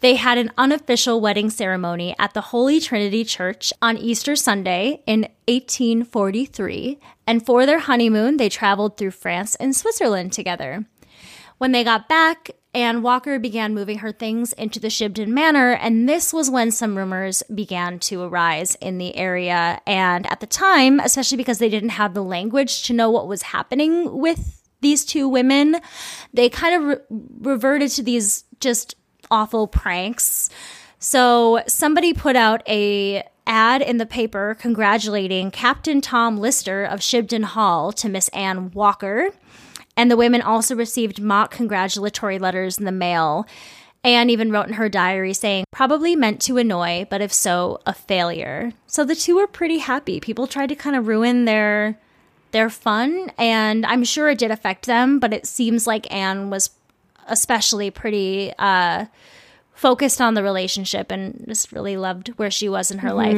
They 0.00 0.16
had 0.16 0.36
an 0.36 0.52
unofficial 0.58 1.18
wedding 1.22 1.48
ceremony 1.48 2.14
at 2.18 2.34
the 2.34 2.42
Holy 2.42 2.78
Trinity 2.78 3.24
Church 3.24 3.72
on 3.80 3.96
Easter 3.96 4.36
Sunday 4.36 5.02
in 5.06 5.22
1843, 5.48 6.98
and 7.26 7.44
for 7.46 7.64
their 7.64 7.78
honeymoon, 7.78 8.36
they 8.36 8.50
traveled 8.50 8.98
through 8.98 9.12
France 9.12 9.54
and 9.54 9.74
Switzerland 9.74 10.34
together. 10.34 10.84
When 11.56 11.72
they 11.72 11.84
got 11.84 12.06
back, 12.06 12.50
Anne 12.74 13.02
Walker 13.02 13.38
began 13.38 13.74
moving 13.74 13.98
her 13.98 14.12
things 14.12 14.54
into 14.54 14.80
the 14.80 14.88
Shibden 14.88 15.28
Manor, 15.28 15.72
and 15.72 16.08
this 16.08 16.32
was 16.32 16.50
when 16.50 16.70
some 16.70 16.96
rumors 16.96 17.42
began 17.54 17.98
to 18.00 18.22
arise 18.22 18.76
in 18.76 18.96
the 18.96 19.14
area. 19.14 19.80
And 19.86 20.26
at 20.26 20.40
the 20.40 20.46
time, 20.46 20.98
especially 20.98 21.36
because 21.36 21.58
they 21.58 21.68
didn't 21.68 21.90
have 21.90 22.14
the 22.14 22.24
language 22.24 22.84
to 22.84 22.94
know 22.94 23.10
what 23.10 23.28
was 23.28 23.42
happening 23.42 24.18
with 24.18 24.62
these 24.80 25.04
two 25.04 25.28
women, 25.28 25.76
they 26.32 26.48
kind 26.48 26.74
of 26.74 26.82
re- 26.82 26.96
reverted 27.40 27.90
to 27.90 28.02
these 28.02 28.44
just 28.58 28.94
awful 29.30 29.66
pranks. 29.66 30.48
So 30.98 31.62
somebody 31.66 32.14
put 32.14 32.36
out 32.36 32.62
a 32.66 33.22
ad 33.46 33.82
in 33.82 33.98
the 33.98 34.06
paper 34.06 34.56
congratulating 34.58 35.50
Captain 35.50 36.00
Tom 36.00 36.38
Lister 36.38 36.84
of 36.84 37.00
Shibden 37.00 37.44
Hall 37.44 37.92
to 37.92 38.08
Miss 38.08 38.28
Anne 38.28 38.70
Walker. 38.70 39.30
And 39.96 40.10
the 40.10 40.16
women 40.16 40.42
also 40.42 40.74
received 40.74 41.20
mock 41.20 41.50
congratulatory 41.50 42.38
letters 42.38 42.78
in 42.78 42.84
the 42.84 42.92
mail. 42.92 43.46
Anne 44.04 44.30
even 44.30 44.50
wrote 44.50 44.66
in 44.66 44.74
her 44.74 44.88
diary 44.88 45.32
saying, 45.32 45.64
probably 45.70 46.16
meant 46.16 46.40
to 46.42 46.58
annoy, 46.58 47.06
but 47.08 47.20
if 47.20 47.32
so, 47.32 47.80
a 47.86 47.92
failure. 47.92 48.72
So 48.86 49.04
the 49.04 49.14
two 49.14 49.36
were 49.36 49.46
pretty 49.46 49.78
happy. 49.78 50.18
People 50.18 50.46
tried 50.46 50.70
to 50.70 50.74
kind 50.74 50.96
of 50.96 51.06
ruin 51.06 51.44
their 51.44 51.98
their 52.50 52.68
fun, 52.68 53.30
and 53.38 53.86
I'm 53.86 54.04
sure 54.04 54.28
it 54.28 54.36
did 54.36 54.50
affect 54.50 54.84
them, 54.84 55.18
but 55.18 55.32
it 55.32 55.46
seems 55.46 55.86
like 55.86 56.12
Anne 56.12 56.50
was 56.50 56.68
especially 57.26 57.90
pretty 57.90 58.52
uh, 58.58 59.06
focused 59.72 60.20
on 60.20 60.34
the 60.34 60.42
relationship 60.42 61.10
and 61.10 61.44
just 61.48 61.72
really 61.72 61.96
loved 61.96 62.28
where 62.36 62.50
she 62.50 62.68
was 62.68 62.90
in 62.90 62.98
her 62.98 63.12
life. 63.12 63.34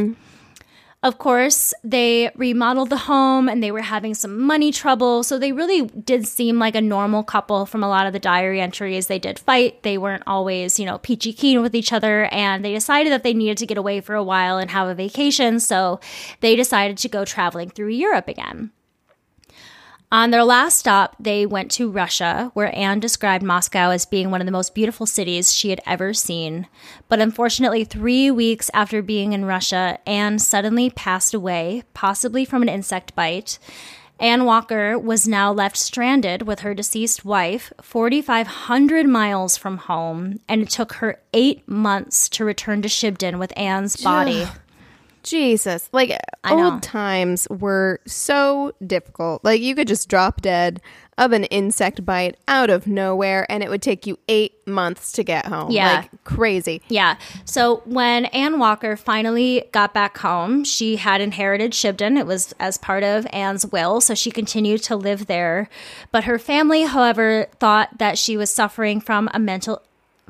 Of 1.05 1.19
course, 1.19 1.75
they 1.85 2.31
remodeled 2.35 2.89
the 2.89 2.97
home 2.97 3.47
and 3.47 3.63
they 3.63 3.71
were 3.71 3.83
having 3.83 4.15
some 4.15 4.41
money 4.41 4.73
trouble. 4.73 5.23
So 5.23 5.39
they 5.39 5.53
really 5.53 5.83
did 5.83 6.27
seem 6.27 6.59
like 6.59 6.75
a 6.75 6.81
normal 6.81 7.23
couple 7.23 7.67
from 7.67 7.85
a 7.85 7.89
lot 7.91 8.07
of 8.07 8.15
the 8.15 8.19
diary 8.19 8.59
entries. 8.59 9.07
They 9.07 9.19
did 9.19 9.39
fight. 9.39 9.83
They 9.83 9.99
weren't 9.99 10.23
always, 10.27 10.81
you 10.81 10.87
know, 10.87 10.97
peachy 10.97 11.35
keen 11.35 11.61
with 11.61 11.75
each 11.75 11.93
other. 11.93 12.25
And 12.33 12.65
they 12.65 12.73
decided 12.73 13.13
that 13.13 13.23
they 13.23 13.35
needed 13.35 13.59
to 13.59 13.67
get 13.67 13.77
away 13.77 14.01
for 14.01 14.15
a 14.15 14.25
while 14.25 14.57
and 14.57 14.71
have 14.71 14.89
a 14.89 14.95
vacation. 14.95 15.61
So 15.61 16.01
they 16.41 16.57
decided 16.57 16.97
to 16.97 17.09
go 17.11 17.27
traveling 17.27 17.69
through 17.69 17.89
Europe 17.89 18.27
again. 18.27 18.71
On 20.15 20.31
their 20.31 20.45
last 20.45 20.79
stop, 20.79 21.17
they 21.19 21.45
went 21.45 21.73
to 21.73 21.91
Russia, 21.91 22.53
where 22.55 22.73
Anne 22.73 23.01
described 23.01 23.43
Moscow 23.43 23.91
as 23.91 24.07
being 24.07 24.31
one 24.31 24.41
of 24.41 24.47
the 24.47 24.53
most 24.53 24.73
beautiful 24.73 25.07
cities 25.07 25.53
she 25.53 25.71
had 25.71 25.81
ever 25.85 26.15
seen. 26.15 26.69
But 27.09 27.19
unfortunately, 27.19 27.83
three 27.83 28.31
weeks 28.31 28.71
after 28.73 29.03
being 29.03 29.33
in 29.33 29.45
Russia, 29.45 29.99
Anne 30.07 30.39
suddenly 30.39 30.89
passed 30.89 31.35
away, 31.35 31.83
possibly 31.95 32.45
from 32.45 32.63
an 32.63 32.69
insect 32.69 33.17
bite. 33.17 33.59
Anne 34.21 34.45
Walker 34.45 34.97
was 34.97 35.27
now 35.27 35.53
left 35.53 35.77
stranded 35.77 36.43
with 36.43 36.61
her 36.61 36.75
deceased 36.75 37.25
wife, 37.25 37.73
4,500 37.83 39.07
miles 39.09 39.57
from 39.57 39.79
home, 39.79 40.39
and 40.49 40.63
it 40.63 40.71
took 40.71 40.93
her 40.93 41.21
eight 41.33 41.69
months 41.69 42.29
to 42.29 42.45
return 42.45 42.83
to 42.83 42.89
Shibden 42.89 43.41
with 43.41 43.53
Anne's 43.57 43.97
body. 43.97 44.47
Jesus. 45.25 45.89
Like 45.93 46.17
old 46.49 46.83
times 46.83 47.49
were 47.51 48.01
so 48.07 48.73
difficult. 48.87 49.45
Like 49.45 49.61
you 49.61 49.75
could 49.75 49.89
just 49.89 50.09
drop 50.09 50.43
dead 50.43 50.81
of 51.17 51.31
an 51.31 51.45
insect 51.45 52.05
bite 52.05 52.37
out 52.49 52.71
of 52.71 52.89
nowhere 52.89 53.47
and 53.49 53.63
it 53.63 53.71
would 53.71 53.81
take 53.81 54.05
you 54.05 54.19
8 54.29 54.67
months 54.67 55.13
to 55.13 55.23
get 55.23 55.47
home. 55.47 55.71
Yeah. 55.71 56.01
Like 56.01 56.25
crazy. 56.25 56.83
Yeah. 56.89 57.17
So 57.45 57.83
when 57.85 58.25
Anne 58.27 58.59
Walker 58.59 58.97
finally 58.97 59.65
got 59.71 59.95
back 59.95 60.19
home, 60.19 60.65
she 60.65 60.97
had 60.97 61.21
inherited 61.21 61.71
Shibden. 61.71 62.19
It 62.19 62.27
was 62.27 62.53
as 62.59 62.79
part 62.79 63.05
of 63.05 63.27
Anne's 63.33 63.65
will, 63.65 64.01
so 64.01 64.15
she 64.15 64.33
continued 64.33 64.83
to 64.85 64.97
live 64.97 65.27
there. 65.27 65.69
But 66.11 66.25
her 66.25 66.39
family, 66.39 66.83
however, 66.83 67.47
thought 67.61 67.99
that 67.99 68.19
she 68.19 68.37
was 68.37 68.53
suffering 68.53 69.01
from 69.01 69.31
a 69.33 69.39
mental 69.39 69.83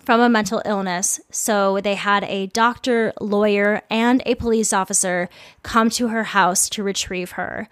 from 0.05 0.21
a 0.21 0.29
mental 0.29 0.63
illness. 0.65 1.21
So 1.31 1.81
they 1.81 1.95
had 1.95 2.25
a 2.25 2.47
doctor, 2.49 3.13
lawyer, 3.21 3.83
and 3.91 4.23
a 4.27 4.35
police 4.35 4.73
officer 4.73 5.29
come 5.63 5.91
to 5.91 6.09
her 6.09 6.25
house 6.25 6.69
to 6.71 6.83
retrieve 6.83 7.33
her. 7.33 7.69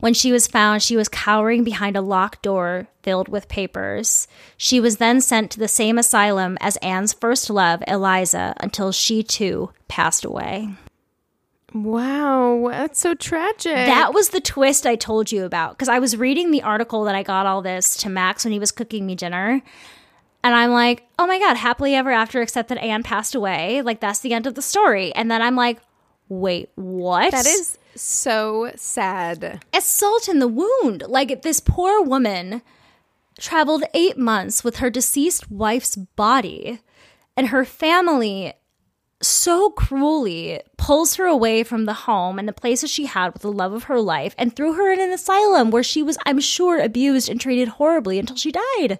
When 0.00 0.14
she 0.14 0.32
was 0.32 0.46
found, 0.46 0.82
she 0.82 0.96
was 0.96 1.08
cowering 1.08 1.64
behind 1.64 1.96
a 1.96 2.02
locked 2.02 2.42
door 2.42 2.88
filled 3.02 3.28
with 3.28 3.48
papers. 3.48 4.28
She 4.56 4.78
was 4.80 4.98
then 4.98 5.20
sent 5.20 5.50
to 5.52 5.58
the 5.58 5.68
same 5.68 5.98
asylum 5.98 6.58
as 6.60 6.76
Anne's 6.78 7.12
first 7.12 7.48
love, 7.48 7.82
Eliza, 7.86 8.54
until 8.60 8.92
she 8.92 9.22
too 9.22 9.70
passed 9.88 10.24
away. 10.24 10.68
Wow, 11.72 12.68
that's 12.70 13.00
so 13.00 13.14
tragic. 13.14 13.74
That 13.74 14.14
was 14.14 14.28
the 14.28 14.40
twist 14.40 14.86
I 14.86 14.94
told 14.94 15.32
you 15.32 15.44
about 15.44 15.72
because 15.72 15.88
I 15.88 15.98
was 15.98 16.16
reading 16.16 16.52
the 16.52 16.62
article 16.62 17.04
that 17.04 17.16
I 17.16 17.24
got 17.24 17.46
all 17.46 17.62
this 17.62 17.96
to 17.98 18.08
Max 18.08 18.44
when 18.44 18.52
he 18.52 18.60
was 18.60 18.70
cooking 18.70 19.06
me 19.06 19.16
dinner. 19.16 19.60
And 20.44 20.54
I'm 20.54 20.72
like, 20.72 21.08
oh 21.18 21.26
my 21.26 21.38
God, 21.38 21.56
happily 21.56 21.94
ever 21.94 22.10
after, 22.10 22.42
except 22.42 22.68
that 22.68 22.78
Anne 22.78 23.02
passed 23.02 23.34
away. 23.34 23.80
Like, 23.80 24.00
that's 24.00 24.20
the 24.20 24.34
end 24.34 24.46
of 24.46 24.54
the 24.54 24.62
story. 24.62 25.10
And 25.14 25.30
then 25.30 25.40
I'm 25.40 25.56
like, 25.56 25.80
wait, 26.28 26.68
what? 26.74 27.32
that 27.32 27.46
is 27.46 27.78
so 27.96 28.70
sad. 28.76 29.62
It's 29.72 29.86
salt 29.86 30.28
in 30.28 30.40
the 30.40 30.48
wound. 30.48 31.04
Like, 31.08 31.40
this 31.40 31.60
poor 31.60 32.02
woman 32.02 32.60
traveled 33.40 33.84
eight 33.94 34.18
months 34.18 34.62
with 34.62 34.76
her 34.76 34.90
deceased 34.90 35.50
wife's 35.50 35.96
body, 35.96 36.80
and 37.38 37.48
her 37.48 37.64
family 37.64 38.52
so 39.22 39.70
cruelly 39.70 40.60
pulls 40.76 41.14
her 41.14 41.24
away 41.24 41.62
from 41.62 41.86
the 41.86 41.94
home 41.94 42.38
and 42.38 42.46
the 42.46 42.52
places 42.52 42.90
she 42.90 43.06
had 43.06 43.32
with 43.32 43.40
the 43.40 43.50
love 43.50 43.72
of 43.72 43.84
her 43.84 43.98
life 43.98 44.34
and 44.36 44.54
threw 44.54 44.74
her 44.74 44.92
in 44.92 45.00
an 45.00 45.10
asylum 45.10 45.70
where 45.70 45.82
she 45.82 46.02
was, 46.02 46.18
I'm 46.26 46.40
sure, 46.40 46.78
abused 46.78 47.30
and 47.30 47.40
treated 47.40 47.68
horribly 47.68 48.18
until 48.18 48.36
she 48.36 48.52
died. 48.52 48.98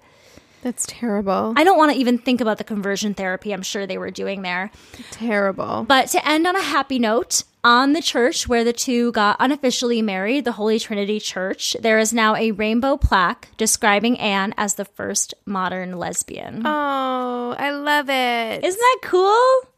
That's 0.64 0.86
terrible. 0.86 1.52
I 1.56 1.62
don't 1.62 1.76
want 1.76 1.92
to 1.92 1.98
even 1.98 2.16
think 2.16 2.40
about 2.40 2.56
the 2.56 2.64
conversion 2.64 3.12
therapy 3.12 3.52
I'm 3.52 3.62
sure 3.62 3.86
they 3.86 3.98
were 3.98 4.10
doing 4.10 4.40
there. 4.40 4.70
terrible. 5.10 5.84
But 5.86 6.08
to 6.08 6.26
end 6.26 6.46
on 6.46 6.56
a 6.56 6.62
happy 6.62 6.98
note, 6.98 7.44
on 7.62 7.92
the 7.92 8.00
church 8.00 8.48
where 8.48 8.64
the 8.64 8.72
two 8.72 9.12
got 9.12 9.36
unofficially 9.40 10.00
married, 10.00 10.46
the 10.46 10.52
Holy 10.52 10.78
Trinity 10.78 11.20
Church, 11.20 11.76
there 11.80 11.98
is 11.98 12.14
now 12.14 12.34
a 12.34 12.52
rainbow 12.52 12.96
plaque 12.96 13.48
describing 13.58 14.18
Anne 14.18 14.54
as 14.56 14.74
the 14.74 14.86
first 14.86 15.34
modern 15.44 15.98
lesbian. 15.98 16.62
Oh, 16.64 17.54
I 17.58 17.70
love 17.70 18.08
it. 18.08 18.64
Isn't 18.64 18.80
that 18.80 18.98
cool? 19.02 19.68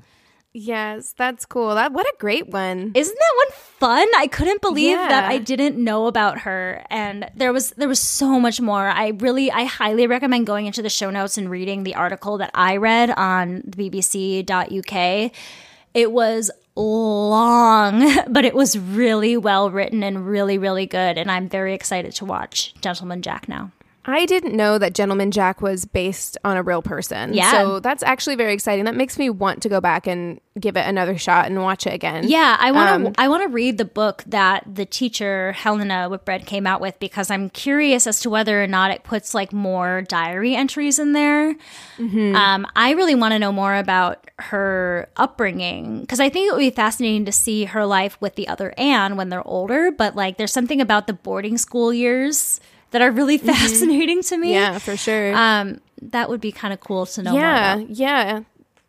Yes, 0.56 1.14
that's 1.16 1.44
cool. 1.46 1.74
That 1.74 1.92
what 1.92 2.06
a 2.06 2.14
great 2.18 2.48
one. 2.48 2.92
Isn't 2.94 3.18
that 3.18 3.34
one 3.36 3.52
fun? 3.52 4.08
I 4.16 4.26
couldn't 4.26 4.62
believe 4.62 4.96
that 4.96 5.24
I 5.24 5.38
didn't 5.38 5.82
know 5.82 6.06
about 6.06 6.40
her 6.40 6.84
and 6.90 7.30
there 7.36 7.52
was 7.52 7.70
there 7.72 7.88
was 7.88 8.00
so 8.00 8.40
much 8.40 8.60
more. 8.60 8.88
I 8.88 9.08
really 9.08 9.50
I 9.50 9.64
highly 9.64 10.06
recommend 10.06 10.46
going 10.46 10.66
into 10.66 10.82
the 10.82 10.90
show 10.90 11.10
notes 11.10 11.36
and 11.38 11.50
reading 11.50 11.82
the 11.82 11.94
article 11.94 12.38
that 12.38 12.50
I 12.54 12.76
read 12.78 13.10
on 13.10 13.62
bbc.uk. 13.62 15.32
It 15.94 16.12
was 16.12 16.50
long, 16.74 18.16
but 18.28 18.44
it 18.44 18.54
was 18.54 18.78
really 18.78 19.36
well 19.36 19.70
written 19.70 20.02
and 20.02 20.26
really 20.26 20.58
really 20.58 20.86
good 20.86 21.18
and 21.18 21.30
I'm 21.30 21.48
very 21.48 21.74
excited 21.74 22.12
to 22.16 22.24
watch 22.24 22.74
Gentleman 22.80 23.22
Jack 23.22 23.48
now. 23.48 23.72
I 24.08 24.24
didn't 24.24 24.54
know 24.54 24.78
that 24.78 24.94
Gentleman 24.94 25.32
Jack 25.32 25.60
was 25.60 25.84
based 25.84 26.38
on 26.44 26.56
a 26.56 26.62
real 26.62 26.80
person. 26.80 27.34
Yeah. 27.34 27.50
So 27.50 27.80
that's 27.80 28.04
actually 28.04 28.36
very 28.36 28.52
exciting. 28.52 28.84
That 28.84 28.94
makes 28.94 29.18
me 29.18 29.30
want 29.30 29.62
to 29.62 29.68
go 29.68 29.80
back 29.80 30.06
and 30.06 30.40
give 30.60 30.76
it 30.76 30.86
another 30.86 31.18
shot 31.18 31.46
and 31.46 31.60
watch 31.60 31.88
it 31.88 31.92
again. 31.92 32.28
Yeah, 32.28 32.56
I 32.58 32.70
want 32.70 32.88
to. 32.88 33.08
Um, 33.08 33.14
I 33.18 33.26
want 33.26 33.42
to 33.42 33.48
read 33.48 33.78
the 33.78 33.84
book 33.84 34.22
that 34.28 34.62
the 34.72 34.86
teacher 34.86 35.52
Helena 35.52 36.08
Whitbread 36.08 36.46
came 36.46 36.68
out 36.68 36.80
with 36.80 36.98
because 37.00 37.32
I'm 37.32 37.50
curious 37.50 38.06
as 38.06 38.20
to 38.20 38.30
whether 38.30 38.62
or 38.62 38.68
not 38.68 38.92
it 38.92 39.02
puts 39.02 39.34
like 39.34 39.52
more 39.52 40.02
diary 40.02 40.54
entries 40.54 41.00
in 41.00 41.12
there. 41.12 41.54
Mm-hmm. 41.98 42.36
Um, 42.36 42.66
I 42.76 42.92
really 42.92 43.16
want 43.16 43.32
to 43.32 43.40
know 43.40 43.52
more 43.52 43.74
about 43.74 44.30
her 44.38 45.08
upbringing 45.16 46.02
because 46.02 46.20
I 46.20 46.28
think 46.28 46.48
it 46.48 46.52
would 46.52 46.60
be 46.60 46.70
fascinating 46.70 47.24
to 47.24 47.32
see 47.32 47.64
her 47.64 47.84
life 47.84 48.16
with 48.20 48.36
the 48.36 48.46
other 48.46 48.72
Anne 48.78 49.16
when 49.16 49.30
they're 49.30 49.46
older. 49.46 49.90
But 49.90 50.14
like, 50.14 50.36
there's 50.36 50.52
something 50.52 50.80
about 50.80 51.08
the 51.08 51.12
boarding 51.12 51.58
school 51.58 51.92
years 51.92 52.60
that 52.96 53.02
are 53.02 53.10
really 53.10 53.36
fascinating 53.52 54.22
to 54.22 54.38
me. 54.38 54.54
Mm-hmm. 54.54 54.72
Yeah, 54.72 54.78
for 54.78 54.96
sure. 54.96 55.34
Um, 55.36 55.82
that 56.00 56.30
would 56.30 56.40
be 56.40 56.50
kind 56.50 56.72
of 56.72 56.80
cool 56.80 57.04
to 57.04 57.22
know. 57.22 57.34
yeah, 57.34 57.76
yeah. 57.88 58.40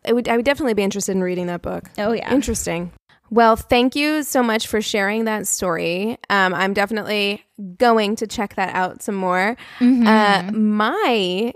I 0.06 0.12
would 0.14 0.28
I 0.28 0.36
would 0.36 0.46
definitely 0.46 0.72
be 0.72 0.82
interested 0.82 1.12
in 1.12 1.22
reading 1.22 1.48
that 1.48 1.60
book. 1.60 1.90
Oh 1.98 2.12
yeah. 2.12 2.32
Interesting. 2.32 2.92
Well, 3.28 3.56
thank 3.56 3.94
you 3.94 4.22
so 4.22 4.42
much 4.42 4.66
for 4.66 4.80
sharing 4.80 5.24
that 5.26 5.46
story. 5.46 6.16
Um, 6.30 6.54
I'm 6.54 6.72
definitely 6.72 7.44
going 7.76 8.16
to 8.16 8.26
check 8.26 8.54
that 8.54 8.74
out 8.74 9.02
some 9.02 9.16
more. 9.16 9.58
Uh, 9.82 10.50
my 10.54 11.52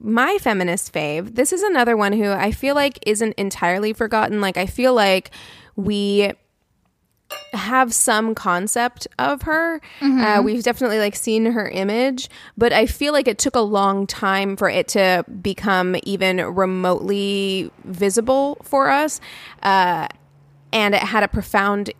my 0.00 0.38
feminist 0.40 0.92
fave. 0.92 1.36
This 1.36 1.52
is 1.52 1.62
another 1.62 1.96
one 1.96 2.12
who 2.12 2.28
I 2.32 2.50
feel 2.50 2.74
like 2.74 2.98
isn't 3.06 3.34
entirely 3.34 3.92
forgotten. 3.92 4.40
Like 4.40 4.56
I 4.56 4.66
feel 4.66 4.94
like 4.94 5.30
we 5.76 6.32
have 7.52 7.92
some 7.94 8.34
concept 8.34 9.06
of 9.18 9.42
her. 9.42 9.80
Uh, 10.02 10.42
we've 10.42 10.62
definitely 10.62 10.98
like 10.98 11.16
seen 11.16 11.46
her 11.46 11.68
image, 11.68 12.28
but 12.56 12.72
I 12.72 12.86
feel 12.86 13.12
like 13.12 13.28
it 13.28 13.38
took 13.38 13.56
a 13.56 13.60
long 13.60 14.06
time 14.06 14.56
for 14.56 14.68
it 14.68 14.88
to 14.88 15.24
become 15.42 15.96
even 16.04 16.38
remotely 16.38 17.70
visible 17.84 18.58
for 18.62 18.90
us, 18.90 19.20
uh, 19.62 20.08
and 20.72 20.94
it 20.94 21.02
had 21.02 21.22
a 21.22 21.28
profound 21.28 21.90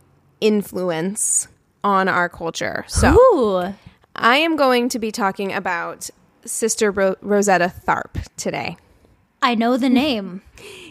influence 0.41 1.49
on 1.85 2.09
our 2.09 2.29
culture. 2.29 2.85
So 2.89 3.15
Ooh. 3.15 3.75
I 4.17 4.37
am 4.39 4.57
going 4.57 4.89
to 4.91 4.99
be 4.99 5.11
talking 5.13 5.53
about 5.53 6.11
Sister 6.45 6.91
Ro- 6.91 7.17
Rosetta 7.21 7.73
Tharpe 7.87 8.25
today. 8.37 8.77
I 9.41 9.55
know 9.55 9.77
the 9.77 9.89
name. 9.89 10.43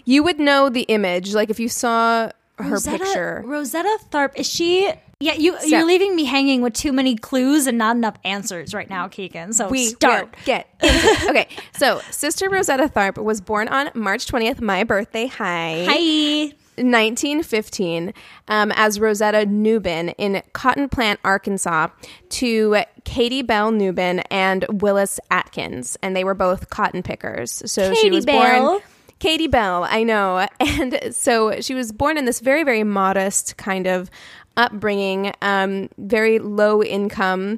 You 0.06 0.24
would 0.24 0.40
know 0.40 0.70
the 0.70 0.84
image, 0.84 1.34
like 1.34 1.50
if 1.50 1.60
you 1.60 1.68
saw 1.68 2.32
her 2.58 2.72
Rosetta, 2.72 2.98
picture. 2.98 3.44
Rosetta 3.46 4.00
Tharpe 4.12 4.36
is 4.36 4.48
she? 4.48 4.92
Yeah, 5.20 5.34
you 5.34 5.58
you're 5.66 5.86
leaving 5.86 6.16
me 6.16 6.26
hanging 6.26 6.62
with 6.62 6.74
too 6.74 6.92
many 6.92 7.16
clues 7.16 7.66
and 7.66 7.78
not 7.78 7.96
enough 7.96 8.18
answers 8.24 8.74
right 8.74 8.90
now, 8.90 9.08
Keegan. 9.08 9.54
So 9.54 9.68
we 9.68 9.88
start. 9.88 10.36
get. 10.46 10.68
Okay, 10.84 11.48
so 11.76 12.02
Sister 12.12 12.50
Rosetta 12.50 12.88
Tharpe 12.88 13.24
was 13.24 13.42
born 13.42 13.68
on 13.68 13.90
March 13.96 14.28
20th, 14.28 14.62
my 14.62 14.84
birthday. 14.84 15.28
Hi. 15.28 15.86
Hi. 15.88 16.54
1915 16.78 18.14
um, 18.48 18.72
as 18.76 19.00
Rosetta 19.00 19.46
Nubin 19.48 20.14
in 20.18 20.44
Cotton 20.54 20.90
Plant, 20.90 21.20
Arkansas, 21.24 21.88
to 22.30 22.84
Katie 23.04 23.42
Bell 23.42 23.72
Nubin 23.72 24.22
and 24.30 24.66
Willis 24.70 25.20
Atkins, 25.32 25.98
and 26.04 26.16
they 26.16 26.24
were 26.24 26.36
both 26.36 26.70
cotton 26.70 27.02
pickers. 27.02 27.64
So 27.66 27.94
she 27.96 28.12
was 28.12 28.26
Bell. 28.26 28.74
born. 28.74 28.82
Katie 29.20 29.48
Bell, 29.48 29.84
I 29.90 30.04
know. 30.04 30.48
And 30.60 31.14
so 31.16 31.60
she 31.62 31.74
was 31.74 31.92
born 31.92 32.18
in 32.18 32.26
this 32.26 32.40
very, 32.40 32.64
very 32.64 32.84
modest 32.84 33.58
kind 33.58 33.88
of 33.88 34.10
upbringing, 34.56 35.34
um, 35.42 35.90
very 35.98 36.40
low 36.40 36.84
income 36.84 37.58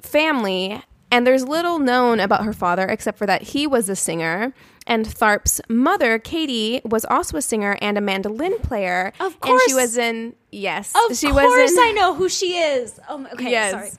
family. 0.00 0.82
And 1.10 1.26
there's 1.26 1.44
little 1.46 1.78
known 1.78 2.18
about 2.20 2.44
her 2.44 2.52
father 2.52 2.86
except 2.86 3.18
for 3.18 3.26
that 3.26 3.42
he 3.42 3.66
was 3.66 3.88
a 3.88 3.96
singer. 3.96 4.52
And 4.86 5.06
Tharpe's 5.06 5.60
mother, 5.68 6.18
Katie, 6.18 6.80
was 6.84 7.04
also 7.06 7.36
a 7.38 7.42
singer 7.42 7.78
and 7.80 7.96
a 7.96 8.00
mandolin 8.00 8.58
player. 8.58 9.12
Of 9.20 9.32
And 9.32 9.40
course. 9.40 9.62
she 9.66 9.74
was 9.74 9.96
in, 9.96 10.34
yes. 10.52 10.92
Of 11.08 11.16
she 11.16 11.30
course, 11.30 11.44
was 11.44 11.72
in, 11.72 11.78
I 11.78 11.92
know 11.92 12.14
who 12.14 12.28
she 12.28 12.56
is. 12.58 13.00
Oh, 13.08 13.26
okay. 13.32 13.50
Yes. 13.50 13.70
Sorry. 13.72 13.90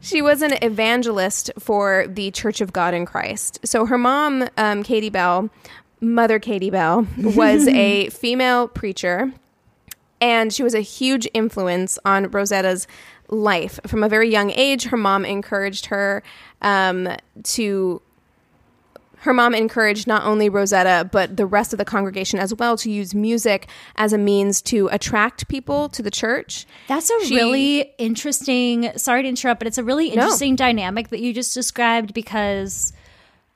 She 0.00 0.20
was 0.20 0.42
an 0.42 0.54
evangelist 0.62 1.50
for 1.58 2.06
the 2.08 2.30
Church 2.32 2.60
of 2.60 2.72
God 2.72 2.92
in 2.92 3.06
Christ. 3.06 3.60
So 3.64 3.86
her 3.86 3.98
mom, 3.98 4.48
um, 4.56 4.82
Katie 4.82 5.10
Bell, 5.10 5.48
Mother 6.02 6.38
Katie 6.38 6.68
Bell, 6.70 7.06
was 7.16 7.66
a 7.68 8.08
female 8.10 8.66
preacher, 8.68 9.32
and 10.20 10.52
she 10.52 10.62
was 10.62 10.74
a 10.74 10.80
huge 10.80 11.26
influence 11.32 11.98
on 12.04 12.28
Rosetta's 12.30 12.86
life. 13.28 13.78
From 13.86 14.02
a 14.02 14.08
very 14.08 14.28
young 14.28 14.50
age, 14.50 14.84
her 14.84 14.96
mom 14.96 15.24
encouraged 15.24 15.86
her 15.86 16.22
um, 16.60 17.08
to. 17.44 18.02
Her 19.18 19.32
mom 19.32 19.54
encouraged 19.54 20.08
not 20.08 20.24
only 20.24 20.48
Rosetta, 20.48 21.08
but 21.12 21.36
the 21.36 21.46
rest 21.46 21.72
of 21.72 21.78
the 21.78 21.84
congregation 21.84 22.40
as 22.40 22.52
well 22.52 22.76
to 22.78 22.90
use 22.90 23.14
music 23.14 23.68
as 23.94 24.12
a 24.12 24.18
means 24.18 24.60
to 24.62 24.88
attract 24.90 25.46
people 25.46 25.88
to 25.90 26.02
the 26.02 26.10
church. 26.10 26.66
That's 26.88 27.08
a 27.08 27.24
She- 27.26 27.36
really 27.36 27.92
interesting. 27.98 28.90
Sorry 28.96 29.22
to 29.22 29.28
interrupt, 29.28 29.60
but 29.60 29.68
it's 29.68 29.78
a 29.78 29.84
really 29.84 30.08
No. 30.08 30.14
interesting 30.24 30.56
dynamic 30.56 31.10
that 31.10 31.20
you 31.20 31.32
just 31.32 31.54
described 31.54 32.12
because 32.12 32.92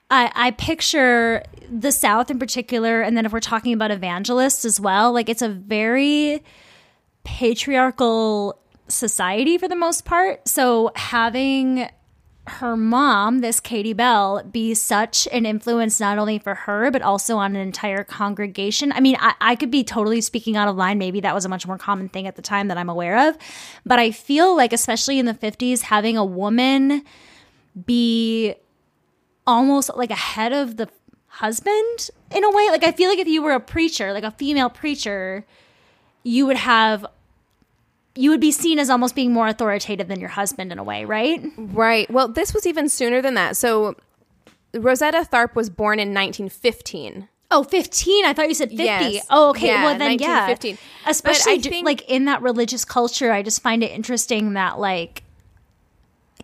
I, 0.09 0.31
I 0.33 0.51
picture 0.51 1.43
the 1.69 1.91
South 1.91 2.31
in 2.31 2.39
particular, 2.39 3.01
and 3.01 3.17
then 3.17 3.25
if 3.25 3.33
we're 3.33 3.39
talking 3.39 3.73
about 3.73 3.91
evangelists 3.91 4.63
as 4.63 4.79
well, 4.79 5.11
like 5.11 5.27
it's 5.29 5.41
a 5.41 5.49
very 5.49 6.43
patriarchal 7.23 8.57
society 8.87 9.57
for 9.57 9.67
the 9.67 9.75
most 9.75 10.05
part. 10.05 10.47
So 10.47 10.91
having 10.95 11.89
her 12.47 12.77
mom, 12.77 13.39
this 13.39 13.59
Katie 13.59 13.91
Bell, 13.91 14.41
be 14.49 14.73
such 14.73 15.27
an 15.33 15.45
influence 15.45 15.99
not 15.99 16.17
only 16.17 16.39
for 16.39 16.55
her, 16.55 16.89
but 16.91 17.01
also 17.01 17.35
on 17.37 17.55
an 17.55 17.61
entire 17.61 18.05
congregation. 18.05 18.93
I 18.93 19.01
mean, 19.01 19.17
I, 19.19 19.33
I 19.41 19.55
could 19.57 19.69
be 19.69 19.83
totally 19.83 20.21
speaking 20.21 20.55
out 20.55 20.69
of 20.69 20.77
line. 20.77 20.97
Maybe 20.97 21.19
that 21.19 21.35
was 21.35 21.43
a 21.43 21.49
much 21.49 21.67
more 21.67 21.77
common 21.77 22.07
thing 22.07 22.25
at 22.25 22.37
the 22.37 22.41
time 22.41 22.69
that 22.69 22.77
I'm 22.77 22.87
aware 22.87 23.27
of. 23.27 23.37
But 23.85 23.99
I 23.99 24.11
feel 24.11 24.55
like, 24.55 24.71
especially 24.71 25.19
in 25.19 25.25
the 25.25 25.33
50s, 25.33 25.81
having 25.81 26.15
a 26.15 26.23
woman 26.23 27.03
be 27.85 28.55
almost 29.47 29.89
like 29.95 30.11
ahead 30.11 30.53
of 30.53 30.77
the 30.77 30.89
husband 31.27 32.09
in 32.35 32.43
a 32.43 32.51
way. 32.51 32.69
Like, 32.69 32.83
I 32.83 32.91
feel 32.91 33.09
like 33.09 33.19
if 33.19 33.27
you 33.27 33.41
were 33.41 33.53
a 33.53 33.59
preacher, 33.59 34.13
like 34.13 34.23
a 34.23 34.31
female 34.31 34.69
preacher, 34.69 35.45
you 36.23 36.45
would 36.45 36.57
have. 36.57 37.05
You 38.15 38.31
would 38.31 38.41
be 38.41 38.51
seen 38.51 38.79
as 38.79 38.89
almost 38.89 39.13
being 39.13 39.31
more 39.31 39.47
authoritative 39.47 40.07
than 40.07 40.19
your 40.19 40.29
husband 40.29 40.71
in 40.71 40.79
a 40.79 40.83
way, 40.83 41.05
right? 41.05 41.39
Right. 41.55 42.09
Well, 42.09 42.27
this 42.27 42.51
was 42.51 42.65
even 42.65 42.89
sooner 42.89 43.21
than 43.21 43.35
that. 43.35 43.55
So 43.55 43.95
Rosetta 44.73 45.27
Tharpe 45.31 45.53
was 45.53 45.69
born 45.69 45.99
in 45.99 46.15
1915. 46.15 47.29
Oh, 47.51 47.63
15. 47.63 48.25
I 48.25 48.33
thought 48.33 48.47
you 48.47 48.55
said 48.55 48.69
50. 48.69 48.83
Yes. 48.83 49.25
Oh, 49.29 49.51
okay. 49.51 49.67
Yeah, 49.67 49.83
well, 49.85 49.97
then, 49.99 50.17
yeah. 50.17 50.47
1915. 50.47 50.77
But 51.03 51.11
Especially, 51.11 51.59
think- 51.59 51.85
like, 51.85 52.09
in 52.09 52.25
that 52.25 52.41
religious 52.41 52.83
culture, 52.83 53.31
I 53.31 53.43
just 53.43 53.61
find 53.61 53.83
it 53.83 53.91
interesting 53.91 54.53
that, 54.53 54.79
like, 54.79 55.21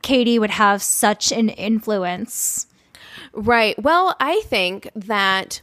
Katie 0.03 0.37
would 0.37 0.51
have 0.51 0.83
such 0.83 1.31
an 1.31 1.49
influence. 1.49 2.67
Right. 3.34 3.81
Well, 3.81 4.15
I 4.19 4.41
think 4.45 4.89
that 4.95 5.61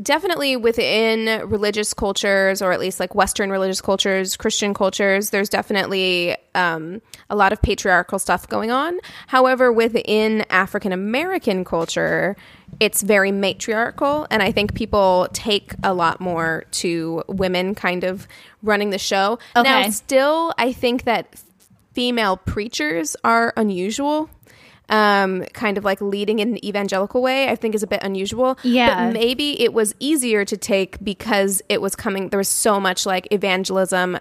definitely 0.00 0.56
within 0.56 1.48
religious 1.48 1.94
cultures, 1.94 2.60
or 2.60 2.72
at 2.72 2.80
least 2.80 3.00
like 3.00 3.14
Western 3.14 3.50
religious 3.50 3.80
cultures, 3.80 4.36
Christian 4.36 4.74
cultures, 4.74 5.30
there's 5.30 5.48
definitely 5.48 6.36
um, 6.54 7.00
a 7.30 7.36
lot 7.36 7.52
of 7.52 7.62
patriarchal 7.62 8.18
stuff 8.18 8.48
going 8.48 8.70
on. 8.70 8.98
However, 9.26 9.72
within 9.72 10.44
African 10.50 10.92
American 10.92 11.64
culture, 11.64 12.36
it's 12.80 13.02
very 13.02 13.32
matriarchal. 13.32 14.26
And 14.30 14.42
I 14.42 14.52
think 14.52 14.74
people 14.74 15.28
take 15.32 15.74
a 15.82 15.94
lot 15.94 16.20
more 16.20 16.64
to 16.72 17.22
women 17.28 17.74
kind 17.74 18.04
of 18.04 18.28
running 18.62 18.90
the 18.90 18.98
show. 18.98 19.38
Okay. 19.56 19.62
Now, 19.62 19.88
still, 19.90 20.52
I 20.58 20.72
think 20.72 21.04
that 21.04 21.42
female 21.94 22.36
preachers 22.36 23.16
are 23.24 23.54
unusual. 23.56 24.28
Um, 24.88 25.42
kind 25.52 25.78
of 25.78 25.84
like 25.84 26.00
leading 26.00 26.38
in 26.38 26.50
an 26.50 26.64
evangelical 26.64 27.20
way, 27.20 27.48
I 27.48 27.56
think 27.56 27.74
is 27.74 27.82
a 27.82 27.88
bit 27.88 28.00
unusual. 28.04 28.56
Yeah. 28.62 29.06
But 29.06 29.14
maybe 29.14 29.60
it 29.60 29.72
was 29.72 29.96
easier 29.98 30.44
to 30.44 30.56
take 30.56 31.02
because 31.02 31.60
it 31.68 31.80
was 31.80 31.96
coming, 31.96 32.28
there 32.28 32.38
was 32.38 32.48
so 32.48 32.78
much 32.78 33.04
like 33.04 33.26
evangelism 33.32 34.16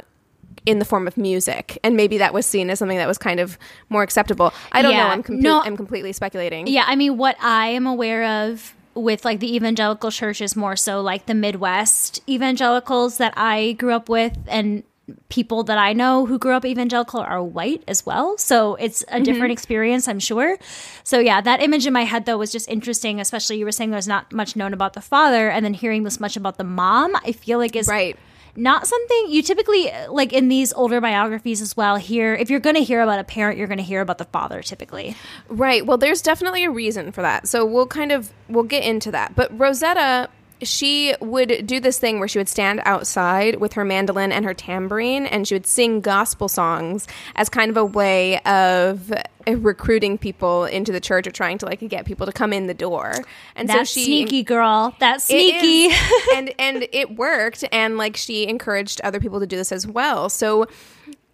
in 0.66 0.80
the 0.80 0.86
form 0.86 1.08
of 1.08 1.18
music. 1.18 1.78
And 1.84 1.96
maybe 1.96 2.18
that 2.18 2.34
was 2.34 2.48
seen 2.48 2.72
as 2.72 2.80
something 2.80 2.98
that 2.98 3.08
was 3.08 3.20
kind 3.20 3.40
of 3.40 3.60
more 3.90 4.02
acceptable. 4.02 4.54
I 4.72 4.82
don't 4.82 4.94
know. 4.94 5.08
I'm, 5.08 5.22
com- 5.22 5.40
No. 5.40 5.62
I'm 5.62 5.78
completely 5.78 6.12
speculating. 6.14 6.66
Yeah, 6.66 6.86
I 6.88 6.96
mean, 6.96 7.18
what 7.18 7.36
I 7.42 7.68
am 7.68 7.86
aware 7.86 8.48
of 8.50 8.74
with 8.96 9.26
like 9.26 9.42
the 9.42 9.56
evangelical 9.56 10.10
church 10.10 10.42
is 10.42 10.56
more 10.56 10.76
so 10.76 11.02
like 11.02 11.28
the 11.28 11.36
Midwest 11.36 12.22
evangelicals 12.28 13.18
that 13.18 13.34
I 13.38 13.74
grew 13.74 13.94
up 13.94 14.10
with 14.10 14.38
and 14.48 14.84
people 15.30 15.64
that 15.64 15.78
I 15.78 15.94
know 15.94 16.26
who 16.26 16.40
grew 16.40 16.54
up 16.54 16.66
evangelical 16.66 17.20
are 17.20 17.44
white 17.44 17.84
as 17.88 18.06
well. 18.06 18.38
So 18.38 18.76
it's 18.76 19.04
a 19.04 19.06
mm-hmm. 19.06 19.24
different 19.24 19.52
experience, 19.52 20.08
I'm 20.08 20.20
sure. 20.20 20.58
So 21.04 21.20
yeah, 21.20 21.42
that 21.42 21.62
image 21.62 21.86
in 21.86 21.94
my 21.94 22.04
head 22.04 22.26
though 22.26 22.38
was 22.38 22.52
just 22.52 22.68
interesting, 22.70 23.20
especially 23.20 23.58
you 23.58 23.66
were 23.66 23.72
saying 23.72 23.92
there's 23.92 24.08
not 24.08 24.32
much 24.34 24.56
known 24.56 24.74
about 24.74 24.94
the 24.94 25.02
father 25.02 25.50
and 25.50 25.64
then 25.64 25.74
hearing 25.74 26.04
this 26.04 26.20
much 26.20 26.36
about 26.38 26.58
the 26.58 26.64
mom, 26.64 27.16
I 27.18 27.32
feel 27.32 27.60
like 27.60 27.76
is 27.76 27.88
Right. 27.88 28.18
not 28.56 28.88
something 28.88 29.26
you 29.30 29.42
typically 29.42 29.92
like 30.10 30.34
in 30.34 30.48
these 30.48 30.74
older 30.74 31.00
biographies 31.02 31.62
as 31.62 31.78
well. 31.78 31.98
Here, 31.98 32.34
if 32.34 32.50
you're 32.50 32.60
going 32.60 32.76
to 32.76 32.84
hear 32.84 33.02
about 33.02 33.20
a 33.20 33.24
parent, 33.24 33.58
you're 33.58 33.68
going 33.68 33.78
to 33.78 33.84
hear 33.84 34.02
about 34.02 34.18
the 34.18 34.26
father 34.26 34.62
typically. 34.62 35.16
Right. 35.50 35.86
Well, 35.86 35.98
there's 35.98 36.22
definitely 36.22 36.64
a 36.64 36.72
reason 36.72 37.12
for 37.12 37.22
that. 37.22 37.48
So 37.48 37.66
we'll 37.66 37.88
kind 37.88 38.12
of 38.12 38.32
we'll 38.50 38.64
get 38.64 38.84
into 38.84 39.12
that. 39.12 39.36
But 39.36 39.58
Rosetta 39.58 40.30
she 40.62 41.14
would 41.20 41.68
do 41.68 41.80
this 41.80 42.00
thing 42.00 42.20
where 42.20 42.28
she 42.28 42.38
would 42.40 42.50
stand 42.50 42.82
outside 42.86 43.60
with 43.60 43.74
her 43.74 43.84
mandolin 43.84 44.32
and 44.32 44.46
her 44.46 44.54
tambourine 44.54 45.26
and 45.26 45.48
she 45.48 45.56
would 45.56 45.68
sing 45.68 46.02
gospel 46.02 46.48
songs 46.48 47.08
as 47.36 47.50
kind 47.50 47.70
of 47.70 47.78
a 47.78 47.86
way 47.86 48.40
of 48.42 49.12
uh, 49.12 49.58
recruiting 49.58 50.18
people 50.18 50.66
into 50.66 50.92
the 50.92 51.00
church 51.00 51.28
or 51.28 51.32
trying 51.32 51.58
to 51.58 51.66
like 51.66 51.80
get 51.88 52.06
people 52.06 52.26
to 52.26 52.32
come 52.32 52.54
in 52.54 52.68
the 52.68 52.74
door. 52.74 53.14
And 53.56 53.70
That 53.70 53.80
so 53.80 53.84
she 53.84 54.06
sneaky 54.06 54.44
girl. 54.44 54.96
That 55.00 55.22
sneaky. 55.22 55.94
and 56.36 56.54
and 56.58 56.88
it 56.92 57.16
worked 57.16 57.64
and 57.72 57.98
like 57.98 58.16
she 58.16 58.48
encouraged 58.48 59.02
other 59.02 59.20
people 59.20 59.40
to 59.40 59.48
do 59.48 59.58
this 59.58 59.72
as 59.72 59.86
well 59.86 60.30
so 60.30 60.68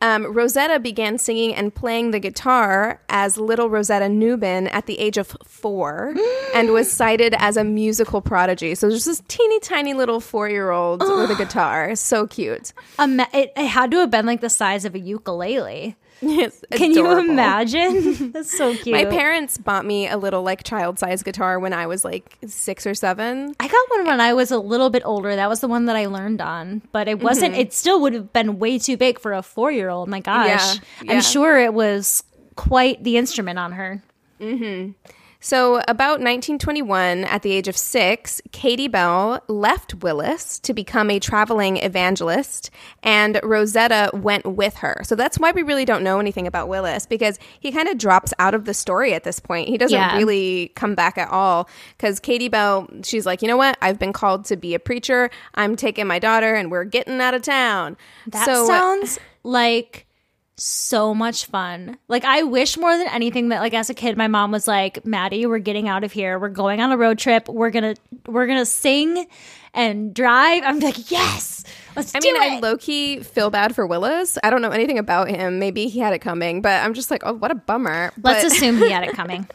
um, 0.02 0.34
Rosetta 0.34 0.80
began 0.80 1.18
singing 1.18 1.54
and 1.56 1.74
playing 1.74 2.12
the 2.12 2.20
guitar 2.20 3.02
as 3.10 3.38
little 3.38 3.70
Rosetta 3.70 4.10
Nubin 4.10 4.68
at 4.68 4.88
the 4.88 5.00
age 5.00 5.18
of 5.18 5.38
four 5.46 6.14
and 6.56 6.72
was 6.72 6.92
cited 6.92 7.36
as 7.38 7.56
a 7.58 7.64
musical 7.64 8.22
prodigy. 8.22 8.76
So 8.76 8.90
there's 8.90 9.06
this 9.06 9.22
teeny 9.28 9.60
tiny 9.60 9.94
little 9.94 10.20
four 10.20 10.50
year 10.50 10.72
old 10.72 11.02
with 11.02 11.32
a 11.32 11.36
guitar. 11.38 11.96
So 11.96 12.28
cute. 12.28 12.74
Ima- 13.00 13.28
it, 13.34 13.54
it 13.56 13.68
had 13.68 13.92
to 13.92 13.98
have 13.98 14.12
been 14.12 14.26
like 14.26 14.42
the 14.42 14.50
size 14.50 14.86
of 14.86 14.96
a 14.96 15.00
ukulele. 15.00 15.96
Yes, 16.24 16.64
Can 16.72 16.92
you 16.92 17.18
imagine? 17.18 18.32
That's 18.32 18.56
so 18.56 18.76
cute. 18.76 18.96
My 18.96 19.06
parents 19.06 19.58
bought 19.58 19.86
me 19.86 20.08
a 20.08 20.18
little 20.18 20.44
like 20.44 20.64
child 20.64 21.00
size 21.00 21.24
guitar 21.24 21.60
when 21.60 21.74
I 21.74 21.88
was 21.88 22.06
like 22.06 22.38
six 22.46 22.86
or 22.86 22.94
seven. 22.94 23.56
I 23.60 23.68
got 23.68 23.90
one 23.90 24.06
when 24.06 24.22
I 24.22 24.34
was 24.36 24.52
a 24.52 24.60
little 24.60 24.92
bit 24.92 25.02
older. 25.04 25.36
That 25.36 25.50
was 25.50 25.62
the 25.62 25.68
one 25.68 25.86
that 25.86 25.96
I 25.96 26.06
learned 26.06 26.40
on, 26.40 26.84
but 26.92 27.08
it 27.08 27.22
wasn't. 27.22 27.56
It 27.56 27.74
still 27.74 28.00
would 28.02 28.14
have 28.14 28.32
been 28.34 28.60
way 28.60 28.78
too 28.78 28.98
big 28.98 29.20
for 29.20 29.34
a 29.34 29.42
four 29.42 29.72
year 29.72 29.90
old. 29.92 30.10
My 30.10 30.20
gosh, 30.20 30.48
Yeah, 30.48 30.74
yeah. 31.04 31.14
I'm 31.14 31.22
sure 31.22 31.60
it 31.60 31.74
was 31.74 32.24
quite 32.56 33.04
the 33.04 33.18
instrument 33.18 33.60
on 33.60 33.74
her. 33.74 34.02
Mm-hmm. 34.40 34.92
So, 35.44 35.78
about 35.88 36.20
1921, 36.22 37.24
at 37.24 37.42
the 37.42 37.52
age 37.52 37.68
of 37.68 37.76
six, 37.76 38.42
Katie 38.52 38.88
Bell 38.88 39.42
left 39.48 39.96
Willis 40.04 40.60
to 40.60 40.72
become 40.72 41.10
a 41.10 41.18
traveling 41.20 41.78
evangelist, 41.78 42.70
and 43.02 43.40
Rosetta 43.42 44.12
went 44.14 44.46
with 44.46 44.76
her. 44.76 45.02
So, 45.04 45.16
that's 45.16 45.40
why 45.40 45.50
we 45.52 45.64
really 45.64 45.84
don't 45.84 46.04
know 46.04 46.20
anything 46.20 46.46
about 46.46 46.68
Willis 46.68 47.08
because 47.08 47.40
he 47.60 47.72
kind 47.72 47.88
of 47.88 47.98
drops 47.98 48.36
out 48.38 48.54
of 48.54 48.66
the 48.66 48.76
story 48.76 49.16
at 49.16 49.24
this 49.24 49.40
point. 49.40 49.68
He 49.68 49.80
doesn't 49.80 49.98
Yeah. 49.98 50.16
really 50.16 50.74
come 50.76 50.94
back 50.94 51.18
at 51.18 51.30
all 51.30 51.68
because 51.98 52.20
Katie 52.20 52.48
Bell, 52.48 52.88
she's 53.02 53.26
like, 53.26 53.42
you 53.42 53.48
know 53.48 53.58
what? 53.58 53.80
I've 53.82 53.98
been 53.98 54.14
called 54.14 54.46
to 54.46 54.56
be 54.56 54.76
a 54.76 54.80
preacher. 54.80 55.32
I'm 55.56 55.76
taking 55.76 56.06
my 56.06 56.20
daughter, 56.20 56.54
and 56.54 56.70
we're 56.70 56.84
getting 56.84 57.20
out 57.20 57.34
of 57.34 57.42
town. 57.42 57.98
That 58.28 58.46
so, 58.46 58.68
sounds 58.68 59.18
like 59.44 60.06
so 60.58 61.16
much 61.16 61.46
fun. 61.46 61.98
Like 62.08 62.24
I 62.24 62.44
wish 62.44 62.78
more 62.78 62.96
than 62.98 63.08
anything 63.08 63.50
that 63.50 63.62
like 63.62 63.74
as 63.74 63.90
a 63.90 63.94
kid 63.94 64.16
my 64.18 64.28
mom 64.28 64.52
was 64.52 64.68
like, 64.68 65.06
"Maddie, 65.06 65.46
we're 65.46 65.60
getting 65.60 65.88
out 65.88 66.04
of 66.04 66.12
here. 66.12 66.38
We're 66.38 66.50
going 66.50 66.82
on 66.82 66.92
a 66.92 66.98
road 66.98 67.18
trip. 67.18 67.48
We're 67.50 67.72
going 67.72 67.96
to 67.96 68.02
we're 68.32 68.46
going 68.46 68.60
to 68.60 68.66
sing 68.66 69.26
and 69.74 70.14
drive." 70.14 70.62
I'm 70.64 70.80
like, 70.80 71.10
"Yes. 71.10 71.64
Let's 71.96 72.14
I 72.16 72.20
do 72.20 72.32
mean, 72.32 72.42
I 72.42 72.56
it." 72.58 72.62
low 72.62 72.78
key 72.78 73.22
feel 73.22 73.50
bad 73.50 73.74
for 73.76 73.88
Willis. 73.88 74.38
I 74.44 74.50
don't 74.50 74.62
know 74.62 74.70
anything 74.70 75.00
about 75.00 75.30
him. 75.30 75.58
Maybe 75.60 75.88
he 75.88 76.00
had 76.00 76.14
it 76.14 76.20
coming, 76.20 76.62
but 76.62 76.84
I'm 76.84 76.94
just 76.94 77.10
like, 77.12 77.24
oh, 77.26 77.34
what 77.34 77.50
a 77.52 77.56
bummer. 77.56 78.14
Let's 78.22 78.44
But- 78.44 78.52
assume 78.54 78.78
he 78.78 78.92
had 78.92 79.04
it 79.04 79.14
coming. 79.16 79.48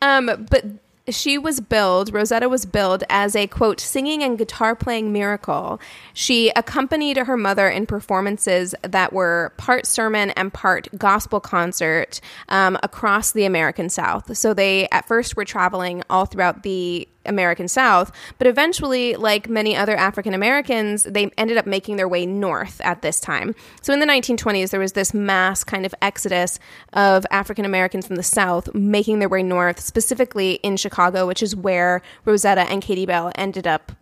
Um, 0.00 0.46
but 0.50 0.64
she 1.10 1.38
was 1.38 1.60
billed, 1.60 2.12
Rosetta 2.12 2.48
was 2.48 2.66
billed 2.66 3.04
as 3.08 3.34
a 3.34 3.46
quote, 3.46 3.80
singing 3.80 4.22
and 4.22 4.38
guitar 4.38 4.74
playing 4.74 5.12
miracle. 5.12 5.80
She 6.14 6.50
accompanied 6.50 7.16
her 7.16 7.36
mother 7.36 7.68
in 7.68 7.86
performances 7.86 8.74
that 8.82 9.12
were 9.12 9.52
part 9.56 9.86
sermon 9.86 10.30
and 10.30 10.52
part 10.52 10.88
gospel 10.96 11.40
concert 11.40 12.20
um, 12.48 12.78
across 12.82 13.32
the 13.32 13.44
American 13.44 13.88
South. 13.88 14.36
So 14.36 14.54
they 14.54 14.88
at 14.90 15.06
first 15.06 15.36
were 15.36 15.44
traveling 15.44 16.02
all 16.10 16.26
throughout 16.26 16.62
the 16.62 17.08
American 17.28 17.68
South, 17.68 18.10
but 18.38 18.46
eventually, 18.46 19.14
like 19.14 19.48
many 19.48 19.76
other 19.76 19.96
African 19.96 20.34
Americans, 20.34 21.04
they 21.04 21.30
ended 21.38 21.56
up 21.56 21.66
making 21.66 21.96
their 21.96 22.08
way 22.08 22.26
north 22.26 22.80
at 22.82 23.02
this 23.02 23.20
time. 23.20 23.54
So 23.82 23.92
in 23.92 24.00
the 24.00 24.06
1920s, 24.06 24.70
there 24.70 24.80
was 24.80 24.92
this 24.92 25.14
mass 25.14 25.62
kind 25.64 25.86
of 25.86 25.94
exodus 26.02 26.58
of 26.92 27.24
African 27.30 27.64
Americans 27.64 28.06
from 28.06 28.16
the 28.16 28.22
South 28.22 28.74
making 28.74 29.18
their 29.18 29.28
way 29.28 29.42
north, 29.42 29.78
specifically 29.80 30.54
in 30.62 30.76
Chicago, 30.76 31.26
which 31.26 31.42
is 31.42 31.54
where 31.54 32.02
Rosetta 32.24 32.62
and 32.62 32.82
Katie 32.82 33.06
Bell 33.06 33.30
ended 33.36 33.66
up 33.66 33.92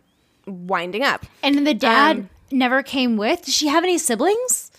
winding 0.47 1.03
up. 1.03 1.27
And 1.43 1.67
the 1.67 1.75
dad 1.75 2.17
Um, 2.17 2.31
never 2.51 2.83
came 2.83 3.17
with. 3.17 3.45
Does 3.45 3.55
she 3.55 3.67
have 3.69 3.83
any 3.83 3.99
siblings? 3.99 4.71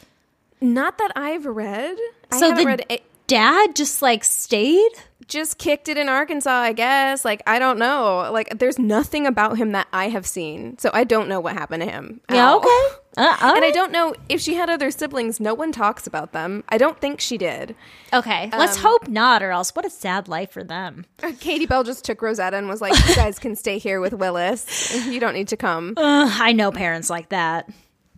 Not 0.62 0.98
that 0.98 1.12
I've 1.16 1.46
read. 1.46 1.98
So 2.32 2.38
I 2.38 2.50
haven't 2.50 2.58
the 2.58 2.66
read. 2.66 3.02
Dad 3.28 3.76
just 3.76 4.02
like 4.02 4.24
stayed? 4.24 4.92
Just 5.28 5.58
kicked 5.58 5.90
it 5.90 5.98
in 5.98 6.08
Arkansas, 6.08 6.50
I 6.50 6.72
guess. 6.72 7.26
Like 7.26 7.42
I 7.46 7.60
don't 7.60 7.78
know. 7.78 8.30
Like 8.32 8.60
there's 8.60 8.80
nothing 8.80 9.28
about 9.28 9.58
him 9.58 9.74
that 9.74 9.88
I 9.92 10.08
have 10.08 10.26
seen, 10.26 10.78
so 10.78 10.90
I 10.94 11.04
don't 11.04 11.28
know 11.28 11.42
what 11.42 11.54
happened 11.54 11.84
to 11.84 11.90
him. 11.92 12.22
Yeah, 12.32 12.48
all. 12.52 12.58
okay. 12.60 12.96
Uh, 13.18 13.36
And 13.56 13.66
I 13.66 13.72
don't 13.72 13.92
know 13.92 14.14
if 14.30 14.40
she 14.40 14.54
had 14.54 14.70
other 14.70 14.90
siblings. 14.90 15.40
No 15.42 15.54
one 15.54 15.74
talks 15.74 16.08
about 16.08 16.32
them. 16.32 16.64
I 16.70 16.78
don't 16.78 16.98
think 17.02 17.20
she 17.20 17.38
did. 17.38 17.76
Okay, 18.14 18.50
let's 18.54 18.78
hope 18.78 19.10
not, 19.10 19.44
or 19.44 19.52
else 19.52 19.76
what 19.76 19.84
a 19.86 19.90
sad 19.90 20.30
life 20.30 20.52
for 20.52 20.64
them. 20.64 21.06
Katie 21.42 21.66
Bell 21.66 21.84
just 21.84 22.06
took 22.06 22.22
Rosetta 22.22 22.56
and 22.56 22.70
was 22.70 22.80
like, 22.80 22.94
"You 23.10 23.16
guys 23.16 23.38
can 23.38 23.58
stay 23.58 23.80
here 23.80 24.00
with 24.00 24.14
Willis. 24.14 25.06
You 25.08 25.20
don't 25.20 25.34
need 25.34 25.50
to 25.50 25.58
come." 25.58 25.94
Ugh, 25.98 26.32
I 26.42 26.54
know 26.54 26.72
parents 26.72 27.10
like 27.10 27.30
that. 27.30 27.70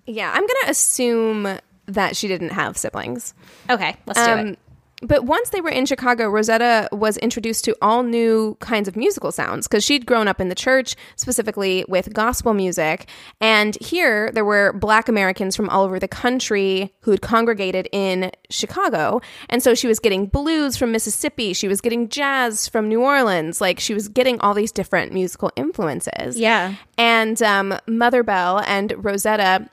Yeah, 0.05 0.30
I'm 0.32 0.41
gonna 0.45 0.68
assume 0.70 1.57
that 1.88 2.16
she 2.16 2.28
didn't 2.28 2.49
have 2.51 2.78
siblings. 2.78 3.34
Okay, 3.68 3.95
let's 4.05 4.24
do 4.24 4.32
Um, 4.32 4.39
it. 4.49 4.60
But 5.02 5.26
once 5.26 5.50
they 5.50 5.62
were 5.62 5.70
in 5.70 5.86
Chicago, 5.86 6.30
Rosetta 6.30 6.89
was 6.91 7.18
introduced 7.18 7.64
to 7.66 7.76
all 7.82 8.04
new 8.04 8.58
kinds 8.60 8.88
of 8.88 8.95
musical 8.95 9.32
sounds 9.32 9.68
because 9.68 9.84
she'd 9.84 10.06
grown 10.06 10.28
up 10.28 10.41
in 10.41 10.50
the 10.50 10.56
church, 10.56 10.95
specifically 11.16 11.86
with 11.88 12.14
gospel 12.14 12.54
music. 12.54 13.08
And 13.39 13.78
here, 13.80 14.32
there 14.32 14.43
were 14.43 14.74
black 14.74 15.08
Americans 15.08 15.56
from 15.56 15.70
all 15.70 15.84
over 15.84 16.00
the 16.00 16.08
country 16.08 16.93
who'd 17.02 17.22
congregated 17.22 17.88
in 17.91 18.32
Chicago. 18.50 19.22
And 19.50 19.64
so 19.64 19.74
she 19.74 19.88
was 19.88 20.00
getting 20.00 20.26
blues 20.26 20.76
from 20.76 20.91
Mississippi, 20.91 21.54
she 21.54 21.68
was 21.68 21.82
getting 21.82 22.10
jazz 22.10 22.68
from 22.68 22.89
New 22.89 23.02
Orleans. 23.02 23.62
Like 23.62 23.80
she 23.80 23.93
was 23.93 24.10
getting 24.10 24.39
all 24.41 24.54
these 24.54 24.72
different 24.72 25.14
musical 25.14 25.52
influences. 25.56 26.38
Yeah. 26.38 26.76
And 26.97 27.41
um, 27.41 27.78
Mother 27.88 28.24
Bell 28.24 28.60
and 28.66 28.93
Rosetta 28.97 29.70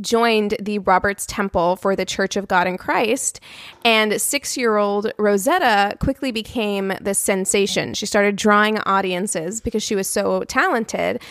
joined 0.00 0.56
the 0.60 0.78
Roberts 0.80 1.26
Temple 1.26 1.76
for 1.76 1.94
the 1.96 2.04
Church 2.04 2.36
of 2.36 2.48
God 2.48 2.66
in 2.66 2.78
Christ. 2.78 3.40
And 3.84 4.20
six 4.20 4.56
year 4.56 4.76
old 4.76 5.12
Rosetta 5.18 5.96
quickly 5.98 6.32
became 6.32 6.94
the 7.00 7.14
sensation. 7.14 7.94
She 7.94 8.06
started 8.06 8.36
drawing 8.36 8.78
audiences 8.80 9.60
because 9.60 9.82
she 9.82 9.94
was 9.94 10.08
so 10.08 10.44
talented. 10.44 11.22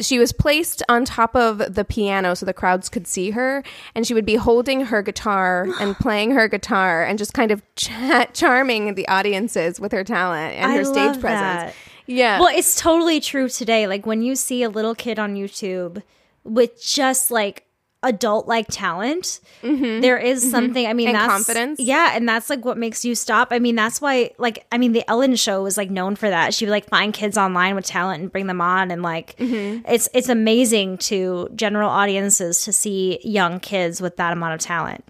She 0.00 0.18
was 0.18 0.32
placed 0.32 0.82
on 0.88 1.04
top 1.04 1.36
of 1.36 1.74
the 1.74 1.84
piano 1.84 2.34
so 2.34 2.46
the 2.46 2.54
crowds 2.54 2.88
could 2.88 3.06
see 3.06 3.30
her, 3.32 3.62
and 3.94 4.06
she 4.06 4.14
would 4.14 4.24
be 4.24 4.36
holding 4.36 4.86
her 4.86 5.02
guitar 5.02 5.66
and 5.78 5.94
playing 6.00 6.30
her 6.30 6.48
guitar 6.48 7.04
and 7.04 7.18
just 7.18 7.34
kind 7.34 7.50
of 7.50 7.62
ch- 7.74 7.90
charming 8.32 8.94
the 8.94 9.06
audiences 9.08 9.78
with 9.78 9.92
her 9.92 10.04
talent 10.04 10.54
and 10.54 10.72
I 10.72 10.76
her 10.76 10.84
stage 10.84 11.20
presence. 11.20 11.22
that. 11.22 11.74
Yeah. 12.06 12.40
Well, 12.40 12.48
it's 12.56 12.80
totally 12.80 13.20
true 13.20 13.48
today. 13.48 13.86
Like 13.86 14.06
when 14.06 14.22
you 14.22 14.34
see 14.34 14.62
a 14.62 14.68
little 14.70 14.94
kid 14.94 15.18
on 15.18 15.36
YouTube 15.36 16.02
with 16.44 16.82
just 16.82 17.30
like 17.30 17.66
adult 18.02 18.48
like 18.48 18.66
talent, 18.70 19.40
there 19.62 20.16
is 20.18 20.50
something. 20.50 20.86
I 20.86 20.92
mean, 20.94 21.08
Mm-hmm. 21.08 21.16
And 21.16 21.30
that's 21.30 21.32
confidence. 21.32 21.80
Yeah, 21.80 22.12
and 22.14 22.28
that's 22.28 22.48
like 22.50 22.64
what 22.64 22.78
makes 22.78 23.04
you 23.04 23.14
stop. 23.14 23.48
I 23.50 23.58
mean, 23.58 23.74
that's 23.76 24.00
why. 24.00 24.30
Like, 24.38 24.66
I 24.72 24.78
mean, 24.78 24.92
the 24.92 25.08
Ellen 25.10 25.36
Show 25.36 25.62
was 25.62 25.76
like 25.76 25.90
known 25.90 26.16
for 26.16 26.28
that. 26.28 26.54
She 26.54 26.64
would 26.64 26.70
like 26.70 26.88
find 26.88 27.12
kids 27.12 27.36
online 27.36 27.74
with 27.74 27.84
talent 27.86 28.22
and 28.22 28.32
bring 28.32 28.46
them 28.46 28.60
on, 28.60 28.90
and 28.90 29.02
like 29.02 29.36
Mm-hmm. 29.36 29.90
it's 29.90 30.08
it's 30.14 30.28
amazing 30.28 30.98
to 30.98 31.48
general 31.54 31.90
audiences 31.90 32.64
to 32.64 32.72
see 32.72 33.18
young 33.22 33.60
kids 33.60 34.00
with 34.00 34.16
that 34.16 34.32
amount 34.32 34.54
of 34.54 34.60
talent. 34.60 35.04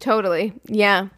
Totally. 0.00 0.52
Yeah. 0.66 1.08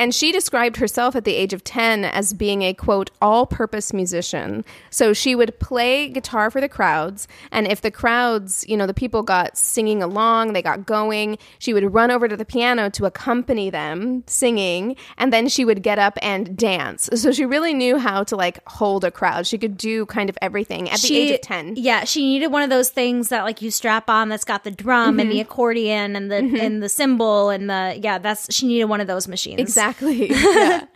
And 0.00 0.14
she 0.14 0.32
described 0.32 0.78
herself 0.78 1.14
at 1.14 1.24
the 1.24 1.34
age 1.34 1.52
of 1.52 1.62
10 1.62 2.06
as 2.06 2.32
being 2.32 2.62
a 2.62 2.72
quote, 2.72 3.10
all 3.20 3.44
purpose 3.44 3.92
musician. 3.92 4.64
So 4.88 5.12
she 5.12 5.34
would 5.34 5.58
play 5.60 6.08
guitar 6.08 6.50
for 6.50 6.58
the 6.58 6.70
crowds. 6.70 7.28
And 7.52 7.66
if 7.66 7.82
the 7.82 7.90
crowds, 7.90 8.64
you 8.66 8.78
know, 8.78 8.86
the 8.86 8.94
people 8.94 9.22
got 9.22 9.58
singing 9.58 10.02
along, 10.02 10.54
they 10.54 10.62
got 10.62 10.86
going, 10.86 11.36
she 11.58 11.74
would 11.74 11.92
run 11.92 12.10
over 12.10 12.28
to 12.28 12.36
the 12.36 12.46
piano 12.46 12.88
to 12.90 13.04
accompany 13.04 13.68
them 13.68 14.24
singing. 14.26 14.96
And 15.18 15.32
then 15.34 15.48
she 15.48 15.66
would 15.66 15.82
get 15.82 15.98
up 15.98 16.18
and 16.22 16.56
dance. 16.56 17.10
So 17.14 17.30
she 17.32 17.44
really 17.44 17.74
knew 17.74 17.98
how 17.98 18.24
to 18.24 18.36
like 18.36 18.58
hold 18.66 19.04
a 19.04 19.10
crowd. 19.10 19.46
She 19.46 19.58
could 19.58 19.76
do 19.76 20.06
kind 20.06 20.30
of 20.30 20.38
everything 20.40 20.88
at 20.88 21.00
the 21.00 21.14
age 21.14 21.34
of 21.34 21.40
10. 21.42 21.74
Yeah, 21.76 22.04
she 22.04 22.22
needed 22.22 22.46
one 22.46 22.62
of 22.62 22.70
those 22.70 22.88
things 22.88 23.28
that 23.28 23.42
like 23.44 23.60
you 23.60 23.70
strap 23.70 24.08
on 24.08 24.30
that's 24.30 24.44
got 24.44 24.64
the 24.64 24.70
drum 24.70 25.20
and 25.20 25.28
Mm-hmm. 25.28 25.36
the 25.36 25.40
accordion 25.42 26.16
and 26.16 26.30
the 26.30 26.36
and 26.36 26.82
the 26.82 26.88
cymbal 26.88 27.50
and 27.50 27.68
the 27.68 27.98
yeah, 28.02 28.16
that's 28.16 28.52
she 28.54 28.66
needed 28.66 28.86
one 28.86 29.02
of 29.02 29.06
those 29.06 29.28
machines. 29.28 29.60
Exactly. 29.60 29.89
yeah. 30.02 30.86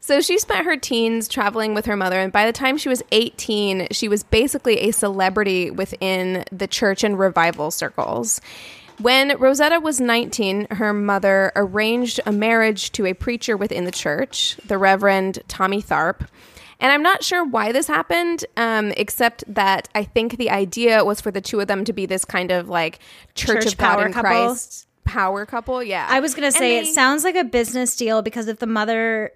So 0.00 0.20
she 0.20 0.38
spent 0.38 0.64
her 0.64 0.76
teens 0.76 1.28
traveling 1.28 1.74
with 1.74 1.84
her 1.86 1.96
mother, 1.96 2.18
and 2.18 2.32
by 2.32 2.46
the 2.46 2.52
time 2.52 2.78
she 2.78 2.88
was 2.88 3.02
18, 3.12 3.88
she 3.90 4.08
was 4.08 4.22
basically 4.22 4.78
a 4.80 4.90
celebrity 4.90 5.70
within 5.70 6.44
the 6.50 6.66
church 6.66 7.04
and 7.04 7.18
revival 7.18 7.70
circles. 7.70 8.40
When 9.00 9.36
Rosetta 9.38 9.80
was 9.80 10.00
19, 10.00 10.68
her 10.70 10.92
mother 10.92 11.52
arranged 11.54 12.20
a 12.24 12.32
marriage 12.32 12.90
to 12.92 13.06
a 13.06 13.12
preacher 13.12 13.56
within 13.56 13.84
the 13.84 13.92
church, 13.92 14.56
the 14.64 14.78
Reverend 14.78 15.40
Tommy 15.46 15.82
Tharp. 15.82 16.26
And 16.80 16.90
I'm 16.90 17.02
not 17.02 17.22
sure 17.22 17.44
why 17.44 17.72
this 17.72 17.86
happened, 17.86 18.44
um, 18.56 18.92
except 18.96 19.44
that 19.52 19.88
I 19.94 20.04
think 20.04 20.36
the 20.36 20.50
idea 20.50 21.04
was 21.04 21.20
for 21.20 21.30
the 21.30 21.40
two 21.40 21.60
of 21.60 21.66
them 21.66 21.84
to 21.84 21.92
be 21.92 22.06
this 22.06 22.24
kind 22.24 22.50
of 22.50 22.68
like 22.68 23.00
Church, 23.34 23.64
Church 23.64 23.72
of 23.72 23.78
God 23.78 23.96
power 23.96 24.06
in 24.06 24.12
couple. 24.12 24.30
Christ 24.30 24.87
power 25.08 25.44
couple. 25.46 25.82
Yeah. 25.82 26.06
I 26.08 26.20
was 26.20 26.34
gonna 26.34 26.52
say 26.52 26.80
they- 26.80 26.88
it 26.90 26.94
sounds 26.94 27.24
like 27.24 27.34
a 27.36 27.44
business 27.44 27.96
deal 27.96 28.22
because 28.22 28.46
if 28.48 28.58
the 28.58 28.66
mother, 28.66 29.32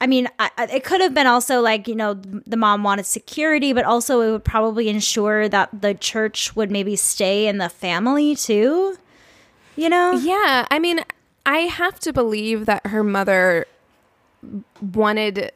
I 0.00 0.06
mean, 0.06 0.28
I, 0.38 0.50
it 0.72 0.84
could 0.84 1.00
have 1.00 1.12
been 1.14 1.26
also 1.26 1.60
like 1.60 1.88
you 1.88 1.94
know 1.94 2.14
the 2.14 2.56
mom 2.56 2.82
wanted 2.84 3.06
security, 3.06 3.72
but 3.72 3.84
also 3.84 4.20
it 4.20 4.30
would 4.30 4.44
probably 4.44 4.88
ensure 4.88 5.48
that 5.48 5.68
the 5.80 5.94
church 5.94 6.54
would 6.56 6.70
maybe 6.70 6.96
stay 6.96 7.46
in 7.48 7.58
the 7.58 7.68
family 7.68 8.34
too. 8.36 8.96
You 9.76 9.90
know, 9.90 10.12
Yeah, 10.12 10.66
I 10.70 10.78
mean, 10.78 11.00
I 11.44 11.58
have 11.58 12.00
to 12.00 12.12
believe 12.12 12.64
that 12.64 12.86
her 12.86 13.04
mother 13.04 13.66
wanted 14.80 15.52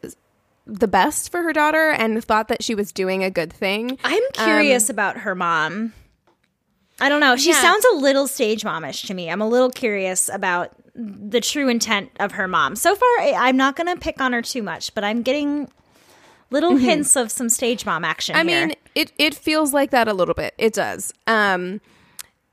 the 0.67 0.89
best 0.89 1.31
for 1.31 1.43
her 1.43 1.53
daughter 1.53 1.91
and 1.91 2.23
thought 2.25 2.49
that 2.49 2.63
she 2.63 2.75
was 2.75 2.93
doing 2.93 3.25
a 3.25 3.31
good 3.31 3.53
thing. 3.53 3.99
I'm 4.05 4.23
um, 4.23 4.29
curious 4.47 4.89
about 4.91 5.19
her 5.19 5.35
mom. 5.35 5.93
I 7.01 7.09
don't 7.09 7.21
know. 7.21 7.37
She 7.37 7.51
Yeah. 7.51 7.61
sounds 7.63 7.85
a 7.93 7.97
little 7.97 8.27
stage 8.27 8.63
momish 8.63 9.07
to 9.07 9.15
me. 9.15 9.31
I'm 9.31 9.41
a 9.41 9.49
little 9.49 9.71
curious 9.71 10.29
about 10.33 10.71
the 10.95 11.41
true 11.41 11.69
intent 11.69 12.11
of 12.21 12.33
her 12.33 12.47
mom. 12.49 12.77
So 12.77 12.95
far, 12.95 13.09
I- 13.21 13.35
I'm 13.49 13.57
not 13.57 13.77
going 13.77 13.87
to 13.87 13.97
pick 14.01 14.21
on 14.21 14.33
her 14.33 14.43
too 14.43 14.63
much, 14.63 14.95
but 14.95 15.03
I'm 15.05 15.23
getting 15.23 15.71
little 16.51 16.77
hints 16.77 17.17
of 17.17 17.31
some 17.31 17.49
stage 17.49 17.87
mom 17.87 18.05
action. 18.05 18.35
I 18.35 18.45
here. 18.45 18.67
mean, 18.67 18.75
it 18.95 19.13
it 19.19 19.35
feels 19.35 19.73
like 19.73 19.91
that 19.93 20.09
a 20.09 20.13
little 20.13 20.35
bit. 20.35 20.53
It 20.59 20.73
does. 20.75 21.13
Um 21.27 21.81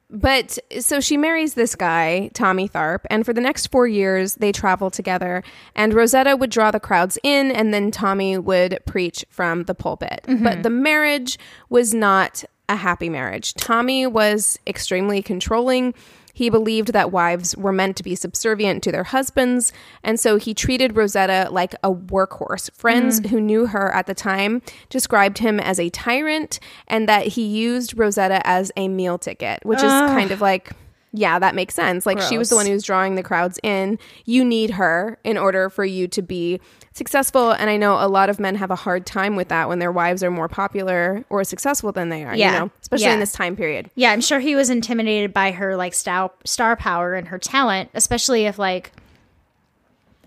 but 0.10 0.58
so 0.80 1.00
she 1.02 1.18
marries 1.18 1.54
this 1.54 1.76
guy, 1.76 2.30
Tommy 2.34 2.70
Tharp, 2.70 3.02
and 3.10 3.26
for 3.26 3.34
the 3.34 3.42
next 3.42 3.68
four 3.68 3.88
years 3.88 4.36
they 4.36 4.52
travel 4.52 4.90
together. 4.90 5.44
And 5.76 5.94
Rosetta 5.94 6.38
would 6.38 6.50
draw 6.50 6.72
the 6.72 6.80
crowds 6.80 7.18
in, 7.24 7.52
and 7.52 7.74
then 7.74 7.92
Tommy 7.92 8.38
would 8.38 8.80
preach 8.86 9.26
from 9.30 9.64
the 9.64 9.76
pulpit. 9.76 10.26
Mm-hmm. 10.28 10.44
But 10.44 10.64
the 10.64 10.70
marriage 10.70 11.38
was 11.70 11.94
not 11.94 12.46
a 12.70 12.76
happy 12.76 13.10
marriage. 13.10 13.54
Tommy 13.54 14.08
was 14.08 14.60
extremely 14.66 15.22
controlling. 15.22 15.94
He 16.38 16.52
believed 16.52 16.94
that 16.94 17.12
wives 17.12 17.58
were 17.58 17.72
meant 17.72 17.98
to 17.98 18.04
be 18.04 18.14
subservient 18.14 18.84
to 18.84 18.92
their 18.92 19.06
husbands, 19.06 19.74
and 20.04 20.20
so 20.20 20.36
he 20.36 20.54
treated 20.54 20.96
Rosetta 20.96 21.48
like 21.50 21.74
a 21.84 21.92
workhorse. 21.92 22.70
Friends 22.76 23.20
mm-hmm. 23.20 23.30
who 23.30 23.42
knew 23.42 23.66
her 23.66 23.92
at 23.92 24.06
the 24.06 24.14
time 24.14 24.62
described 24.88 25.40
him 25.40 25.60
as 25.60 25.80
a 25.80 25.90
tyrant 25.90 26.60
and 26.88 27.10
that 27.10 27.26
he 27.26 27.42
used 27.42 27.98
Rosetta 27.98 28.46
as 28.46 28.72
a 28.78 28.88
meal 28.88 29.18
ticket, 29.18 29.66
which 29.66 29.80
is 29.80 29.92
kind 29.92 30.30
of 30.30 30.40
like 30.40 30.74
yeah, 31.12 31.40
that 31.40 31.56
makes 31.56 31.74
sense. 31.74 32.06
Like 32.06 32.22
she 32.22 32.38
was 32.38 32.50
the 32.50 32.56
one 32.56 32.68
who 32.68 32.74
was 32.74 32.84
drawing 32.84 33.16
the 33.16 33.24
crowds 33.24 33.60
in. 33.64 33.98
You 34.26 34.46
need 34.46 34.72
her 34.72 35.18
in 35.24 35.40
order 35.40 35.72
for 35.72 35.86
you 35.86 36.08
to 36.10 36.22
be 36.22 36.60
successful. 36.98 37.52
And 37.52 37.70
I 37.70 37.78
know 37.78 37.94
a 38.04 38.08
lot 38.10 38.30
of 38.30 38.40
men 38.40 38.56
have 38.56 38.72
a 38.72 38.76
hard 38.76 39.06
time 39.06 39.36
with 39.36 39.48
that 39.50 39.70
when 39.70 39.80
their 39.80 39.92
wives 39.92 40.24
are 40.24 40.32
more 40.32 40.48
popular 40.50 41.24
or 41.30 41.44
successful 41.44 41.92
than 41.92 42.10
they 42.10 42.24
are, 42.26 42.36
Yeah. 42.36 42.54
you 42.54 42.60
know, 42.60 42.72
especially 42.82 43.06
Yeah. 43.06 43.14
in 43.14 43.20
this 43.20 43.32
time 43.32 43.56
period. 43.56 43.90
yeah, 43.96 44.12
I'm 44.12 44.22
sure 44.22 44.40
he 44.40 44.56
was 44.56 44.70
intimidated 44.70 45.34
by 45.34 45.52
her 45.52 45.76
like 45.78 45.94
star 45.94 46.32
star 46.44 46.76
power 46.76 47.14
and 47.14 47.30
her 47.30 47.38
talent, 47.40 47.90
especially 47.94 48.46
if 48.46 48.60
like. 48.60 48.92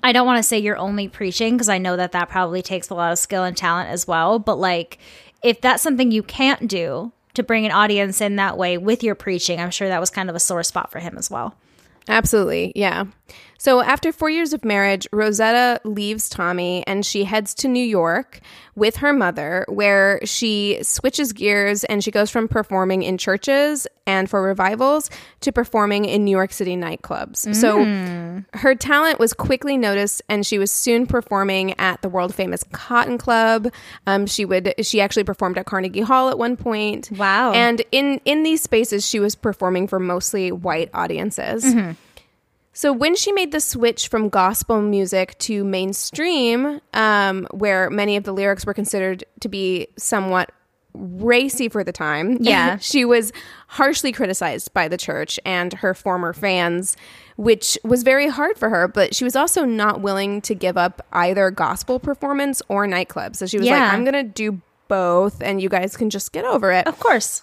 I 0.03 0.13
don't 0.13 0.25
want 0.27 0.39
to 0.39 0.43
say 0.43 0.59
you're 0.59 0.79
only 0.79 1.09
preaching 1.09 1.55
because 1.57 1.69
I 1.69 1.77
know 1.77 1.95
that 1.97 2.13
that 2.13 2.31
probably 2.31 2.63
takes 2.63 2.89
a 2.89 2.95
lot 2.95 3.13
of 3.13 3.19
skill 3.19 3.45
and 3.45 3.55
talent 3.55 3.91
as 3.91 4.09
well. 4.09 4.39
But 4.39 4.57
like, 4.59 4.97
if 5.43 5.61
that's 5.61 5.83
something 5.83 6.11
you 6.11 6.23
can't 6.23 6.69
do 6.69 7.13
to 7.35 7.43
bring 7.43 7.67
an 7.67 7.71
audience 7.73 8.23
in 8.23 8.37
that 8.37 8.57
way 8.57 8.79
with 8.79 9.03
your 9.03 9.15
preaching, 9.15 9.61
I'm 9.61 9.71
sure 9.71 9.89
that 9.89 10.01
was 10.01 10.09
kind 10.09 10.31
of 10.31 10.37
a 10.37 10.41
sore 10.41 10.63
spot 10.63 10.91
for 10.91 11.01
him 11.01 11.19
as 11.19 11.31
well. 11.31 11.55
Absolutely. 12.09 12.73
Yeah. 12.75 13.05
So 13.61 13.83
after 13.83 14.11
four 14.11 14.31
years 14.31 14.55
of 14.55 14.65
marriage, 14.65 15.07
Rosetta 15.13 15.83
leaves 15.85 16.31
Tommy 16.31 16.83
and 16.87 17.05
she 17.05 17.25
heads 17.25 17.53
to 17.57 17.69
New 17.69 17.85
York 17.85 18.41
with 18.75 18.97
her 18.97 19.13
mother, 19.13 19.67
where 19.69 20.19
she 20.25 20.79
switches 20.81 21.35
gears 21.35 21.85
and 21.85 22.03
she 22.03 22.11
goes 22.11 22.31
from 22.31 22.49
performing 22.49 23.03
in 23.03 23.19
churches 23.19 23.87
and 24.07 24.31
for 24.31 24.41
revivals 24.41 25.11
to 25.41 25.53
performing 25.53 26.07
in 26.07 26.25
New 26.25 26.31
York 26.31 26.55
City 26.55 26.75
nightclubs. 26.75 27.55
So 27.55 27.85
her 28.55 28.75
talent 28.75 29.19
was 29.19 29.35
quickly 29.35 29.77
noticed 29.77 30.23
and 30.31 30.47
she 30.47 30.59
was 30.59 30.73
soon 30.73 31.07
performing 31.07 31.79
at 31.79 32.01
the 32.01 32.09
world 32.09 32.35
famous 32.35 32.65
Cotton 32.73 33.19
Club. 33.19 33.71
Um, 34.07 34.25
she 34.27 34.47
would 34.47 34.73
she 34.81 35.03
actually 35.03 35.25
performed 35.25 35.59
at 35.59 35.67
Carnegie 35.67 36.01
Hall 36.01 36.31
at 36.31 36.39
one 36.39 36.57
point. 36.57 37.11
Wow. 37.11 37.53
And 37.53 37.83
in 37.93 38.23
in 38.25 38.43
these 38.43 38.63
spaces 38.63 39.07
she 39.07 39.21
was 39.21 39.35
performing 39.35 39.87
for 39.87 40.01
mostly 40.01 40.51
white 40.51 40.89
audiences. 40.95 41.67
So 42.73 42.93
when 42.93 43.17
she 43.17 43.33
made 43.33 43.53
the 43.53 43.61
switch 43.61 44.09
from 44.09 44.29
gospel 44.29 44.81
music 44.81 45.37
to 45.41 45.65
mainstream, 45.65 46.81
um, 46.95 47.47
where 47.51 47.91
many 47.91 48.17
of 48.17 48.25
the 48.25 48.33
lyrics 48.33 48.65
were 48.65 48.75
considered 48.75 49.25
to 49.41 49.49
be 49.49 49.89
somewhat 49.99 50.53
racy 50.95 51.69
for 51.69 51.85
the 51.85 51.93
time, 51.93 52.39
Yeah. 52.41 52.79
she 52.81 53.05
was 53.05 53.33
harshly 53.69 54.13
criticized 54.13 54.73
by 54.73 54.89
the 54.89 54.97
church 54.97 55.39
and 55.45 55.73
her 55.75 55.95
former 55.95 56.33
fans, 56.33 56.97
which 57.37 57.79
was 57.85 58.03
very 58.03 58.29
hard 58.29 58.57
for 58.59 58.69
her. 58.71 58.89
But 58.89 59.15
she 59.15 59.25
was 59.25 59.37
also 59.37 59.65
not 59.65 60.01
willing 60.01 60.41
to 60.43 60.55
give 60.55 60.77
up 60.77 61.05
either 61.13 61.51
gospel 61.51 61.99
performance 62.01 62.63
or 62.69 62.87
nightclub. 62.87 63.37
So 63.37 63.47
she 63.47 63.59
was 63.59 63.67
like, 63.69 63.93
"I'm 63.93 64.05
gonna 64.05 64.25
do 64.25 64.61
both, 64.89 65.41
and 65.43 65.61
you 65.63 65.69
guys 65.69 65.97
can 65.97 66.11
just 66.11 66.33
get 66.33 66.45
over 66.45 66.73
it." 66.73 66.87
Of 66.87 66.99
course. 66.99 67.43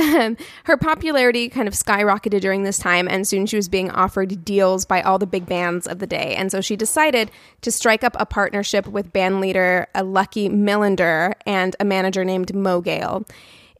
Her 0.64 0.76
popularity 0.76 1.48
kind 1.48 1.68
of 1.68 1.74
skyrocketed 1.74 2.40
during 2.40 2.62
this 2.62 2.78
time, 2.78 3.06
and 3.08 3.28
soon 3.28 3.46
she 3.46 3.56
was 3.56 3.68
being 3.68 3.90
offered 3.90 4.44
deals 4.44 4.84
by 4.84 5.02
all 5.02 5.18
the 5.18 5.26
big 5.26 5.46
bands 5.46 5.86
of 5.86 5.98
the 5.98 6.06
day. 6.06 6.34
And 6.36 6.50
so 6.50 6.60
she 6.60 6.74
decided 6.74 7.30
to 7.60 7.70
strike 7.70 8.02
up 8.02 8.16
a 8.18 8.24
partnership 8.24 8.86
with 8.86 9.12
band 9.12 9.40
leader 9.40 9.88
uh, 9.94 10.02
Lucky 10.02 10.48
Millinder 10.48 11.34
and 11.44 11.76
a 11.78 11.84
manager 11.84 12.24
named 12.24 12.54
Moe 12.54 12.80
Gale. 12.80 13.26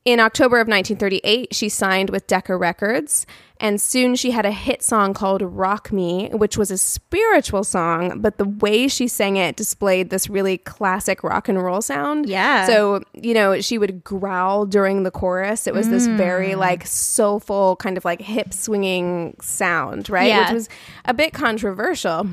In 0.05 0.19
October 0.19 0.57
of 0.57 0.69
1938, 0.69 1.55
she 1.55 1.69
signed 1.69 2.11
with 2.11 2.27
Decca 2.27 2.57
Records, 2.57 3.27
and 3.61 3.79
soon 3.79 4.17
she 4.17 4.31
had 4.31 4.47
a 4.47 4.51
hit 4.51 4.83
song 4.83 5.13
called 5.13 5.43
Rock 5.43 5.93
Me, 5.93 6.31
which 6.33 6.57
was 6.57 6.71
a 6.71 6.79
spiritual 6.79 7.63
song, 7.63 8.21
but 8.21 8.39
the 8.39 8.47
way 8.47 8.89
she 8.89 9.07
sang 9.07 9.37
it 9.37 9.57
displayed 9.57 10.09
this 10.09 10.31
really 10.31 10.57
classic 10.57 11.23
rock 11.23 11.49
and 11.49 11.63
roll 11.63 11.83
sound. 11.83 12.27
Yeah. 12.27 12.67
So, 12.67 13.03
you 13.13 13.35
know, 13.35 13.61
she 13.61 13.77
would 13.77 14.03
growl 14.03 14.65
during 14.65 15.03
the 15.03 15.11
chorus. 15.11 15.67
It 15.67 15.75
was 15.75 15.91
this 15.91 16.07
very 16.07 16.53
mm. 16.53 16.57
like 16.57 16.87
soulful, 16.87 17.77
kind 17.77 17.99
of 17.99 18.05
like 18.05 18.23
hip 18.23 18.55
swinging 18.55 19.37
sound, 19.43 20.09
right? 20.09 20.29
Yeah. 20.29 20.47
Which 20.47 20.55
was 20.55 20.69
a 21.05 21.13
bit 21.13 21.35
controversial. 21.35 22.29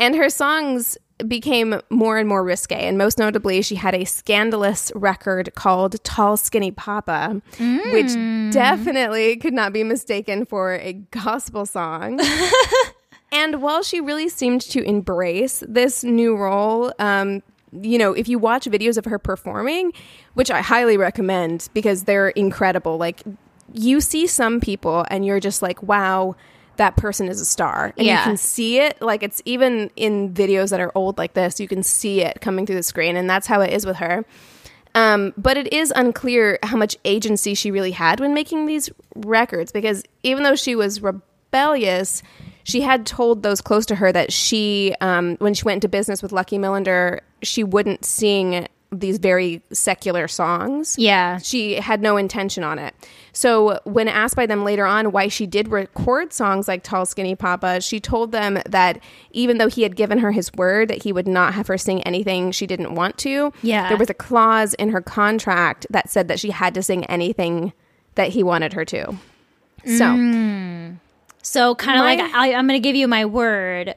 And 0.00 0.16
her 0.16 0.30
songs 0.30 0.98
became 1.26 1.80
more 1.90 2.18
and 2.18 2.28
more 2.28 2.44
risque. 2.44 2.86
And 2.86 2.96
most 2.96 3.18
notably, 3.18 3.62
she 3.62 3.74
had 3.74 3.94
a 3.94 4.04
scandalous 4.04 4.92
record 4.94 5.54
called 5.54 6.02
Tall 6.04 6.36
Skinny 6.36 6.70
Papa, 6.70 7.42
which 7.92 8.12
definitely 8.52 9.36
could 9.36 9.54
not 9.54 9.72
be 9.72 9.82
mistaken 9.82 10.44
for 10.44 10.74
a 10.74 10.92
gospel 10.92 11.66
song. 11.66 12.20
and 13.32 13.60
while 13.62 13.82
she 13.82 14.00
really 14.00 14.28
seemed 14.28 14.60
to 14.62 14.82
embrace 14.82 15.62
this 15.66 16.04
new 16.04 16.36
role, 16.36 16.92
um, 16.98 17.42
you 17.72 17.98
know, 17.98 18.12
if 18.12 18.28
you 18.28 18.38
watch 18.38 18.66
videos 18.66 18.96
of 18.96 19.04
her 19.04 19.18
performing, 19.18 19.92
which 20.34 20.50
I 20.50 20.60
highly 20.62 20.96
recommend 20.96 21.68
because 21.74 22.04
they're 22.04 22.30
incredible, 22.30 22.96
like 22.96 23.22
you 23.72 24.00
see 24.00 24.26
some 24.26 24.60
people 24.60 25.04
and 25.10 25.26
you're 25.26 25.40
just 25.40 25.62
like, 25.62 25.82
wow, 25.82 26.36
that 26.78 26.96
person 26.96 27.28
is 27.28 27.40
a 27.40 27.44
star. 27.44 27.92
And 27.96 28.06
Yeah. 28.06 28.18
you 28.20 28.24
can 28.24 28.36
see 28.36 28.78
it. 28.80 29.00
Like 29.02 29.22
it's 29.22 29.42
even 29.44 29.90
in 29.94 30.32
videos 30.32 30.70
that 30.70 30.80
are 30.80 30.90
old 30.94 31.18
like 31.18 31.34
this, 31.34 31.60
you 31.60 31.68
can 31.68 31.82
see 31.82 32.22
it 32.22 32.40
coming 32.40 32.66
through 32.66 32.76
the 32.76 32.82
screen. 32.82 33.16
And 33.16 33.28
that's 33.28 33.46
how 33.46 33.60
it 33.60 33.72
is 33.72 33.84
with 33.84 33.96
her. 33.96 34.24
Um, 34.94 35.34
but 35.36 35.56
it 35.56 35.72
is 35.72 35.92
unclear 35.94 36.58
how 36.62 36.76
much 36.76 36.96
agency 37.04 37.54
she 37.54 37.70
really 37.70 37.90
had 37.90 38.20
when 38.20 38.32
making 38.32 38.66
these 38.66 38.90
records 39.14 39.70
because 39.70 40.02
even 40.22 40.42
though 40.44 40.56
she 40.56 40.74
was 40.74 41.02
rebellious, 41.02 42.22
she 42.64 42.80
had 42.80 43.06
told 43.06 43.42
those 43.42 43.60
close 43.60 43.86
to 43.86 43.94
her 43.96 44.10
that 44.10 44.32
she, 44.32 44.94
um, 45.00 45.36
when 45.36 45.54
she 45.54 45.64
went 45.64 45.76
into 45.76 45.88
business 45.88 46.22
with 46.22 46.32
Lucky 46.32 46.58
Millinder, 46.58 47.20
she 47.42 47.64
wouldn't 47.64 48.04
sing 48.04 48.66
these 48.90 49.18
very 49.18 49.62
secular 49.70 50.26
songs. 50.28 50.96
Yeah. 50.98 51.38
She 51.38 51.74
had 51.74 52.00
no 52.00 52.16
intention 52.16 52.64
on 52.64 52.78
it. 52.78 52.94
So, 53.32 53.78
when 53.84 54.08
asked 54.08 54.34
by 54.34 54.46
them 54.46 54.64
later 54.64 54.86
on 54.86 55.12
why 55.12 55.28
she 55.28 55.46
did 55.46 55.68
record 55.68 56.32
songs 56.32 56.66
like 56.66 56.82
Tall 56.82 57.04
Skinny 57.06 57.34
Papa, 57.34 57.80
she 57.80 58.00
told 58.00 58.32
them 58.32 58.58
that 58.66 58.98
even 59.30 59.58
though 59.58 59.68
he 59.68 59.82
had 59.82 59.94
given 59.94 60.18
her 60.18 60.32
his 60.32 60.50
word 60.54 60.88
that 60.88 61.02
he 61.02 61.12
would 61.12 61.28
not 61.28 61.54
have 61.54 61.66
her 61.66 61.76
sing 61.78 62.02
anything 62.02 62.50
she 62.50 62.66
didn't 62.66 62.94
want 62.94 63.18
to, 63.18 63.52
Yeah. 63.62 63.88
there 63.88 63.98
was 63.98 64.10
a 64.10 64.14
clause 64.14 64.74
in 64.74 64.88
her 64.90 65.00
contract 65.02 65.86
that 65.90 66.08
said 66.10 66.28
that 66.28 66.40
she 66.40 66.50
had 66.50 66.74
to 66.74 66.82
sing 66.82 67.04
anything 67.04 67.72
that 68.14 68.30
he 68.30 68.42
wanted 68.42 68.72
her 68.72 68.84
to. 68.86 69.14
So, 69.84 70.10
hmm. 70.12 70.90
So 71.42 71.74
kind 71.76 71.98
of 71.98 72.04
like 72.04 72.20
I, 72.34 72.52
I'm 72.54 72.66
going 72.66 72.80
to 72.80 72.86
give 72.86 72.96
you 72.96 73.06
my 73.06 73.24
word, 73.24 73.94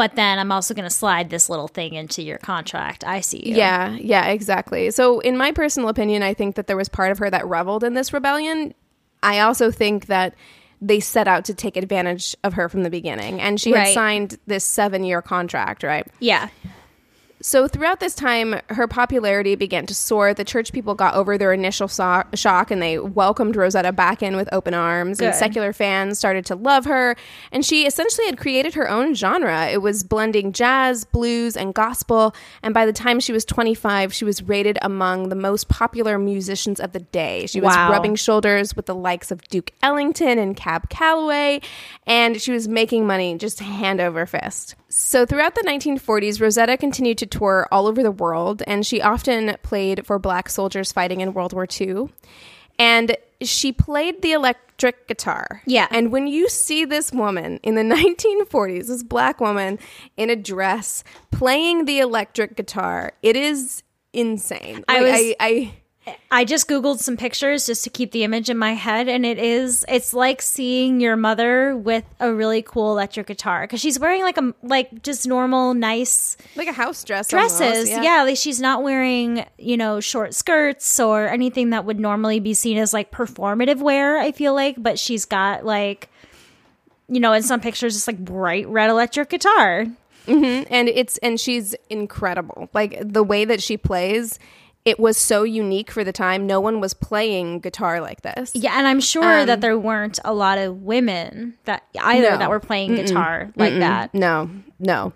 but 0.00 0.16
then 0.16 0.38
I'm 0.38 0.50
also 0.50 0.72
going 0.72 0.88
to 0.88 0.94
slide 0.94 1.28
this 1.28 1.50
little 1.50 1.68
thing 1.68 1.92
into 1.92 2.22
your 2.22 2.38
contract. 2.38 3.04
I 3.04 3.20
see. 3.20 3.50
You. 3.50 3.54
Yeah, 3.54 3.98
yeah, 4.00 4.28
exactly. 4.28 4.90
So, 4.92 5.20
in 5.20 5.36
my 5.36 5.52
personal 5.52 5.90
opinion, 5.90 6.22
I 6.22 6.32
think 6.32 6.54
that 6.54 6.68
there 6.68 6.76
was 6.78 6.88
part 6.88 7.12
of 7.12 7.18
her 7.18 7.28
that 7.28 7.46
reveled 7.46 7.84
in 7.84 7.92
this 7.92 8.10
rebellion. 8.10 8.72
I 9.22 9.40
also 9.40 9.70
think 9.70 10.06
that 10.06 10.34
they 10.80 11.00
set 11.00 11.28
out 11.28 11.44
to 11.44 11.54
take 11.54 11.76
advantage 11.76 12.34
of 12.42 12.54
her 12.54 12.70
from 12.70 12.82
the 12.82 12.88
beginning, 12.88 13.42
and 13.42 13.60
she 13.60 13.72
had 13.72 13.92
signed 13.92 14.38
this 14.46 14.64
seven 14.64 15.04
year 15.04 15.20
contract, 15.20 15.82
right? 15.82 16.06
Yeah. 16.18 16.48
So 17.42 17.66
throughout 17.66 18.00
this 18.00 18.14
time, 18.14 18.60
her 18.68 18.86
popularity 18.86 19.54
began 19.54 19.86
to 19.86 19.94
soar. 19.94 20.34
The 20.34 20.44
church 20.44 20.72
people 20.72 20.94
got 20.94 21.14
over 21.14 21.38
their 21.38 21.54
initial 21.54 21.88
so- 21.88 22.24
shock 22.34 22.70
and 22.70 22.82
they 22.82 22.98
welcomed 22.98 23.56
Rosetta 23.56 23.92
back 23.92 24.22
in 24.22 24.36
with 24.36 24.48
open 24.52 24.74
arms. 24.74 25.20
And 25.20 25.34
secular 25.34 25.72
fans 25.72 26.18
started 26.18 26.44
to 26.46 26.54
love 26.54 26.84
her. 26.84 27.16
And 27.50 27.64
she 27.64 27.86
essentially 27.86 28.26
had 28.26 28.36
created 28.36 28.74
her 28.74 28.90
own 28.90 29.14
genre. 29.14 29.68
It 29.68 29.80
was 29.80 30.04
blending 30.04 30.52
jazz, 30.52 31.06
blues, 31.06 31.56
and 31.56 31.72
gospel. 31.72 32.34
And 32.62 32.74
by 32.74 32.84
the 32.84 32.92
time 32.92 33.20
she 33.20 33.32
was 33.32 33.46
25, 33.46 34.12
she 34.12 34.26
was 34.26 34.42
rated 34.42 34.78
among 34.82 35.30
the 35.30 35.34
most 35.34 35.68
popular 35.68 36.18
musicians 36.18 36.78
of 36.78 36.92
the 36.92 37.00
day. 37.00 37.46
She 37.46 37.60
was 37.60 37.74
Wow. 37.74 37.90
rubbing 37.90 38.16
shoulders 38.16 38.76
with 38.76 38.84
the 38.84 38.94
likes 38.94 39.30
of 39.30 39.40
Duke 39.48 39.70
Ellington 39.82 40.38
and 40.38 40.54
Cab 40.56 40.90
Calloway, 40.90 41.60
and 42.06 42.40
she 42.40 42.52
was 42.52 42.68
making 42.68 43.06
money 43.06 43.34
just 43.38 43.60
hand 43.60 44.00
over 44.00 44.26
fist. 44.26 44.74
So, 44.92 45.24
throughout 45.24 45.54
the 45.54 45.62
1940s, 45.62 46.40
Rosetta 46.40 46.76
continued 46.76 47.16
to 47.18 47.26
tour 47.26 47.68
all 47.70 47.86
over 47.86 48.02
the 48.02 48.10
world, 48.10 48.62
and 48.66 48.84
she 48.84 49.00
often 49.00 49.56
played 49.62 50.04
for 50.04 50.18
black 50.18 50.48
soldiers 50.48 50.90
fighting 50.92 51.20
in 51.20 51.32
World 51.32 51.52
War 51.52 51.66
II. 51.80 52.08
And 52.78 53.16
she 53.40 53.72
played 53.72 54.20
the 54.22 54.32
electric 54.32 55.06
guitar. 55.06 55.62
Yeah. 55.66 55.86
And 55.90 56.10
when 56.10 56.26
you 56.26 56.48
see 56.48 56.84
this 56.84 57.12
woman 57.12 57.60
in 57.62 57.74
the 57.76 57.82
1940s, 58.50 58.88
this 58.88 59.02
black 59.04 59.40
woman 59.40 59.78
in 60.16 60.28
a 60.28 60.36
dress 60.36 61.04
playing 61.30 61.84
the 61.84 62.00
electric 62.00 62.56
guitar, 62.56 63.12
it 63.22 63.36
is 63.36 63.82
insane. 64.12 64.84
I 64.88 65.00
was- 65.02 65.12
I, 65.14 65.36
I 65.38 65.74
I 66.30 66.44
just 66.44 66.66
googled 66.66 66.98
some 66.98 67.16
pictures 67.16 67.66
just 67.66 67.84
to 67.84 67.90
keep 67.90 68.12
the 68.12 68.24
image 68.24 68.48
in 68.48 68.56
my 68.56 68.72
head, 68.72 69.06
and 69.06 69.26
it 69.26 69.38
is 69.38 69.84
it's 69.86 70.14
like 70.14 70.40
seeing 70.40 70.98
your 71.00 71.14
mother 71.14 71.76
with 71.76 72.04
a 72.18 72.32
really 72.32 72.62
cool 72.62 72.92
electric 72.92 73.26
guitar 73.26 73.62
because 73.62 73.80
she's 73.80 73.98
wearing 73.98 74.22
like 74.22 74.38
a 74.38 74.54
like 74.62 75.02
just 75.02 75.26
normal 75.26 75.74
nice 75.74 76.38
like 76.56 76.68
a 76.68 76.72
house 76.72 77.04
dress. 77.04 77.28
dresses. 77.28 77.60
almost, 77.60 78.02
yeah. 78.02 78.22
like 78.22 78.38
she's 78.38 78.60
not 78.60 78.82
wearing 78.82 79.44
you 79.58 79.76
know 79.76 80.00
short 80.00 80.34
skirts 80.34 80.98
or 80.98 81.28
anything 81.28 81.70
that 81.70 81.84
would 81.84 82.00
normally 82.00 82.40
be 82.40 82.54
seen 82.54 82.78
as 82.78 82.94
like 82.94 83.10
performative 83.10 83.78
wear. 83.78 84.18
I 84.18 84.32
feel 84.32 84.54
like, 84.54 84.82
but 84.82 84.98
she's 84.98 85.26
got 85.26 85.66
like 85.66 86.08
you 87.08 87.20
know 87.20 87.34
in 87.34 87.42
some 87.42 87.60
pictures 87.60 87.92
just 87.92 88.06
like 88.06 88.18
bright 88.18 88.66
red 88.68 88.88
electric 88.88 89.28
guitar. 89.28 89.84
Mm-hmm, 90.26 90.72
and 90.72 90.88
it's 90.88 91.18
and 91.18 91.38
she's 91.38 91.74
incredible 91.90 92.70
like 92.72 93.02
the 93.02 93.22
way 93.22 93.44
that 93.44 93.62
she 93.62 93.76
plays 93.76 94.38
it 94.90 94.98
was 95.00 95.16
so 95.16 95.42
unique 95.44 95.90
for 95.90 96.02
the 96.04 96.12
time 96.12 96.46
no 96.46 96.60
one 96.60 96.80
was 96.80 96.92
playing 96.94 97.60
guitar 97.60 98.00
like 98.00 98.20
this 98.22 98.52
Yeah, 98.54 98.76
and 98.78 98.86
I'm 98.86 99.00
sure 99.00 99.46
that 99.46 99.60
there 99.60 99.78
weren't 99.78 100.18
a 100.24 100.34
lot 100.34 100.58
of 100.58 100.82
women 100.82 101.54
that 101.64 101.84
either 101.98 102.26
Um, 102.28 102.32
No. 102.34 102.38
that 102.38 102.50
were 102.50 102.60
playing 102.60 102.94
guitar 102.96 103.50
like 103.56 103.74
that. 103.78 104.12
no 104.14 104.50
no 104.78 105.12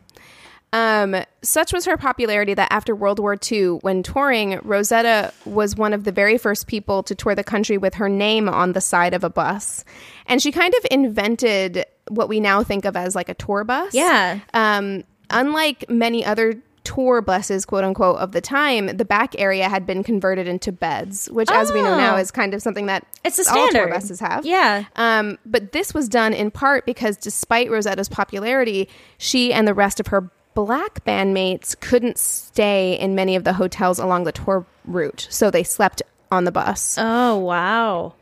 um, 0.73 1.15
such 1.41 1.73
was 1.73 1.85
her 1.85 1.97
popularity 1.97 2.53
that 2.55 2.67
after 2.73 2.97
World 2.97 3.21
War 3.21 3.37
II, 3.53 3.79
when 3.83 4.03
touring, 4.03 4.59
Rosetta 4.65 5.33
was 5.45 5.77
one 5.77 5.93
of 5.93 6.03
the 6.03 6.11
very 6.11 6.37
first 6.37 6.67
people 6.67 7.05
to 7.05 7.15
tour 7.15 7.37
the 7.37 7.45
country 7.45 7.79
with 7.79 7.95
her 7.95 8.09
name 8.09 8.49
on 8.49 8.73
the 8.73 8.81
side 8.81 9.15
of 9.15 9.23
a 9.23 9.31
bus. 9.31 9.85
And 10.27 10.43
she 10.43 10.51
kind 10.51 10.75
of 10.75 10.85
invented 10.91 11.85
what 12.09 12.29
we 12.29 12.41
now 12.41 12.65
think 12.65 12.85
of 12.87 12.97
as 12.97 13.15
like 13.15 13.29
a 13.29 13.35
tour 13.35 13.63
bus. 13.63 13.95
Yeah. 13.95 14.41
Um, 14.53 15.05
unlike 15.31 15.89
many 15.89 16.25
other 16.25 16.61
tour 16.85 17.21
buses, 17.23 17.65
quote 17.65 17.83
unquote, 17.85 18.19
of 18.19 18.33
the 18.33 18.41
time, 18.41 18.87
the 18.97 19.05
back 19.05 19.35
area 19.39 19.69
had 19.69 19.87
been 19.87 20.05
converted 20.05 20.47
into 20.47 20.71
beds, 20.71 21.29
which, 21.31 21.51
as 21.51 21.73
we 21.73 21.81
know 21.83 21.97
now, 21.97 22.15
Oh. 22.17 22.19
is 22.19 22.31
kind 22.31 22.55
of 22.55 22.63
something 22.63 22.87
that 22.87 23.07
It's 23.25 23.39
a 23.39 23.51
all 23.53 23.69
tour 23.71 23.89
buses 23.89 24.21
have. 24.21 24.45
Yeah. 24.47 24.85
Um, 24.97 25.39
but 25.47 25.73
this 25.73 25.93
was 25.95 26.09
done 26.09 26.33
in 26.35 26.51
part 26.51 26.87
because 26.87 27.17
despite 27.17 27.71
Rosetta's 27.71 28.09
popularity, 28.09 28.89
she 29.19 29.53
and 29.53 29.67
the 29.67 29.75
rest 29.75 29.99
of 29.99 30.09
her 30.09 30.31
black 30.55 31.05
bandmates 31.05 31.79
couldn't 31.81 32.17
stay 32.19 32.99
in 33.01 33.15
many 33.15 33.35
of 33.35 33.43
the 33.45 33.55
hotels 33.55 33.99
along 33.99 34.25
the 34.25 34.33
tour 34.33 34.65
route. 34.85 35.27
So 35.31 35.51
they 35.51 35.65
slept 35.65 36.03
on 36.31 36.45
the 36.45 36.53
bus. 36.53 36.97
Oh 36.99 37.37
wow. 37.39 38.15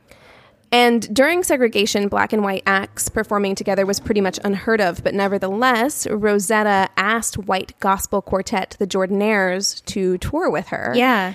And 0.73 1.14
during 1.14 1.43
segregation, 1.43 2.09
black 2.09 2.33
and 2.33 2.43
white 2.43 2.62
acts 2.64 3.11
performing 3.11 3.55
together 3.55 3.85
was 3.85 4.01
pretty 4.01 4.23
much 4.23 4.41
unheard 4.43 4.81
of. 4.81 5.05
But 5.05 5.14
nevertheless, 5.14 6.07
Rosetta 6.07 6.89
asked 6.97 7.37
white 7.37 7.79
gospel 7.79 8.23
quartet, 8.23 8.77
the 8.79 8.87
Jordanaires, 8.87 9.85
to 9.85 10.16
tour 10.16 10.49
with 10.49 10.68
her. 10.68 10.93
Yeah. 10.97 11.35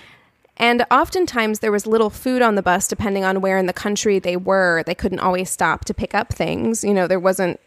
And 0.57 0.85
oftentimes 0.89 1.59
there 1.59 1.71
was 1.71 1.85
little 1.85 2.09
food 2.09 2.41
on 2.41 2.55
the 2.55 2.63
bus 2.63 2.87
depending 2.87 3.23
on 3.23 3.41
where 3.41 3.59
in 3.59 3.67
the 3.67 3.73
country 3.73 4.17
they 4.17 4.35
were. 4.35 4.81
They 4.87 4.95
couldn't 4.95 5.19
always 5.19 5.51
stop 5.51 5.85
to 5.85 5.93
pick 5.93 6.15
up 6.15 6.33
things. 6.33 6.83
You 6.83 6.95
know, 6.95 7.05
there 7.05 7.19
wasn't 7.19 7.59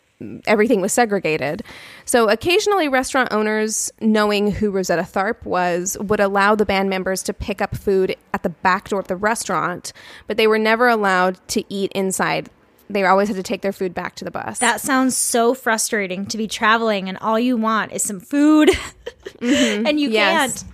everything 0.46 0.80
was 0.80 0.92
segregated. 0.92 1.62
So 2.04 2.28
occasionally 2.28 2.88
restaurant 2.88 3.32
owners, 3.32 3.90
knowing 4.00 4.50
who 4.52 4.70
Rosetta 4.70 5.02
Tharpe 5.02 5.44
was, 5.44 5.96
would 6.00 6.20
allow 6.20 6.54
the 6.54 6.66
band 6.66 6.90
members 6.90 7.22
to 7.24 7.32
pick 7.32 7.60
up 7.60 7.76
food 7.76 8.16
at 8.34 8.42
the 8.42 8.48
back 8.50 8.88
door 8.88 9.00
of 9.00 9.08
the 9.08 9.16
restaurant, 9.16 9.92
but 10.26 10.36
they 10.36 10.46
were 10.46 10.58
never 10.58 10.88
allowed 10.88 11.38
to 11.48 11.64
eat 11.72 11.90
inside. 11.94 12.50
They 12.88 13.04
always 13.04 13.28
had 13.28 13.36
to 13.36 13.42
take 13.42 13.62
their 13.62 13.72
food 13.72 13.94
back 13.94 14.16
to 14.16 14.24
the 14.24 14.32
bus. 14.32 14.58
That 14.58 14.80
sounds 14.80 15.16
so 15.16 15.54
frustrating 15.54 16.26
to 16.26 16.36
be 16.36 16.48
traveling 16.48 17.08
and 17.08 17.16
all 17.18 17.38
you 17.38 17.56
want 17.56 17.92
is 17.92 18.02
some 18.02 18.18
food 18.20 18.68
mm-hmm. 19.38 19.86
and 19.86 20.00
you 20.00 20.10
Yes. 20.10 20.62
can't. 20.64 20.72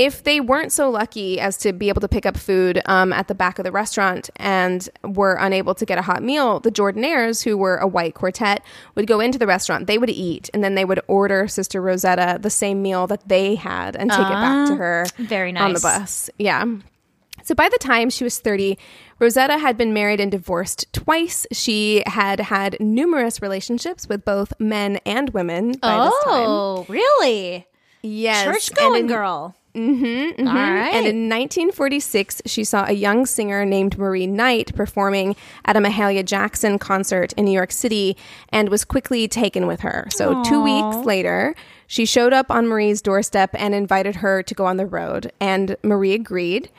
If 0.00 0.22
they 0.24 0.40
weren't 0.40 0.72
so 0.72 0.88
lucky 0.88 1.38
as 1.38 1.58
to 1.58 1.72
be 1.74 1.88
able 1.90 2.00
to 2.00 2.08
pick 2.08 2.24
up 2.24 2.36
food 2.36 2.80
um, 2.86 3.12
at 3.12 3.28
the 3.28 3.34
back 3.34 3.58
of 3.58 3.64
the 3.64 3.72
restaurant 3.72 4.30
and 4.36 4.88
were 5.04 5.34
unable 5.34 5.74
to 5.74 5.84
get 5.84 5.98
a 5.98 6.02
hot 6.02 6.22
meal, 6.22 6.58
the 6.60 6.70
Jordanaires, 6.70 7.44
who 7.44 7.58
were 7.58 7.76
a 7.76 7.86
white 7.86 8.14
quartet, 8.14 8.62
would 8.94 9.06
go 9.06 9.20
into 9.20 9.38
the 9.38 9.46
restaurant. 9.46 9.86
They 9.86 9.98
would 9.98 10.08
eat, 10.08 10.48
and 10.54 10.64
then 10.64 10.74
they 10.74 10.86
would 10.86 11.00
order 11.06 11.46
Sister 11.48 11.82
Rosetta 11.82 12.38
the 12.40 12.48
same 12.50 12.80
meal 12.80 13.06
that 13.08 13.28
they 13.28 13.56
had 13.56 13.94
and 13.94 14.10
take 14.10 14.20
it 14.20 14.30
back 14.30 14.68
to 14.68 14.76
her 14.76 15.06
very 15.18 15.52
nice 15.52 15.62
on 15.64 15.72
the 15.74 15.80
bus. 15.80 16.30
Yeah. 16.38 16.64
So 17.42 17.54
by 17.54 17.68
the 17.68 17.78
time 17.78 18.10
she 18.10 18.24
was 18.24 18.38
30, 18.38 18.78
Rosetta 19.18 19.58
had 19.58 19.76
been 19.76 19.92
married 19.92 20.20
and 20.20 20.30
divorced 20.30 20.90
twice. 20.92 21.46
She 21.52 22.02
had 22.06 22.40
had 22.40 22.76
numerous 22.80 23.42
relationships 23.42 24.08
with 24.08 24.24
both 24.24 24.52
men 24.58 24.98
and 25.06 25.30
women 25.30 25.72
by 25.72 26.04
this 26.06 26.14
time. 26.24 26.44
Oh, 26.46 26.86
really? 26.88 27.66
Yes. 28.02 28.44
Church 28.44 28.74
going 28.74 29.02
in- 29.02 29.06
girl. 29.08 29.54
Mm-hmm, 29.74 30.46
All 30.48 30.54
right. 30.54 30.94
and 30.94 31.06
in 31.06 31.28
1946, 31.28 32.42
she 32.46 32.64
saw 32.64 32.84
a 32.86 32.92
young 32.92 33.26
singer 33.26 33.64
named 33.64 33.96
Marie 33.98 34.26
Knight 34.26 34.74
performing 34.74 35.36
at 35.64 35.76
a 35.76 35.80
Mahalia 35.80 36.24
Jackson 36.24 36.78
concert 36.78 37.32
in 37.34 37.44
New 37.44 37.52
York 37.52 37.70
City 37.72 38.16
and 38.50 38.68
was 38.68 38.84
quickly 38.84 39.28
taken 39.28 39.66
with 39.66 39.80
her. 39.80 40.08
So, 40.10 40.42
two 40.44 40.62
weeks 40.62 41.06
later, 41.06 41.54
she 41.86 42.04
showed 42.04 42.32
up 42.32 42.50
on 42.50 42.66
Marie's 42.66 43.00
doorstep 43.02 43.50
and 43.54 43.74
invited 43.74 44.16
her 44.16 44.42
to 44.42 44.54
go 44.54 44.66
on 44.66 44.76
the 44.76 44.86
road. 44.86 45.32
And 45.40 45.76
Marie 45.82 46.14
agreed. 46.14 46.70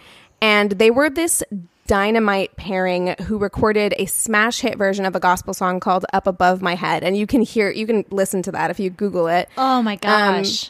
And 0.42 0.72
they 0.74 0.90
were 0.92 1.10
this 1.10 1.44
dynamite 1.88 2.56
pairing 2.56 3.16
who 3.24 3.38
recorded 3.38 3.94
a 3.98 4.06
smash 4.06 4.62
hit 4.62 4.78
version 4.78 5.06
of 5.06 5.16
a 5.16 5.20
gospel 5.20 5.54
song 5.54 5.80
called 5.80 6.06
Up 6.14 6.26
Above 6.28 6.62
My 6.62 6.76
Head. 6.76 7.04
And 7.04 7.18
you 7.18 7.28
can 7.28 7.42
hear, 7.42 7.70
you 7.70 7.86
can 7.86 8.06
listen 8.10 8.42
to 8.44 8.52
that 8.54 8.72
if 8.72 8.80
you 8.80 8.90
Google 8.90 9.28
it. 9.28 9.50
oh 9.58 9.82
my 9.82 9.98
gosh. 9.98 10.70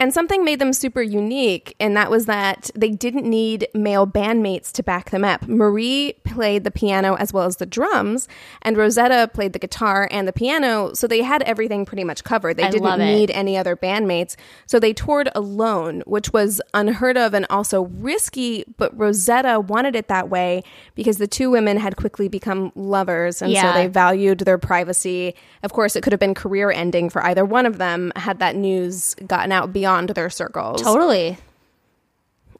And 0.00 0.14
something 0.14 0.44
made 0.44 0.60
them 0.60 0.72
super 0.72 1.02
unique, 1.02 1.74
and 1.80 1.96
that 1.96 2.08
was 2.08 2.26
that 2.26 2.70
they 2.76 2.90
didn't 2.90 3.28
need 3.28 3.66
male 3.74 4.06
bandmates 4.06 4.70
to 4.72 4.82
back 4.84 5.10
them 5.10 5.24
up. 5.24 5.48
Marie 5.48 6.14
played 6.24 6.62
the 6.62 6.70
piano 6.70 7.16
as 7.16 7.32
well 7.32 7.46
as 7.46 7.56
the 7.56 7.66
drums, 7.66 8.28
and 8.62 8.76
Rosetta 8.76 9.28
played 9.34 9.54
the 9.54 9.58
guitar 9.58 10.06
and 10.12 10.28
the 10.28 10.32
piano, 10.32 10.94
so 10.94 11.08
they 11.08 11.22
had 11.22 11.42
everything 11.42 11.84
pretty 11.84 12.04
much 12.04 12.22
covered. 12.22 12.56
They 12.58 12.62
I 12.62 12.70
didn't 12.70 13.00
need 13.00 13.32
any 13.32 13.56
other 13.56 13.74
bandmates. 13.74 14.36
So 14.66 14.78
they 14.78 14.92
toured 14.92 15.30
alone, 15.34 16.04
which 16.06 16.32
was 16.32 16.60
unheard 16.74 17.16
of 17.16 17.34
and 17.34 17.44
also 17.50 17.86
risky, 17.86 18.64
but 18.76 18.96
Rosetta 18.96 19.58
wanted 19.58 19.96
it 19.96 20.06
that 20.06 20.30
way 20.30 20.62
because 20.94 21.18
the 21.18 21.26
two 21.26 21.50
women 21.50 21.76
had 21.76 21.96
quickly 21.96 22.28
become 22.28 22.70
lovers, 22.76 23.42
and 23.42 23.50
Yeah. 23.50 23.72
so 23.72 23.76
they 23.76 23.88
valued 23.88 24.38
their 24.40 24.58
privacy. 24.58 25.34
Of 25.64 25.72
course, 25.72 25.96
it 25.96 26.04
could 26.04 26.12
have 26.12 26.20
been 26.20 26.34
career 26.34 26.70
ending 26.70 27.10
for 27.10 27.20
either 27.24 27.44
one 27.44 27.66
of 27.66 27.78
them 27.78 28.12
had 28.14 28.38
that 28.38 28.54
news 28.54 29.16
gotten 29.26 29.50
out 29.50 29.72
beyond 29.72 29.87
their 30.14 30.30
circles. 30.30 30.82
totally. 30.82 31.38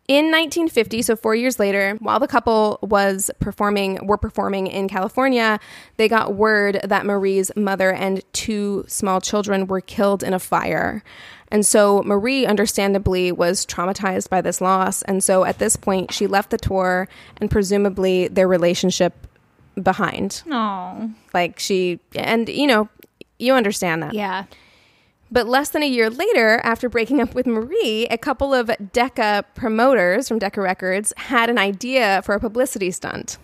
In 0.09 0.31
1950, 0.31 1.03
so 1.03 1.17
4 1.17 1.35
years 1.35 1.59
later, 1.59 1.95
while 2.01 2.19
the 2.19 2.27
couple 2.27 2.79
was 2.81 3.31
performing 3.41 4.07
were 4.07 4.17
performing 4.17 4.67
in 4.67 4.89
California, 4.89 5.61
they 5.99 6.09
got 6.09 6.35
word 6.35 6.81
that 6.83 7.05
Marie's 7.05 7.55
mother 7.55 7.93
and 7.93 8.23
two 8.33 8.87
small 8.89 9.21
children 9.21 9.67
were 9.67 9.83
killed 9.83 10.23
in 10.23 10.33
a 10.33 10.39
fire. 10.39 11.03
And 11.51 11.67
so 11.67 12.03
Marie 12.05 12.47
understandably 12.47 13.33
was 13.33 13.67
traumatized 13.67 14.31
by 14.31 14.41
this 14.41 14.63
loss, 14.63 15.03
and 15.03 15.23
so 15.23 15.45
at 15.45 15.59
this 15.59 15.77
point 15.77 16.13
she 16.13 16.27
left 16.27 16.49
the 16.49 16.59
tour 16.59 17.07
and 17.39 17.51
presumably 17.51 18.29
their 18.29 18.49
relationship 18.49 19.27
behind. 19.83 20.43
Oh. 20.51 21.11
Like 21.35 21.59
she 21.59 22.01
and 22.15 22.49
you 22.49 22.67
know, 22.67 22.89
you 23.39 23.53
understand 23.53 24.03
that. 24.03 24.15
Yeah. 24.15 24.45
But 25.31 25.47
less 25.47 25.69
than 25.71 25.83
a 25.83 25.87
year 25.89 26.09
later, 26.09 26.61
after 26.65 26.89
breaking 26.89 27.21
up 27.21 27.35
with 27.35 27.47
Marie, 27.47 28.07
a 28.11 28.17
couple 28.19 28.55
of 28.55 28.71
Decca 28.93 29.45
promoters 29.55 30.27
from 30.29 30.39
Decca 30.39 30.61
Records 30.61 31.13
had 31.17 31.51
an 31.51 31.59
idea 31.59 32.23
for 32.25 32.35
a 32.35 32.41
publicity 32.41 32.91
stunt. 32.91 33.37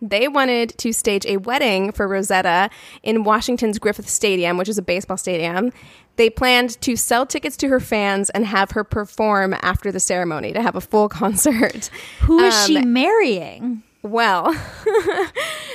They 0.00 0.26
wanted 0.26 0.76
to 0.78 0.92
stage 0.92 1.24
a 1.26 1.36
wedding 1.36 1.92
for 1.92 2.08
Rosetta 2.08 2.70
in 3.04 3.22
Washington's 3.22 3.78
Griffith 3.78 4.08
Stadium, 4.08 4.56
which 4.56 4.68
is 4.68 4.76
a 4.78 4.82
baseball 4.82 5.16
stadium. 5.16 5.72
They 6.16 6.28
planned 6.28 6.80
to 6.82 6.96
sell 6.96 7.24
tickets 7.24 7.56
to 7.58 7.68
her 7.68 7.78
fans 7.80 8.28
and 8.30 8.44
have 8.44 8.72
her 8.72 8.82
perform 8.84 9.54
after 9.62 9.92
the 9.92 10.00
ceremony 10.00 10.52
to 10.52 10.60
have 10.62 10.74
a 10.76 10.80
full 10.80 11.08
concert. 11.22 11.88
Who 12.22 12.40
is 12.40 12.66
she 12.66 12.78
Um, 12.78 12.92
marrying? 12.92 13.82
Well, 14.02 14.52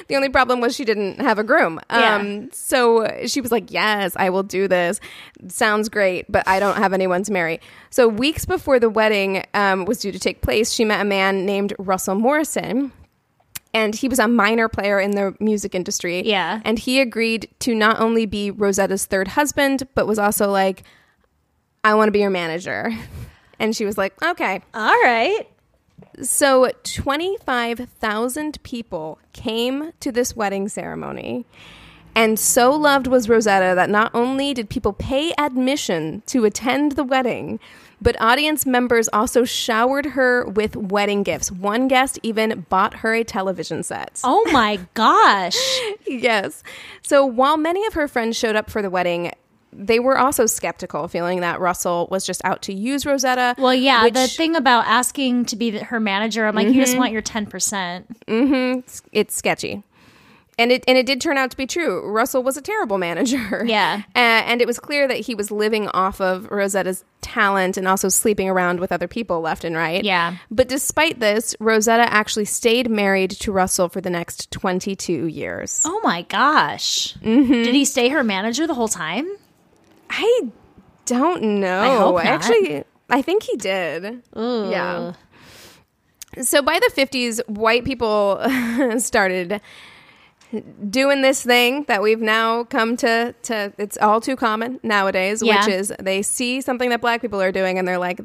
the 0.08 0.16
only 0.16 0.28
problem 0.28 0.60
was 0.60 0.76
she 0.76 0.84
didn't 0.84 1.22
have 1.22 1.40
a 1.40 1.44
groom. 1.44 1.80
Yeah. 1.90 2.16
Um, 2.18 2.50
so 2.52 3.08
she 3.26 3.40
was 3.40 3.52
like, 3.52 3.72
Yes, 3.72 4.14
I 4.18 4.30
will 4.30 4.44
do 4.44 4.68
this. 4.68 5.00
Sounds 5.48 5.88
great, 5.88 6.30
but 6.30 6.46
I 6.48 6.60
don't 6.60 6.78
have 6.78 6.92
anyone 6.94 7.24
to 7.24 7.32
marry. 7.32 7.62
So, 7.90 8.08
weeks 8.08 8.46
before 8.46 8.80
the 8.80 8.90
wedding 8.90 9.46
um, 9.54 9.86
was 9.86 10.00
due 10.00 10.12
to 10.12 10.20
take 10.20 10.42
place, 10.42 10.74
she 10.74 10.84
met 10.84 11.00
a 11.00 11.06
man 11.06 11.46
named 11.46 11.74
Russell 11.80 12.16
Morrison. 12.16 12.92
And 13.74 13.94
he 13.94 14.08
was 14.08 14.18
a 14.18 14.28
minor 14.28 14.70
player 14.70 15.00
in 15.00 15.12
the 15.12 15.36
music 15.40 15.76
industry. 15.76 16.26
Yeah. 16.26 16.62
And 16.66 16.80
he 16.80 17.00
agreed 17.00 17.48
to 17.60 17.76
not 17.76 18.00
only 18.00 18.26
be 18.26 18.50
Rosetta's 18.50 19.06
third 19.06 19.28
husband, 19.28 19.88
but 19.94 20.08
was 20.08 20.18
also 20.18 20.50
like, 20.50 20.84
I 21.84 21.94
want 21.94 22.08
to 22.08 22.12
be 22.12 22.20
your 22.20 22.30
manager. 22.30 22.92
And 23.60 23.76
she 23.76 23.86
was 23.86 23.98
like, 23.98 24.22
Okay. 24.22 24.62
All 24.74 25.02
right. 25.04 25.48
So 26.22 26.72
25,000 26.84 28.64
people 28.64 29.20
came 29.34 29.92
to 30.00 30.12
this 30.12 30.36
wedding 30.36 30.68
ceremony. 30.68 31.46
And 32.16 32.40
so 32.40 32.72
loved 32.72 33.06
was 33.06 33.30
Rosetta 33.30 33.76
that 33.76 33.92
not 33.92 34.10
only 34.16 34.52
did 34.56 34.72
people 34.72 34.92
pay 34.94 35.34
admission 35.38 36.24
to 36.26 36.46
attend 36.46 36.94
the 36.94 37.04
wedding, 37.04 37.60
but 38.02 38.20
audience 38.20 38.66
members 38.66 39.08
also 39.14 39.44
showered 39.44 40.08
her 40.08 40.46
with 40.48 40.76
wedding 40.76 41.22
gifts. 41.22 41.52
One 41.52 41.88
guest 41.88 42.20
even 42.24 42.66
bought 42.70 42.96
her 42.96 43.14
a 43.14 43.24
television 43.24 43.84
set. 43.84 44.20
Oh 44.24 44.44
my 44.52 44.80
gosh. 44.96 45.58
Yes. 46.08 46.64
So 47.04 47.26
while 47.26 47.58
many 47.58 47.86
of 47.86 47.94
her 47.94 48.08
friends 48.08 48.38
showed 48.38 48.56
up 48.56 48.70
for 48.70 48.82
the 48.82 48.90
wedding, 48.90 49.32
they 49.78 50.00
were 50.00 50.18
also 50.18 50.46
skeptical, 50.46 51.08
feeling 51.08 51.42
that 51.42 51.60
Russell 51.60 52.08
was 52.10 52.26
just 52.26 52.42
out 52.44 52.62
to 52.64 52.74
use 52.74 53.06
Rosetta. 53.06 53.56
Well, 53.58 53.74
yeah, 53.76 54.10
the 54.10 54.28
thing 54.28 54.56
about 54.56 54.86
asking 54.88 55.46
to 55.46 55.56
be 55.56 55.72
the- 55.72 55.84
her 55.86 56.00
manager, 56.00 56.46
I'm 56.48 56.56
like, 56.56 56.68
you 56.70 56.74
just 56.82 56.98
want 56.98 57.12
your 57.12 57.22
10%. 57.22 58.06
it's 59.12 59.36
sketchy. 59.36 59.84
And 60.60 60.72
it 60.72 60.84
and 60.88 60.98
it 60.98 61.06
did 61.06 61.22
turn 61.22 61.38
out 61.38 61.52
to 61.52 61.58
be 61.58 61.68
true. 61.68 62.10
Russell 62.10 62.42
was 62.42 62.58
a 62.58 62.62
terrible 62.64 62.98
manager. 62.98 63.64
Yeah. 63.68 64.02
Uh, 64.16 64.20
and 64.50 64.60
it 64.60 64.66
was 64.66 64.80
clear 64.80 65.08
that 65.08 65.18
he 65.20 65.36
was 65.36 65.52
living 65.52 65.88
off 65.90 66.20
of 66.20 66.50
Rosetta's 66.50 67.04
talent 67.22 67.78
and 67.78 67.88
also 67.88 68.10
sleeping 68.10 68.50
around 68.50 68.80
with 68.80 68.92
other 68.92 69.08
people 69.08 69.40
left 69.42 69.64
and 69.64 69.76
right. 69.76 70.04
Yeah. 70.04 70.38
But 70.50 70.68
despite 70.68 71.20
this, 71.20 71.56
Rosetta 71.60 72.12
actually 72.12 72.46
stayed 72.46 72.90
married 72.90 73.30
to 73.32 73.52
Russell 73.52 73.88
for 73.88 74.02
the 74.02 74.10
next 74.10 74.50
22 74.50 75.28
years. 75.28 75.84
Oh 75.86 76.00
my 76.04 76.24
gosh. 76.24 77.14
Did 77.22 77.76
he 77.76 77.86
stay 77.86 78.10
her 78.10 78.24
manager 78.24 78.66
the 78.66 78.74
whole 78.74 78.88
time? 78.88 79.28
I 80.10 80.50
don't 81.06 81.42
know. 81.60 81.82
I 81.82 81.96
hope 81.98 82.16
not. 82.16 82.26
Actually, 82.26 82.84
I 83.10 83.22
think 83.22 83.44
he 83.44 83.56
did. 83.58 84.24
Yeah. 84.36 85.14
So 86.42 86.62
by 86.62 86.80
the 86.80 86.92
50s, 86.96 87.40
white 87.50 87.84
people 87.86 88.40
started 89.00 89.60
doing 90.90 91.22
this 91.22 91.42
thing 91.44 91.84
that 91.88 92.02
we've 92.02 92.22
now 92.22 92.64
come 92.66 92.96
to 92.98 93.34
to 93.44 93.74
it's 93.78 93.98
all 93.98 94.22
too 94.22 94.36
common 94.36 94.80
nowadays, 94.84 95.42
Yeah. 95.44 95.60
which 95.66 95.74
is 95.74 95.94
they 96.00 96.22
see 96.22 96.62
something 96.62 96.90
that 96.90 97.02
black 97.02 97.22
people 97.22 97.42
are 97.42 97.52
doing 97.52 97.78
and 97.78 97.88
they're 97.88 97.98
like 97.98 98.22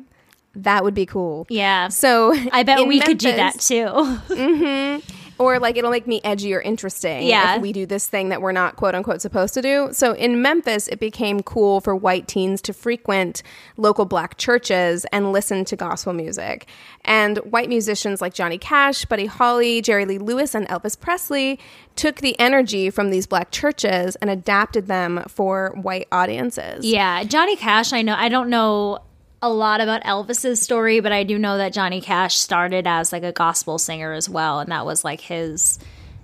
that 0.55 0.85
would 0.85 0.95
be 0.95 1.07
cool. 1.07 1.47
Yeah. 1.49 1.89
So 1.89 2.35
I 2.53 2.62
bet 2.62 2.87
we 2.87 3.01
could 3.01 3.18
do 3.18 3.30
that 3.33 3.55
Memphis- 3.55 3.68
too. 3.68 3.85
Mm-hmm. 4.35 5.18
Or 5.43 5.59
like 5.59 5.76
it'll 5.76 5.90
make 5.90 6.07
me 6.07 6.20
edgy 6.24 6.55
or 6.55 6.61
interesting 6.61 7.26
Yeah. 7.26 7.57
if 7.57 7.62
we 7.62 7.72
do 7.72 7.86
this 7.86 8.07
thing 8.07 8.28
that 8.30 8.40
we're 8.43 8.53
not 8.53 8.76
quote 8.76 8.95
unquote 8.95 9.20
supposed 9.20 9.55
to 9.55 9.62
do. 9.62 9.88
So 9.93 10.12
in 10.12 10.43
Memphis, 10.43 10.88
it 10.88 11.01
became 11.01 11.43
cool 11.43 11.80
for 11.80 11.95
white 11.95 12.28
teens 12.28 12.61
to 12.62 12.72
frequent 12.72 13.43
local 13.76 14.05
black 14.05 14.36
churches 14.38 15.05
and 15.12 15.32
listen 15.32 15.64
to 15.66 15.76
gospel 15.76 16.12
music. 16.12 16.66
And 17.05 17.38
white 17.38 17.68
musicians 17.68 18.20
like 18.20 18.34
Johnny 18.34 18.59
Cash, 18.59 19.05
Buddy 19.07 19.26
Holly, 19.26 19.82
Jerry 19.82 20.05
Lee 20.05 20.18
Lewis, 20.18 20.55
and 20.55 20.68
Elvis 20.68 20.99
Presley 20.99 21.59
took 21.97 22.16
the 22.16 22.38
energy 22.38 22.90
from 22.90 23.11
these 23.11 23.26
black 23.26 23.51
churches 23.51 24.16
and 24.16 24.30
adapted 24.30 24.86
them 24.86 25.22
for 25.28 25.72
white 25.82 26.09
audiences. 26.12 26.84
Yeah, 26.86 27.24
Johnny 27.24 27.57
Cash, 27.57 27.93
I 27.93 28.03
know. 28.03 28.14
I 28.16 28.28
don't 28.28 28.49
know 28.49 29.01
a 29.43 29.51
lot 29.51 29.80
about 29.80 30.03
Elvis's 30.05 30.62
story, 30.62 31.01
but 31.01 31.12
I 31.12 31.24
do 31.24 31.38
know 31.38 31.59
that 31.59 31.72
Johnny 31.72 32.01
Cash 32.01 32.36
started 32.36 32.86
as 32.86 33.12
like 33.12 33.24
a 33.24 33.32
gospel 33.32 33.78
singer 33.78 34.12
as 34.12 34.28
well, 34.28 34.61
and 34.61 34.70
that 34.70 34.86
was 34.86 35.05
like 35.05 35.20
his 35.20 35.78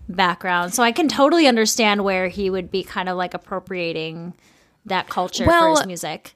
background. 0.09 0.73
So 0.73 0.83
I 0.83 0.93
can 0.93 1.09
totally 1.09 1.47
understand 1.47 2.05
where 2.05 2.29
he 2.29 2.49
would 2.49 2.71
be 2.71 2.83
kind 2.83 3.09
of 3.09 3.17
like 3.17 3.35
appropriating 3.35 4.35
that 4.87 5.09
culture 5.09 5.45
for 5.45 5.51
Well, 5.51 5.77
his 5.77 5.87
music. 5.87 6.35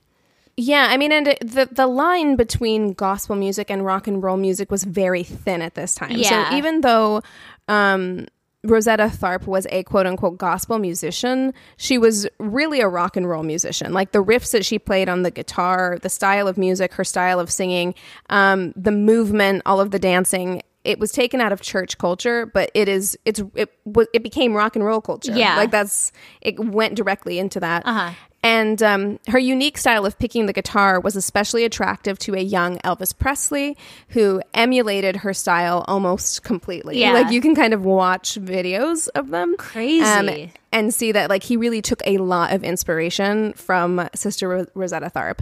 Yeah, 0.57 0.89
I 0.91 0.99
mean, 0.99 1.13
and 1.13 1.27
the 1.41 1.69
the 1.71 1.87
line 1.87 2.37
between 2.37 2.93
gospel 2.93 3.37
music 3.37 3.71
and 3.71 3.87
rock 3.87 4.07
and 4.07 4.23
roll 4.23 4.37
music 4.37 4.71
was 4.71 4.85
very 4.85 5.23
thin 5.23 5.63
at 5.63 5.75
this 5.75 5.95
time. 5.95 6.13
Yeah. 6.13 6.51
So 6.51 6.57
even 6.57 6.83
though 6.83 7.23
um, 7.69 8.27
Rosetta 8.65 9.05
Tharpe 9.05 9.47
was 9.47 9.67
a 9.71 9.83
quote 9.83 10.07
unquote 10.07 10.39
gospel 10.39 10.79
musician, 10.79 11.53
she 11.77 11.99
was 11.99 12.29
really 12.39 12.81
a 12.81 12.89
rock 12.89 13.17
and 13.17 13.29
roll 13.29 13.43
musician. 13.43 13.93
Like 13.93 14.13
the 14.13 14.23
riffs 14.23 14.53
that 14.53 14.65
she 14.65 14.79
played 14.79 15.09
on 15.09 15.23
the 15.23 15.31
guitar, 15.31 15.99
the 16.01 16.09
style 16.09 16.47
of 16.47 16.57
music, 16.57 16.95
her 16.95 17.05
style 17.05 17.41
of 17.41 17.51
singing, 17.51 17.95
um, 18.31 18.73
the 18.77 18.93
movement, 18.93 19.63
all 19.67 19.81
of 19.81 19.91
the 19.91 19.99
dancing. 19.99 20.63
It 20.85 20.99
was 20.99 21.13
taken 21.13 21.41
out 21.41 21.53
of 21.53 21.61
church 21.61 21.99
culture, 21.99 22.47
but 22.47 22.71
it 22.75 22.89
is 22.89 23.17
it's 23.25 23.43
it 23.55 23.73
was 23.85 24.07
it 24.13 24.23
became 24.23 24.53
rock 24.55 24.77
and 24.77 24.85
roll 24.85 25.01
culture. 25.01 25.33
Yeah. 25.33 25.57
like 25.57 25.71
that's 25.71 26.13
it 26.41 26.59
went 26.59 26.95
directly 26.95 27.39
into 27.39 27.61
that. 27.61 27.83
Uh-huh. 27.85 28.13
And 28.45 28.83
um, 28.83 29.21
her 29.29 29.39
unique 29.39 29.79
style 29.79 30.05
of 30.05 30.19
picking 30.19 30.47
the 30.47 30.53
guitar 30.53 30.99
was 30.99 31.15
especially 31.15 31.65
attractive 31.65 32.19
to 32.21 32.35
a 32.35 32.41
young 32.41 32.79
Elvis 32.79 33.17
Presley 33.17 33.77
who 34.09 34.43
emulated 34.53 35.17
her 35.17 35.33
style 35.33 35.85
almost 35.87 36.43
completely. 36.43 36.99
Yeah. 37.01 37.13
Like 37.13 37.31
you 37.31 37.41
can 37.41 37.55
kind 37.55 37.73
of 37.73 37.85
watch 37.85 38.35
videos 38.41 39.09
of 39.15 39.29
them. 39.31 39.51
um, 39.51 39.57
Crazy. 39.59 40.53
and 40.73 40.93
see 40.93 41.13
that 41.13 41.31
like 41.31 41.45
he 41.45 41.57
really 41.57 41.81
took 41.83 42.03
a 42.05 42.19
lot 42.19 42.53
of 42.53 42.65
inspiration 42.65 43.53
from 43.53 44.09
Sister 44.15 44.49
Ro- 44.49 44.67
Rosetta 44.75 45.09
Tharpe. 45.11 45.41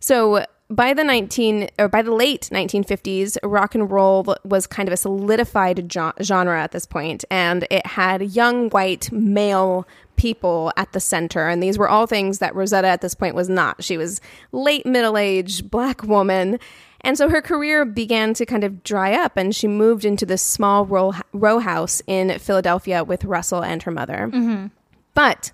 So 0.00 0.44
by 0.68 0.94
the 0.94 1.02
19 1.04 1.68
or 1.78 1.88
by 1.88 2.00
the 2.02 2.12
late 2.12 2.48
1950s, 2.52 3.36
rock 3.42 3.74
and 3.74 3.90
roll 3.90 4.36
was 4.44 4.66
kind 4.66 4.88
of 4.88 4.92
a 4.92 4.96
solidified 4.96 5.88
jo- 5.88 6.12
genre 6.22 6.60
at 6.62 6.70
this 6.72 6.86
point 6.86 7.24
and 7.30 7.66
it 7.70 7.84
had 7.86 8.22
young 8.22 8.70
white 8.70 9.10
male 9.12 9.86
people 10.20 10.70
at 10.76 10.92
the 10.92 11.00
center 11.00 11.48
and 11.48 11.62
these 11.62 11.78
were 11.78 11.88
all 11.88 12.06
things 12.06 12.40
that 12.40 12.54
Rosetta 12.54 12.86
at 12.86 13.00
this 13.00 13.14
point 13.14 13.34
was 13.34 13.48
not. 13.48 13.82
She 13.82 13.96
was 13.96 14.20
late 14.52 14.84
middle-aged 14.84 15.70
black 15.70 16.02
woman 16.02 16.58
and 17.02 17.16
so 17.16 17.28
her 17.28 17.40
career 17.40 17.84
began 17.84 18.34
to 18.34 18.44
kind 18.44 18.62
of 18.62 18.84
dry 18.84 19.14
up, 19.14 19.36
and 19.36 19.56
she 19.56 19.66
moved 19.66 20.04
into 20.04 20.26
this 20.26 20.42
small 20.42 20.84
row, 20.84 21.14
row 21.32 21.58
house 21.58 22.02
in 22.06 22.38
Philadelphia 22.38 23.02
with 23.04 23.24
Russell 23.24 23.64
and 23.64 23.82
her 23.82 23.90
mother. 23.90 24.28
Mm-hmm. 24.30 24.66
But 25.14 25.50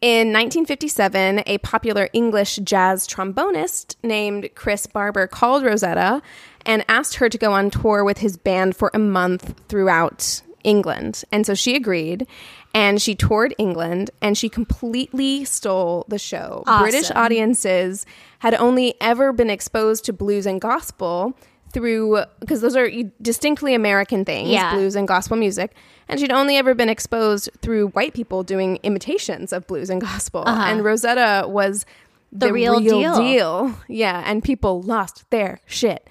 in 0.00 0.28
1957, 0.28 1.42
a 1.46 1.58
popular 1.58 2.08
English 2.14 2.56
jazz 2.64 3.06
trombonist 3.06 3.96
named 4.02 4.48
Chris 4.54 4.86
Barber 4.86 5.26
called 5.26 5.62
Rosetta 5.62 6.22
and 6.64 6.84
asked 6.88 7.16
her 7.16 7.28
to 7.28 7.36
go 7.36 7.52
on 7.52 7.68
tour 7.68 8.02
with 8.02 8.18
his 8.18 8.38
band 8.38 8.74
for 8.74 8.90
a 8.94 8.98
month 8.98 9.54
throughout 9.68 10.40
England. 10.64 11.24
And 11.32 11.44
so 11.46 11.54
she 11.54 11.74
agreed. 11.76 12.26
And 12.72 13.02
she 13.02 13.14
toured 13.16 13.54
England 13.58 14.10
and 14.22 14.38
she 14.38 14.48
completely 14.48 15.44
stole 15.44 16.04
the 16.08 16.18
show. 16.18 16.62
British 16.80 17.10
audiences 17.10 18.06
had 18.38 18.54
only 18.54 18.94
ever 19.00 19.32
been 19.32 19.50
exposed 19.50 20.04
to 20.04 20.12
blues 20.12 20.46
and 20.46 20.60
gospel 20.60 21.34
through 21.72 22.22
because 22.40 22.60
those 22.60 22.76
are 22.76 22.88
distinctly 23.20 23.74
American 23.74 24.24
things, 24.24 24.50
Yeah. 24.50 24.74
blues 24.74 24.94
and 24.96 25.06
gospel 25.08 25.36
music. 25.36 25.72
And 26.08 26.18
she'd 26.20 26.32
only 26.32 26.56
ever 26.56 26.74
been 26.74 26.88
exposed 26.88 27.48
through 27.62 27.88
white 27.88 28.14
people 28.14 28.42
doing 28.42 28.78
imitations 28.82 29.52
of 29.52 29.66
blues 29.66 29.90
and 29.90 30.00
gospel. 30.00 30.42
And 30.46 30.84
Rosetta 30.84 31.46
was 31.48 31.86
the, 32.32 32.46
Uh-huh. 32.46 32.54
real 32.54 32.80
deal. 32.80 33.16
deal. 33.16 33.74
Yeah, 33.88 34.22
and 34.26 34.42
people 34.42 34.80
lost 34.82 35.24
their 35.30 35.60
shit. 35.66 36.08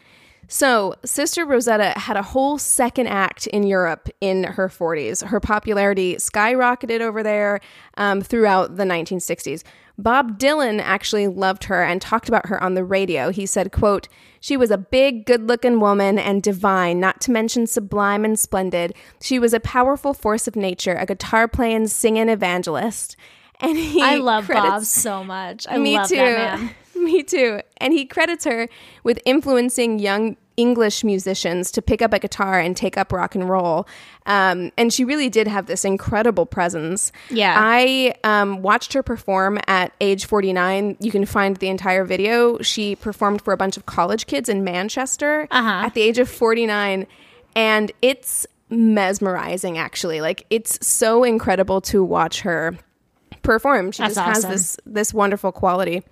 So, 0.52 0.95
Sister 1.06 1.45
Rosetta 1.45 1.93
had 1.95 2.18
a 2.18 2.24
whole 2.24 2.58
second 2.58 3.06
act 3.06 3.45
in 3.47 3.62
Europe 3.62 4.10
in 4.20 4.43
her 4.45 4.68
40s. 4.68 5.24
Her 5.28 5.39
popularity 5.39 6.16
skyrocketed 6.16 7.02
over 7.02 7.22
there 7.22 7.60
um, 7.97 8.22
throughout 8.22 8.76
the 8.76 8.84
1960s. 8.84 9.62
Bob 10.00 10.39
Dylan 10.39 10.80
actually 10.82 11.28
loved 11.28 11.66
her 11.66 11.84
and 11.84 12.02
talked 12.02 12.28
about 12.30 12.47
her 12.47 12.62
on 12.64 12.74
the 12.74 12.84
radio. 12.84 13.30
He 13.32 13.45
said, 13.45 13.72
quote, 13.72 14.08
She 14.39 14.58
was 14.58 14.72
a 14.72 14.78
big, 14.78 15.28
good-looking 15.28 15.80
woman 15.80 16.18
and 16.18 16.41
divine, 16.41 17.00
not 17.00 17.22
to 17.22 17.32
mention 17.32 17.68
sublime 17.68 18.26
and 18.26 18.39
splendid. 18.39 18.95
She 19.22 19.38
was 19.38 19.54
a 19.54 19.60
powerful 19.60 20.16
force 20.16 20.47
of 20.47 20.56
nature, 20.56 20.95
a 20.95 21.06
guitar-playing, 21.06 21.89
singing 21.89 22.28
evangelist. 22.28 23.16
And 23.62 23.78
he 23.78 24.02
I 24.02 24.16
love 24.16 24.45
credits- 24.45 24.70
Bob 24.70 24.84
so 24.86 25.24
much. 25.24 25.68
I 25.70 25.78
Me 25.78 25.95
love 25.97 26.08
too. 26.10 26.16
that 26.16 26.60
man. 26.60 26.76
Me 27.04 27.24
too. 27.24 27.62
And 27.78 27.93
he 27.93 28.06
credits 28.06 28.45
her 28.45 28.68
with 29.04 29.20
influencing 29.26 30.00
young 30.00 30.38
English 30.58 31.06
musicians 31.06 31.72
to 31.72 31.82
pick 31.82 32.02
up 32.02 32.12
a 32.12 32.20
guitar 32.20 32.60
and 32.60 32.76
take 32.76 32.97
up 32.97 33.14
rock 33.14 33.34
and 33.34 33.47
roll. 33.50 33.88
Um, 34.26 34.72
and 34.78 34.91
she 34.91 35.06
really 35.06 35.30
did 35.30 35.47
have 35.47 35.68
this 35.68 35.86
incredible 35.86 36.45
presence. 36.45 37.14
Yeah. 37.30 37.56
I 37.58 38.14
um, 38.26 38.62
watched 38.62 38.91
her 38.91 39.02
perform 39.02 39.60
at 39.68 39.93
age 40.02 40.26
49. 40.26 40.97
You 41.00 41.12
can 41.12 41.26
find 41.26 41.56
the 41.58 41.70
entire 41.70 42.04
video. 42.04 42.58
She 42.62 42.97
performed 42.97 43.41
for 43.41 43.54
a 43.54 43.58
bunch 43.58 43.78
of 43.78 43.86
college 43.86 44.26
kids 44.28 44.50
in 44.50 44.66
Manchester 44.66 45.47
Uh-huh. 45.50 45.86
at 45.86 45.93
the 45.93 46.02
age 46.02 46.20
of 46.20 46.30
49. 46.30 47.08
And 47.56 47.91
it's 48.02 48.45
mesmerizing, 48.70 49.78
actually. 49.78 50.20
Like, 50.20 50.45
it's 50.50 50.86
so 50.86 51.24
incredible 51.24 51.80
to 51.82 52.04
watch 52.04 52.41
her 52.41 52.78
perform. 53.43 53.91
She 53.93 54.04
That's 54.04 54.16
just 54.16 54.43
has 54.43 54.45
this 54.45 54.78
this 54.86 55.14
wonderful 55.14 55.52
quality. 55.54 56.04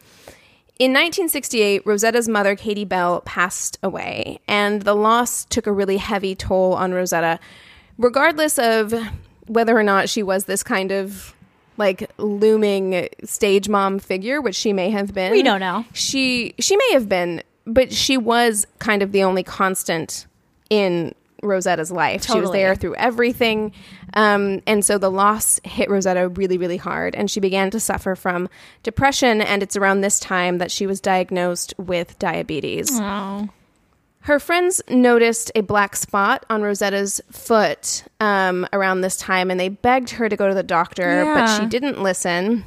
In 0.79 0.91
1968, 0.91 1.85
Rosetta's 1.85 2.27
mother, 2.27 2.55
Katie 2.55 2.85
Bell, 2.85 3.21
passed 3.21 3.79
away, 3.81 4.39
and 4.47 4.83
the 4.83 4.93
loss 4.93 5.43
took 5.45 5.65
a 5.65 5.71
really 5.71 5.97
heavy 5.97 6.35
toll 6.35 6.73
on 6.73 6.93
Rosetta. 6.93 7.39
Regardless 7.97 8.59
of 8.59 8.93
whether 9.47 9.75
or 9.75 9.81
not 9.81 10.07
she 10.07 10.21
was 10.21 10.45
this 10.45 10.61
kind 10.61 10.91
of 10.91 11.33
like 11.77 12.11
looming 12.17 13.07
stage 13.23 13.67
mom 13.69 13.97
figure, 13.97 14.39
which 14.39 14.55
she 14.55 14.71
may 14.71 14.91
have 14.91 15.13
been, 15.15 15.31
We 15.31 15.41
don't 15.41 15.59
know. 15.59 15.85
She 15.93 16.53
she 16.59 16.77
may 16.77 16.93
have 16.93 17.09
been, 17.09 17.41
but 17.65 17.91
she 17.91 18.17
was 18.17 18.67
kind 18.77 19.01
of 19.01 19.11
the 19.11 19.23
only 19.23 19.43
constant 19.43 20.27
in 20.69 21.15
Rosetta's 21.43 21.91
life. 21.91 22.25
She 22.25 22.39
was 22.39 22.51
there 22.51 22.75
through 22.75 22.95
everything. 22.95 23.73
Um, 24.13 24.61
and 24.65 24.83
so 24.83 24.97
the 24.97 25.11
loss 25.11 25.59
hit 25.63 25.89
Rosetta 25.89 26.29
really, 26.29 26.57
really 26.57 26.77
hard. 26.77 27.15
And 27.15 27.29
she 27.29 27.39
began 27.39 27.69
to 27.71 27.79
suffer 27.79 28.15
from 28.15 28.49
depression. 28.83 29.41
And 29.41 29.61
it's 29.61 29.75
around 29.75 30.01
this 30.01 30.19
time 30.19 30.57
that 30.57 30.71
she 30.71 30.87
was 30.87 30.99
diagnosed 30.99 31.73
with 31.77 32.17
diabetes. 32.19 32.97
Her 34.21 34.39
friends 34.39 34.81
noticed 34.89 35.51
a 35.55 35.61
black 35.61 35.95
spot 35.95 36.45
on 36.49 36.61
Rosetta's 36.61 37.21
foot 37.31 38.03
um, 38.19 38.67
around 38.73 38.99
this 38.99 39.15
time, 39.15 39.49
and 39.49 39.57
they 39.57 39.69
begged 39.69 40.09
her 40.09 40.27
to 40.27 40.35
go 40.35 40.49
to 40.49 40.53
the 40.53 40.63
doctor, 40.63 41.23
but 41.33 41.57
she 41.57 41.65
didn't 41.65 42.03
listen. 42.03 42.65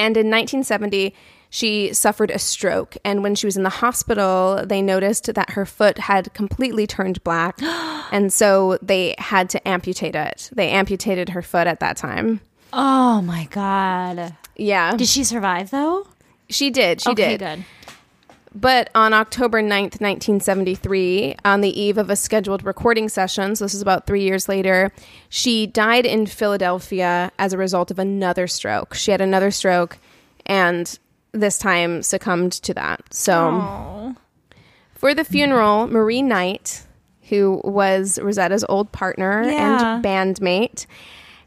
And 0.00 0.16
in 0.16 0.28
1970, 0.28 1.14
she 1.52 1.92
suffered 1.92 2.30
a 2.30 2.38
stroke. 2.38 2.96
And 3.04 3.22
when 3.22 3.34
she 3.34 3.46
was 3.46 3.58
in 3.58 3.62
the 3.62 3.68
hospital, 3.68 4.64
they 4.64 4.80
noticed 4.80 5.34
that 5.34 5.50
her 5.50 5.66
foot 5.66 5.98
had 5.98 6.32
completely 6.32 6.86
turned 6.86 7.22
black. 7.24 7.58
and 7.62 8.32
so 8.32 8.78
they 8.80 9.14
had 9.18 9.50
to 9.50 9.68
amputate 9.68 10.14
it. 10.14 10.48
They 10.54 10.70
amputated 10.70 11.28
her 11.28 11.42
foot 11.42 11.66
at 11.66 11.78
that 11.80 11.98
time. 11.98 12.40
Oh 12.72 13.20
my 13.20 13.48
god. 13.50 14.34
Yeah. 14.56 14.96
Did 14.96 15.08
she 15.08 15.24
survive 15.24 15.70
though? 15.70 16.06
she 16.48 16.70
did. 16.70 17.02
She 17.02 17.10
okay, 17.10 17.36
did. 17.36 17.40
good. 17.40 17.64
But 18.54 18.88
on 18.94 19.12
October 19.12 19.62
9th, 19.62 20.00
1973, 20.00 21.36
on 21.44 21.60
the 21.60 21.80
eve 21.80 21.98
of 21.98 22.08
a 22.08 22.16
scheduled 22.16 22.64
recording 22.64 23.10
session, 23.10 23.56
so 23.56 23.66
this 23.66 23.74
is 23.74 23.82
about 23.82 24.06
three 24.06 24.22
years 24.22 24.48
later, 24.48 24.90
she 25.28 25.66
died 25.66 26.06
in 26.06 26.24
Philadelphia 26.24 27.30
as 27.38 27.52
a 27.52 27.58
result 27.58 27.90
of 27.90 27.98
another 27.98 28.46
stroke. 28.46 28.94
She 28.94 29.10
had 29.10 29.20
another 29.20 29.50
stroke 29.50 29.98
and 30.44 30.98
this 31.32 31.58
time 31.58 32.02
succumbed 32.02 32.52
to 32.52 32.74
that. 32.74 33.02
So 33.12 34.14
for 34.94 35.14
the 35.14 35.24
funeral, 35.24 35.86
Marie 35.86 36.22
Knight, 36.22 36.86
who 37.28 37.60
was 37.64 38.18
Rosetta's 38.22 38.64
old 38.68 38.92
partner 38.92 39.42
Yeah. 39.44 39.96
and 39.96 40.04
bandmate, 40.04 40.86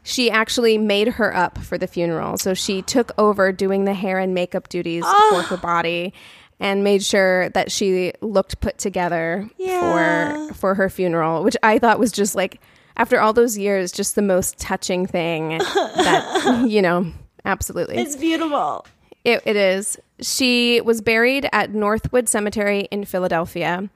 she 0.02 0.30
actually 0.30 0.78
made 0.78 1.08
her 1.08 1.34
up 1.34 1.58
for 1.58 1.78
the 1.78 1.86
funeral. 1.86 2.36
So 2.38 2.54
she 2.54 2.82
took 2.82 3.12
over 3.18 3.52
doing 3.52 3.84
the 3.84 3.94
hair 3.94 4.18
and 4.18 4.34
makeup 4.34 4.68
duties 4.68 5.04
for 5.04 5.10
ah. 5.10 5.46
her 5.48 5.56
body 5.56 6.12
and 6.60 6.82
made 6.84 7.02
sure 7.02 7.48
that 7.50 7.70
she 7.70 8.12
looked 8.20 8.60
put 8.60 8.78
together 8.78 9.48
Yeah. 9.58 10.48
for 10.48 10.54
for 10.54 10.74
her 10.74 10.88
funeral, 10.88 11.42
which 11.42 11.56
I 11.62 11.78
thought 11.78 11.98
was 11.98 12.12
just 12.12 12.34
like 12.34 12.60
after 12.96 13.20
all 13.20 13.32
those 13.32 13.58
years 13.58 13.92
just 13.92 14.14
the 14.14 14.22
most 14.22 14.58
touching 14.58 15.06
thing 15.06 15.58
that 15.58 16.64
you 16.68 16.82
know, 16.82 17.12
absolutely. 17.44 17.96
It's 17.96 18.16
beautiful. 18.16 18.86
It, 19.26 19.42
it 19.44 19.56
is. 19.56 19.98
She 20.20 20.80
was 20.80 21.00
buried 21.00 21.48
at 21.52 21.74
Northwood 21.74 22.28
Cemetery 22.28 22.86
in 22.92 23.04
Philadelphia. 23.04 23.90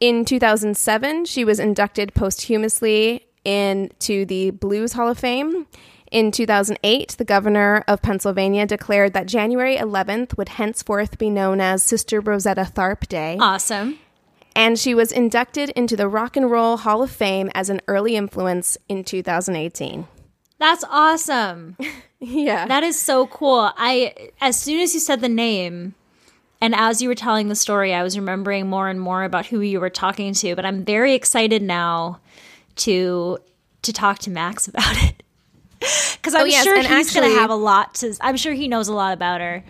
In 0.00 0.26
2007, 0.26 1.24
she 1.24 1.46
was 1.46 1.58
inducted 1.58 2.12
posthumously 2.12 3.26
into 3.42 4.26
the 4.26 4.50
Blues 4.50 4.92
Hall 4.92 5.08
of 5.08 5.18
Fame. 5.18 5.66
In 6.12 6.30
2008, 6.30 7.16
the 7.16 7.24
governor 7.24 7.84
of 7.88 8.02
Pennsylvania 8.02 8.66
declared 8.66 9.14
that 9.14 9.26
January 9.26 9.78
11th 9.78 10.36
would 10.36 10.50
henceforth 10.50 11.16
be 11.16 11.30
known 11.30 11.58
as 11.58 11.82
Sister 11.82 12.20
Rosetta 12.20 12.70
Tharpe 12.70 13.08
Day. 13.08 13.38
Awesome. 13.40 13.98
And 14.54 14.78
she 14.78 14.94
was 14.94 15.10
inducted 15.10 15.70
into 15.70 15.96
the 15.96 16.06
Rock 16.06 16.36
and 16.36 16.50
Roll 16.50 16.76
Hall 16.76 17.02
of 17.02 17.10
Fame 17.10 17.50
as 17.54 17.70
an 17.70 17.80
early 17.88 18.14
influence 18.14 18.76
in 18.90 19.04
2018. 19.04 20.06
That's 20.58 20.84
awesome. 20.90 21.76
Yeah. 22.18 22.66
That 22.66 22.82
is 22.82 22.98
so 22.98 23.26
cool. 23.26 23.70
I 23.76 24.30
as 24.40 24.58
soon 24.58 24.80
as 24.80 24.94
you 24.94 25.00
said 25.00 25.20
the 25.20 25.28
name 25.28 25.94
and 26.62 26.74
as 26.74 27.02
you 27.02 27.10
were 27.10 27.14
telling 27.14 27.48
the 27.48 27.54
story, 27.54 27.92
I 27.92 28.02
was 28.02 28.16
remembering 28.18 28.66
more 28.68 28.88
and 28.88 28.98
more 28.98 29.22
about 29.22 29.44
who 29.44 29.60
you 29.60 29.80
were 29.80 29.90
talking 29.90 30.32
to, 30.32 30.56
but 30.56 30.64
I'm 30.64 30.82
very 30.82 31.12
excited 31.12 31.60
now 31.60 32.20
to 32.76 33.36
to 33.82 33.92
talk 33.92 34.18
to 34.20 34.30
Max 34.30 34.66
about 34.72 34.96
it. 35.04 35.22
Cuz 36.22 36.34
I'm 36.34 36.40
Oh, 36.40 36.44
yes, 36.46 36.64
sure 36.64 36.80
he's 36.80 37.12
going 37.14 37.30
to 37.30 37.38
have 37.38 37.50
a 37.50 37.54
lot 37.54 37.94
to 37.96 38.16
I'm 38.22 38.38
sure 38.38 38.54
he 38.54 38.66
knows 38.66 38.88
a 38.88 38.94
lot 38.94 39.12
about 39.12 39.42
her. 39.42 39.62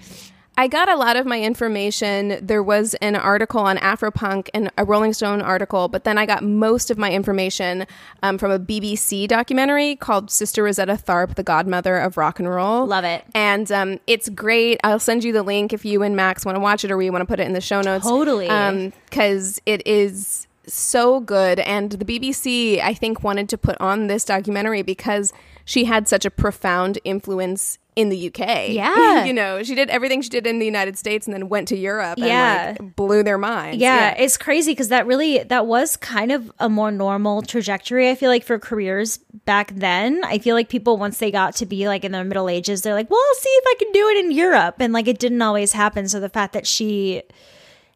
I 0.59 0.69
got 0.69 0.89
a 0.89 0.97
lot 0.97 1.17
of 1.17 1.27
my 1.27 1.41
information. 1.41 2.39
There 2.41 2.63
was 2.63 2.95
an 2.95 3.15
article 3.15 3.61
on 3.61 3.77
Afropunk 3.77 4.49
and 4.55 4.71
a 4.79 4.85
Rolling 4.85 5.13
Stone 5.13 5.43
article, 5.43 5.89
but 5.89 6.05
then 6.05 6.17
I 6.17 6.25
got 6.25 6.43
most 6.43 6.91
of 6.91 6.97
my 6.97 7.11
information 7.11 7.87
um, 8.23 8.39
from 8.39 8.51
a 8.51 8.59
BBC 8.59 9.29
documentary 9.29 9.97
called 9.97 10.31
Sister 10.31 10.63
Rosetta 10.63 10.95
Tharpe, 10.95 11.35
the 11.35 11.43
Godmother 11.43 11.99
of 11.99 12.17
Rock 12.17 12.39
and 12.39 12.49
Roll. 12.49 12.87
Love 12.87 13.05
it. 13.05 13.25
And 13.35 13.71
um, 13.71 14.01
it's 14.07 14.31
great. 14.31 14.81
I'll 14.83 14.99
send 14.99 15.25
you 15.25 15.33
the 15.33 15.43
link 15.43 15.75
if 15.75 15.85
you 15.85 16.03
and 16.03 16.17
Max 16.17 16.47
want 16.47 16.57
to 16.57 16.61
watch 16.61 16.85
it 16.85 16.91
or 16.91 16.97
we 16.97 17.11
want 17.11 17.21
to 17.21 17.27
put 17.27 17.39
it 17.39 17.47
in 17.47 17.53
the 17.53 17.61
show 17.61 17.83
notes. 17.83 18.07
Totally. 18.07 18.47
Because 18.47 19.61
it 19.67 19.87
is 19.87 20.46
so 20.67 21.21
good. 21.21 21.59
And 21.61 21.91
the 21.93 22.05
BBC, 22.05 22.81
I 22.83 22.95
think, 22.95 23.23
wanted 23.23 23.49
to 23.51 23.59
put 23.59 23.77
on 23.81 24.07
this 24.07 24.25
documentary 24.25 24.83
because 24.83 25.33
she 25.65 25.85
had 25.85 26.07
such 26.09 26.25
a 26.25 26.31
profound 26.31 26.99
influence 27.05 27.79
in 27.97 28.09
the 28.11 28.27
UK. 28.29 28.69
Yeah. 28.69 29.25
you 29.25 29.33
know, 29.33 29.63
she 29.63 29.75
did 29.75 29.89
everything 29.91 30.21
she 30.23 30.29
did 30.29 30.47
in 30.47 30.59
the 30.59 30.67
United 30.67 30.99
States 30.99 31.27
and 31.27 31.33
then 31.35 31.49
went 31.49 31.69
to 31.69 31.77
Europe 31.77 32.19
Yeah. 32.19 32.69
and 32.69 32.81
like 32.81 32.95
blew 32.97 33.23
their 33.23 33.39
minds. 33.39 33.79
Yeah, 33.79 34.15
it's 34.19 34.37
crazy 34.37 34.73
because 34.73 34.89
that 34.89 35.07
really 35.07 35.43
that 35.45 35.67
was 35.67 35.97
kind 35.97 36.31
of 36.31 36.53
a 36.59 36.69
more 36.69 36.91
normal 36.91 37.41
trajectory. 37.43 38.11
I 38.11 38.15
feel 38.15 38.29
like 38.31 38.45
for 38.45 38.59
careers 38.59 39.19
back 39.47 39.73
then. 39.75 40.21
I 40.25 40.39
feel 40.39 40.55
like 40.55 40.69
people 40.69 40.99
once 40.99 41.19
they 41.19 41.31
got 41.31 41.57
to 41.57 41.67
be 41.67 41.89
like 41.89 42.05
in 42.05 42.13
their 42.13 42.25
middle 42.25 42.49
ages, 42.51 42.83
they're 42.83 42.95
like, 42.95 43.09
"Well, 43.11 43.21
I'll 43.27 43.41
see 43.41 43.49
if 43.49 43.65
I 43.67 43.75
can 43.79 43.93
do 43.93 44.09
it 44.09 44.25
in 44.27 44.31
Europe," 44.33 44.77
and 44.81 44.93
like 44.93 45.09
it 45.09 45.19
didn't 45.19 45.41
always 45.41 45.73
happen. 45.73 46.07
So 46.07 46.21
the 46.21 46.29
fact 46.29 46.53
that 46.53 46.67
she 46.67 47.23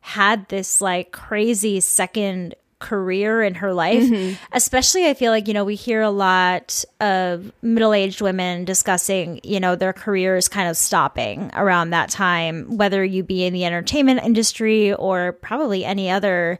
had 0.01 0.49
this 0.49 0.81
like 0.81 1.13
crazy 1.13 1.79
second 1.81 2.55
career 2.81 3.43
in 3.43 3.55
her 3.55 3.73
life 3.73 4.03
mm-hmm. 4.03 4.35
especially 4.53 5.07
i 5.07 5.15
feel 5.15 5.31
like 5.31 5.47
you 5.47 5.55
know 5.55 5.65
we 5.65 5.75
hear 5.75 6.01
a 6.01 6.11
lot 6.11 6.85
of 7.01 7.53
middle-aged 7.63 8.21
women 8.21 8.65
discussing 8.65 9.39
you 9.45 9.61
know 9.61 9.77
their 9.77 9.93
careers 9.93 10.49
kind 10.49 10.69
of 10.69 10.77
stopping 10.77 11.51
around 11.55 11.91
that 11.91 12.11
time 12.11 12.77
whether 12.77 13.05
you 13.05 13.23
be 13.23 13.45
in 13.45 13.53
the 13.53 13.65
entertainment 13.65 14.21
industry 14.25 14.93
or 14.95 15.33
probably 15.33 15.85
any 15.85 16.11
other. 16.11 16.59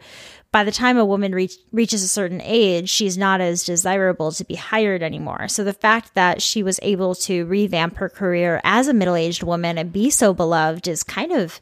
By 0.53 0.65
the 0.65 0.73
time 0.73 0.99
a 0.99 1.05
woman 1.05 1.33
reach, 1.33 1.55
reaches 1.71 2.03
a 2.03 2.09
certain 2.09 2.41
age 2.43 2.89
she's 2.89 3.17
not 3.17 3.41
as 3.41 3.63
desirable 3.63 4.33
to 4.33 4.45
be 4.45 4.57
hired 4.57 5.01
anymore. 5.01 5.47
So 5.47 5.63
the 5.63 5.73
fact 5.73 6.15
that 6.15 6.43
she 6.43 6.65
was 6.65 6.81
able 6.83 7.15
to 7.17 7.45
revamp 7.45 7.97
her 7.99 8.09
career 8.09 8.61
as 8.65 8.89
a 8.89 8.93
middle-aged 8.93 9.45
woman 9.45 9.79
and 9.79 9.93
be 9.93 10.11
so 10.11 10.35
beloved 10.35 10.89
is 10.89 11.05
kind 11.05 11.31
of 11.31 11.61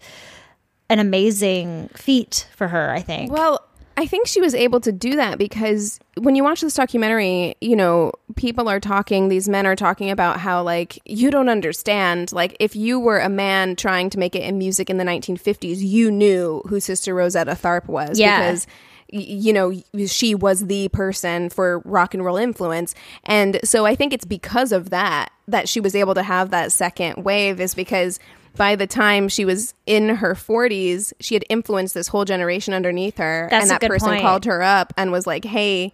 an 0.88 0.98
amazing 0.98 1.90
feat 1.94 2.48
for 2.56 2.68
her 2.68 2.90
i 2.90 3.02
think. 3.02 3.30
Well, 3.30 3.62
I 3.98 4.06
think 4.06 4.28
she 4.28 4.40
was 4.40 4.54
able 4.54 4.78
to 4.82 4.92
do 4.92 5.16
that 5.16 5.38
because 5.38 5.98
when 6.16 6.36
you 6.36 6.44
watch 6.44 6.60
this 6.60 6.74
documentary, 6.74 7.56
you 7.60 7.74
know, 7.74 8.12
people 8.36 8.68
are 8.68 8.78
talking, 8.78 9.28
these 9.28 9.48
men 9.48 9.66
are 9.66 9.74
talking 9.74 10.08
about 10.08 10.38
how, 10.38 10.62
like, 10.62 11.00
you 11.04 11.32
don't 11.32 11.48
understand. 11.48 12.30
Like, 12.30 12.56
if 12.60 12.76
you 12.76 13.00
were 13.00 13.18
a 13.18 13.28
man 13.28 13.74
trying 13.74 14.08
to 14.10 14.18
make 14.20 14.36
it 14.36 14.44
in 14.44 14.56
music 14.56 14.88
in 14.88 14.98
the 14.98 15.04
1950s, 15.04 15.78
you 15.80 16.12
knew 16.12 16.62
who 16.68 16.78
Sister 16.78 17.12
Rosetta 17.12 17.56
Tharpe 17.56 17.88
was. 17.88 18.20
Yeah. 18.20 18.38
Because 18.38 18.68
you 19.10 19.54
know 19.54 19.72
she 20.06 20.34
was 20.34 20.66
the 20.66 20.88
person 20.90 21.48
for 21.48 21.78
rock 21.86 22.12
and 22.12 22.22
roll 22.22 22.36
influence 22.36 22.94
and 23.24 23.58
so 23.64 23.86
i 23.86 23.94
think 23.94 24.12
it's 24.12 24.26
because 24.26 24.70
of 24.70 24.90
that 24.90 25.30
that 25.46 25.66
she 25.66 25.80
was 25.80 25.94
able 25.94 26.12
to 26.14 26.22
have 26.22 26.50
that 26.50 26.70
second 26.72 27.24
wave 27.24 27.58
is 27.58 27.74
because 27.74 28.20
by 28.56 28.74
the 28.76 28.86
time 28.86 29.28
she 29.28 29.44
was 29.44 29.74
in 29.86 30.08
her 30.16 30.34
40s 30.34 31.12
she 31.20 31.34
had 31.34 31.44
influenced 31.48 31.94
this 31.94 32.08
whole 32.08 32.24
generation 32.24 32.74
underneath 32.74 33.18
her 33.18 33.48
That's 33.50 33.70
and 33.70 33.70
that 33.70 33.88
person 33.88 34.08
point. 34.08 34.22
called 34.22 34.44
her 34.46 34.62
up 34.62 34.92
and 34.96 35.12
was 35.12 35.26
like 35.26 35.44
hey 35.44 35.92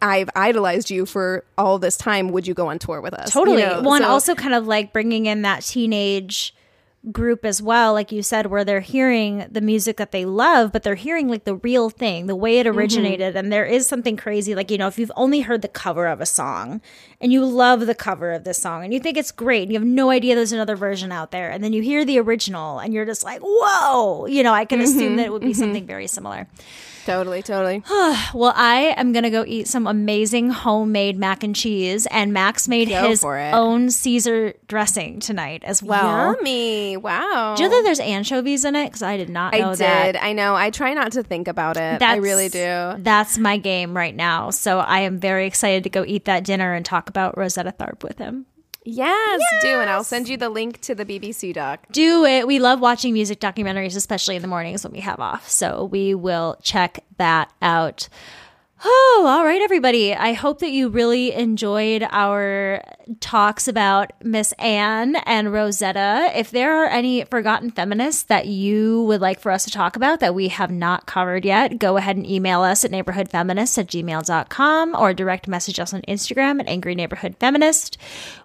I've 0.00 0.30
idolized 0.34 0.88
you 0.90 1.04
for 1.04 1.44
all 1.58 1.78
this 1.78 1.98
time. 1.98 2.30
Would 2.30 2.46
you 2.46 2.54
go 2.54 2.68
on 2.68 2.78
tour 2.78 3.02
with 3.02 3.12
us? 3.12 3.30
Totally. 3.30 3.60
You 3.60 3.66
know, 3.68 3.82
One 3.82 4.00
so- 4.00 4.08
also 4.08 4.34
kind 4.34 4.54
of 4.54 4.66
like 4.66 4.90
bringing 4.94 5.26
in 5.26 5.42
that 5.42 5.62
teenage 5.64 6.54
group 7.12 7.44
as 7.44 7.62
well, 7.62 7.92
like 7.92 8.10
you 8.10 8.22
said, 8.22 8.46
where 8.46 8.64
they're 8.64 8.80
hearing 8.80 9.46
the 9.50 9.60
music 9.60 9.96
that 9.96 10.10
they 10.10 10.24
love, 10.24 10.72
but 10.72 10.82
they're 10.82 10.96
hearing 10.96 11.28
like 11.28 11.44
the 11.44 11.56
real 11.56 11.88
thing, 11.88 12.26
the 12.26 12.34
way 12.34 12.58
it 12.58 12.66
mm-hmm. 12.66 12.78
originated. 12.78 13.36
And 13.36 13.52
there 13.52 13.64
is 13.64 13.86
something 13.86 14.16
crazy, 14.16 14.54
like, 14.54 14.70
you 14.70 14.78
know, 14.78 14.88
if 14.88 14.98
you've 14.98 15.12
only 15.16 15.40
heard 15.40 15.62
the 15.62 15.68
cover 15.68 16.06
of 16.06 16.20
a 16.20 16.26
song 16.26 16.80
and 17.20 17.32
you 17.32 17.44
love 17.44 17.86
the 17.86 17.94
cover 17.94 18.32
of 18.32 18.44
this 18.44 18.58
song 18.58 18.84
and 18.84 18.92
you 18.92 19.00
think 19.00 19.16
it's 19.16 19.32
great 19.32 19.62
and 19.62 19.72
you 19.72 19.78
have 19.78 19.86
no 19.86 20.10
idea 20.10 20.34
there's 20.34 20.52
another 20.52 20.76
version 20.76 21.12
out 21.12 21.30
there, 21.30 21.50
and 21.50 21.62
then 21.62 21.72
you 21.72 21.82
hear 21.82 22.04
the 22.04 22.18
original 22.18 22.78
and 22.78 22.92
you're 22.92 23.06
just 23.06 23.24
like, 23.24 23.40
whoa, 23.42 24.26
you 24.26 24.42
know, 24.42 24.52
I 24.52 24.64
can 24.64 24.80
assume 24.80 25.00
mm-hmm. 25.00 25.16
that 25.16 25.26
it 25.26 25.32
would 25.32 25.42
be 25.42 25.48
mm-hmm. 25.48 25.60
something 25.60 25.86
very 25.86 26.06
similar. 26.06 26.48
Totally, 27.06 27.42
totally. 27.42 27.82
Well, 28.34 28.52
I 28.56 28.94
am 28.96 29.12
going 29.12 29.22
to 29.22 29.30
go 29.30 29.44
eat 29.46 29.68
some 29.68 29.86
amazing 29.86 30.50
homemade 30.50 31.18
mac 31.18 31.42
and 31.44 31.54
cheese, 31.54 32.06
and 32.06 32.32
Max 32.32 32.66
made 32.66 32.88
Go 32.88 33.08
his 33.08 33.22
own 33.24 33.90
Caesar 33.90 34.54
dressing 34.66 35.20
tonight 35.20 35.62
as 35.64 35.82
well. 35.82 36.34
Yummy! 36.34 36.96
Wow. 36.96 37.54
Do 37.56 37.62
you 37.62 37.68
know 37.68 37.76
that 37.76 37.82
there's 37.84 38.00
anchovies 38.00 38.64
in 38.64 38.74
it? 38.74 38.86
Because 38.86 39.02
I 39.02 39.16
did 39.16 39.30
not 39.30 39.54
I 39.54 39.58
know 39.58 39.70
did. 39.70 39.80
that. 39.80 40.22
I 40.22 40.32
know. 40.32 40.54
I 40.54 40.70
try 40.70 40.92
not 40.94 41.12
to 41.12 41.22
think 41.22 41.46
about 41.48 41.76
it. 41.76 42.02
I 42.02 42.16
really 42.16 42.48
do. 42.48 42.94
That's 42.98 43.38
my 43.38 43.56
game 43.58 43.96
right 43.96 44.14
now. 44.14 44.50
So 44.50 44.80
I 44.80 45.00
am 45.00 45.18
very 45.18 45.46
excited 45.46 45.84
to 45.84 45.90
go 45.90 46.04
eat 46.04 46.24
that 46.24 46.44
dinner 46.44 46.74
and 46.74 46.84
talk 46.84 47.08
about 47.08 47.38
Rosetta 47.38 47.72
Tharpe 47.72 48.02
with 48.02 48.18
him. 48.18 48.46
Yes, 48.88 49.40
do, 49.62 49.80
and 49.80 49.90
I'll 49.90 50.04
send 50.04 50.28
you 50.28 50.36
the 50.36 50.48
link 50.48 50.80
to 50.82 50.94
the 50.94 51.04
BBC 51.04 51.52
doc. 51.52 51.86
Do 51.90 52.24
it. 52.24 52.46
We 52.46 52.60
love 52.60 52.80
watching 52.80 53.12
music 53.12 53.40
documentaries, 53.40 53.96
especially 53.96 54.36
in 54.36 54.42
the 54.42 54.48
mornings 54.48 54.84
when 54.84 54.92
we 54.92 55.00
have 55.00 55.18
off. 55.18 55.48
So 55.48 55.86
we 55.86 56.14
will 56.14 56.56
check 56.62 57.04
that 57.18 57.52
out. 57.60 58.08
Oh, 58.84 59.24
all 59.26 59.44
right, 59.44 59.60
everybody. 59.60 60.14
I 60.14 60.34
hope 60.34 60.60
that 60.60 60.70
you 60.70 60.88
really 60.88 61.32
enjoyed 61.32 62.06
our 62.10 62.80
talks 63.20 63.68
about 63.68 64.12
Miss 64.22 64.52
Anne 64.58 65.16
and 65.26 65.52
Rosetta. 65.52 66.30
If 66.34 66.50
there 66.50 66.82
are 66.82 66.88
any 66.88 67.24
forgotten 67.24 67.70
feminists 67.70 68.24
that 68.24 68.46
you 68.46 69.04
would 69.04 69.20
like 69.20 69.40
for 69.40 69.52
us 69.52 69.64
to 69.64 69.70
talk 69.70 69.96
about 69.96 70.20
that 70.20 70.34
we 70.34 70.48
have 70.48 70.70
not 70.70 71.06
covered 71.06 71.44
yet, 71.44 71.78
go 71.78 71.96
ahead 71.96 72.16
and 72.16 72.26
email 72.26 72.62
us 72.62 72.84
at 72.84 72.90
neighborhoodfeminist 72.90 73.78
at 73.78 73.86
gmail.com 73.86 74.94
or 74.96 75.14
direct 75.14 75.48
message 75.48 75.78
us 75.78 75.94
on 75.94 76.02
Instagram 76.02 76.60
at 76.60 76.68
Angry 76.68 76.94
Neighborhood 76.94 77.36
Feminist. 77.38 77.96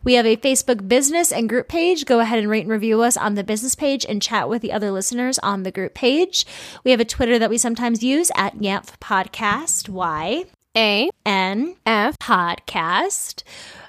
We 0.03 0.13
have 0.13 0.25
a 0.25 0.37
Facebook 0.37 0.87
business 0.87 1.31
and 1.31 1.49
group 1.49 1.67
page. 1.67 2.05
Go 2.05 2.19
ahead 2.19 2.39
and 2.39 2.49
rate 2.49 2.63
and 2.63 2.71
review 2.71 3.01
us 3.01 3.17
on 3.17 3.35
the 3.35 3.43
business 3.43 3.75
page 3.75 4.05
and 4.07 4.21
chat 4.21 4.47
with 4.47 4.61
the 4.61 4.71
other 4.71 4.91
listeners 4.91 5.39
on 5.39 5.63
the 5.63 5.71
group 5.71 5.93
page. 5.93 6.45
We 6.83 6.91
have 6.91 6.99
a 6.99 7.05
Twitter 7.05 7.39
that 7.39 7.49
we 7.49 7.57
sometimes 7.57 8.03
use 8.03 8.31
at 8.35 8.57
YANF 8.57 8.97
Podcast. 8.99 9.89
Y 9.89 10.45
A 10.77 11.09
N 11.25 11.75
F. 11.85 12.17
Podcast. 12.19 13.43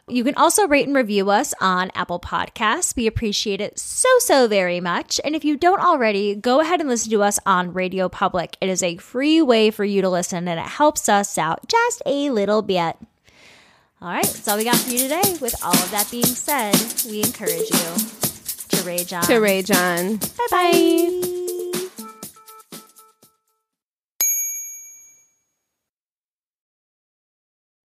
You 0.08 0.24
can 0.24 0.34
also 0.34 0.66
rate 0.66 0.86
and 0.86 0.96
review 0.96 1.30
us 1.30 1.54
on 1.60 1.90
Apple 1.94 2.18
Podcasts. 2.18 2.96
We 2.96 3.06
appreciate 3.06 3.60
it 3.60 3.78
so, 3.78 4.08
so 4.18 4.48
very 4.48 4.80
much. 4.80 5.20
And 5.24 5.36
if 5.36 5.44
you 5.44 5.56
don't 5.56 5.80
already, 5.80 6.34
go 6.34 6.60
ahead 6.60 6.80
and 6.80 6.88
listen 6.88 7.10
to 7.12 7.22
us 7.22 7.38
on 7.46 7.72
Radio 7.72 8.08
Public. 8.08 8.56
It 8.60 8.68
is 8.68 8.82
a 8.82 8.96
free 8.96 9.40
way 9.40 9.70
for 9.70 9.84
you 9.84 10.02
to 10.02 10.08
listen 10.10 10.48
and 10.48 10.58
it 10.58 10.66
helps 10.66 11.08
us 11.08 11.38
out 11.38 11.68
just 11.68 12.02
a 12.04 12.30
little 12.30 12.62
bit. 12.62 12.96
All 14.00 14.08
right, 14.08 14.24
that's 14.24 14.48
all 14.48 14.56
we 14.56 14.64
got 14.64 14.76
for 14.76 14.90
you 14.90 14.98
today. 14.98 15.36
With 15.40 15.54
all 15.64 15.72
of 15.72 15.90
that 15.92 16.10
being 16.10 16.24
said, 16.24 16.74
we 17.08 17.22
encourage 17.22 17.70
you 17.70 18.76
to 18.76 18.82
rage 18.84 19.12
on. 19.12 19.22
To 19.22 19.38
Ray 19.38 19.62
John. 19.62 20.16
Bye 20.16 20.46
bye. 20.50 21.58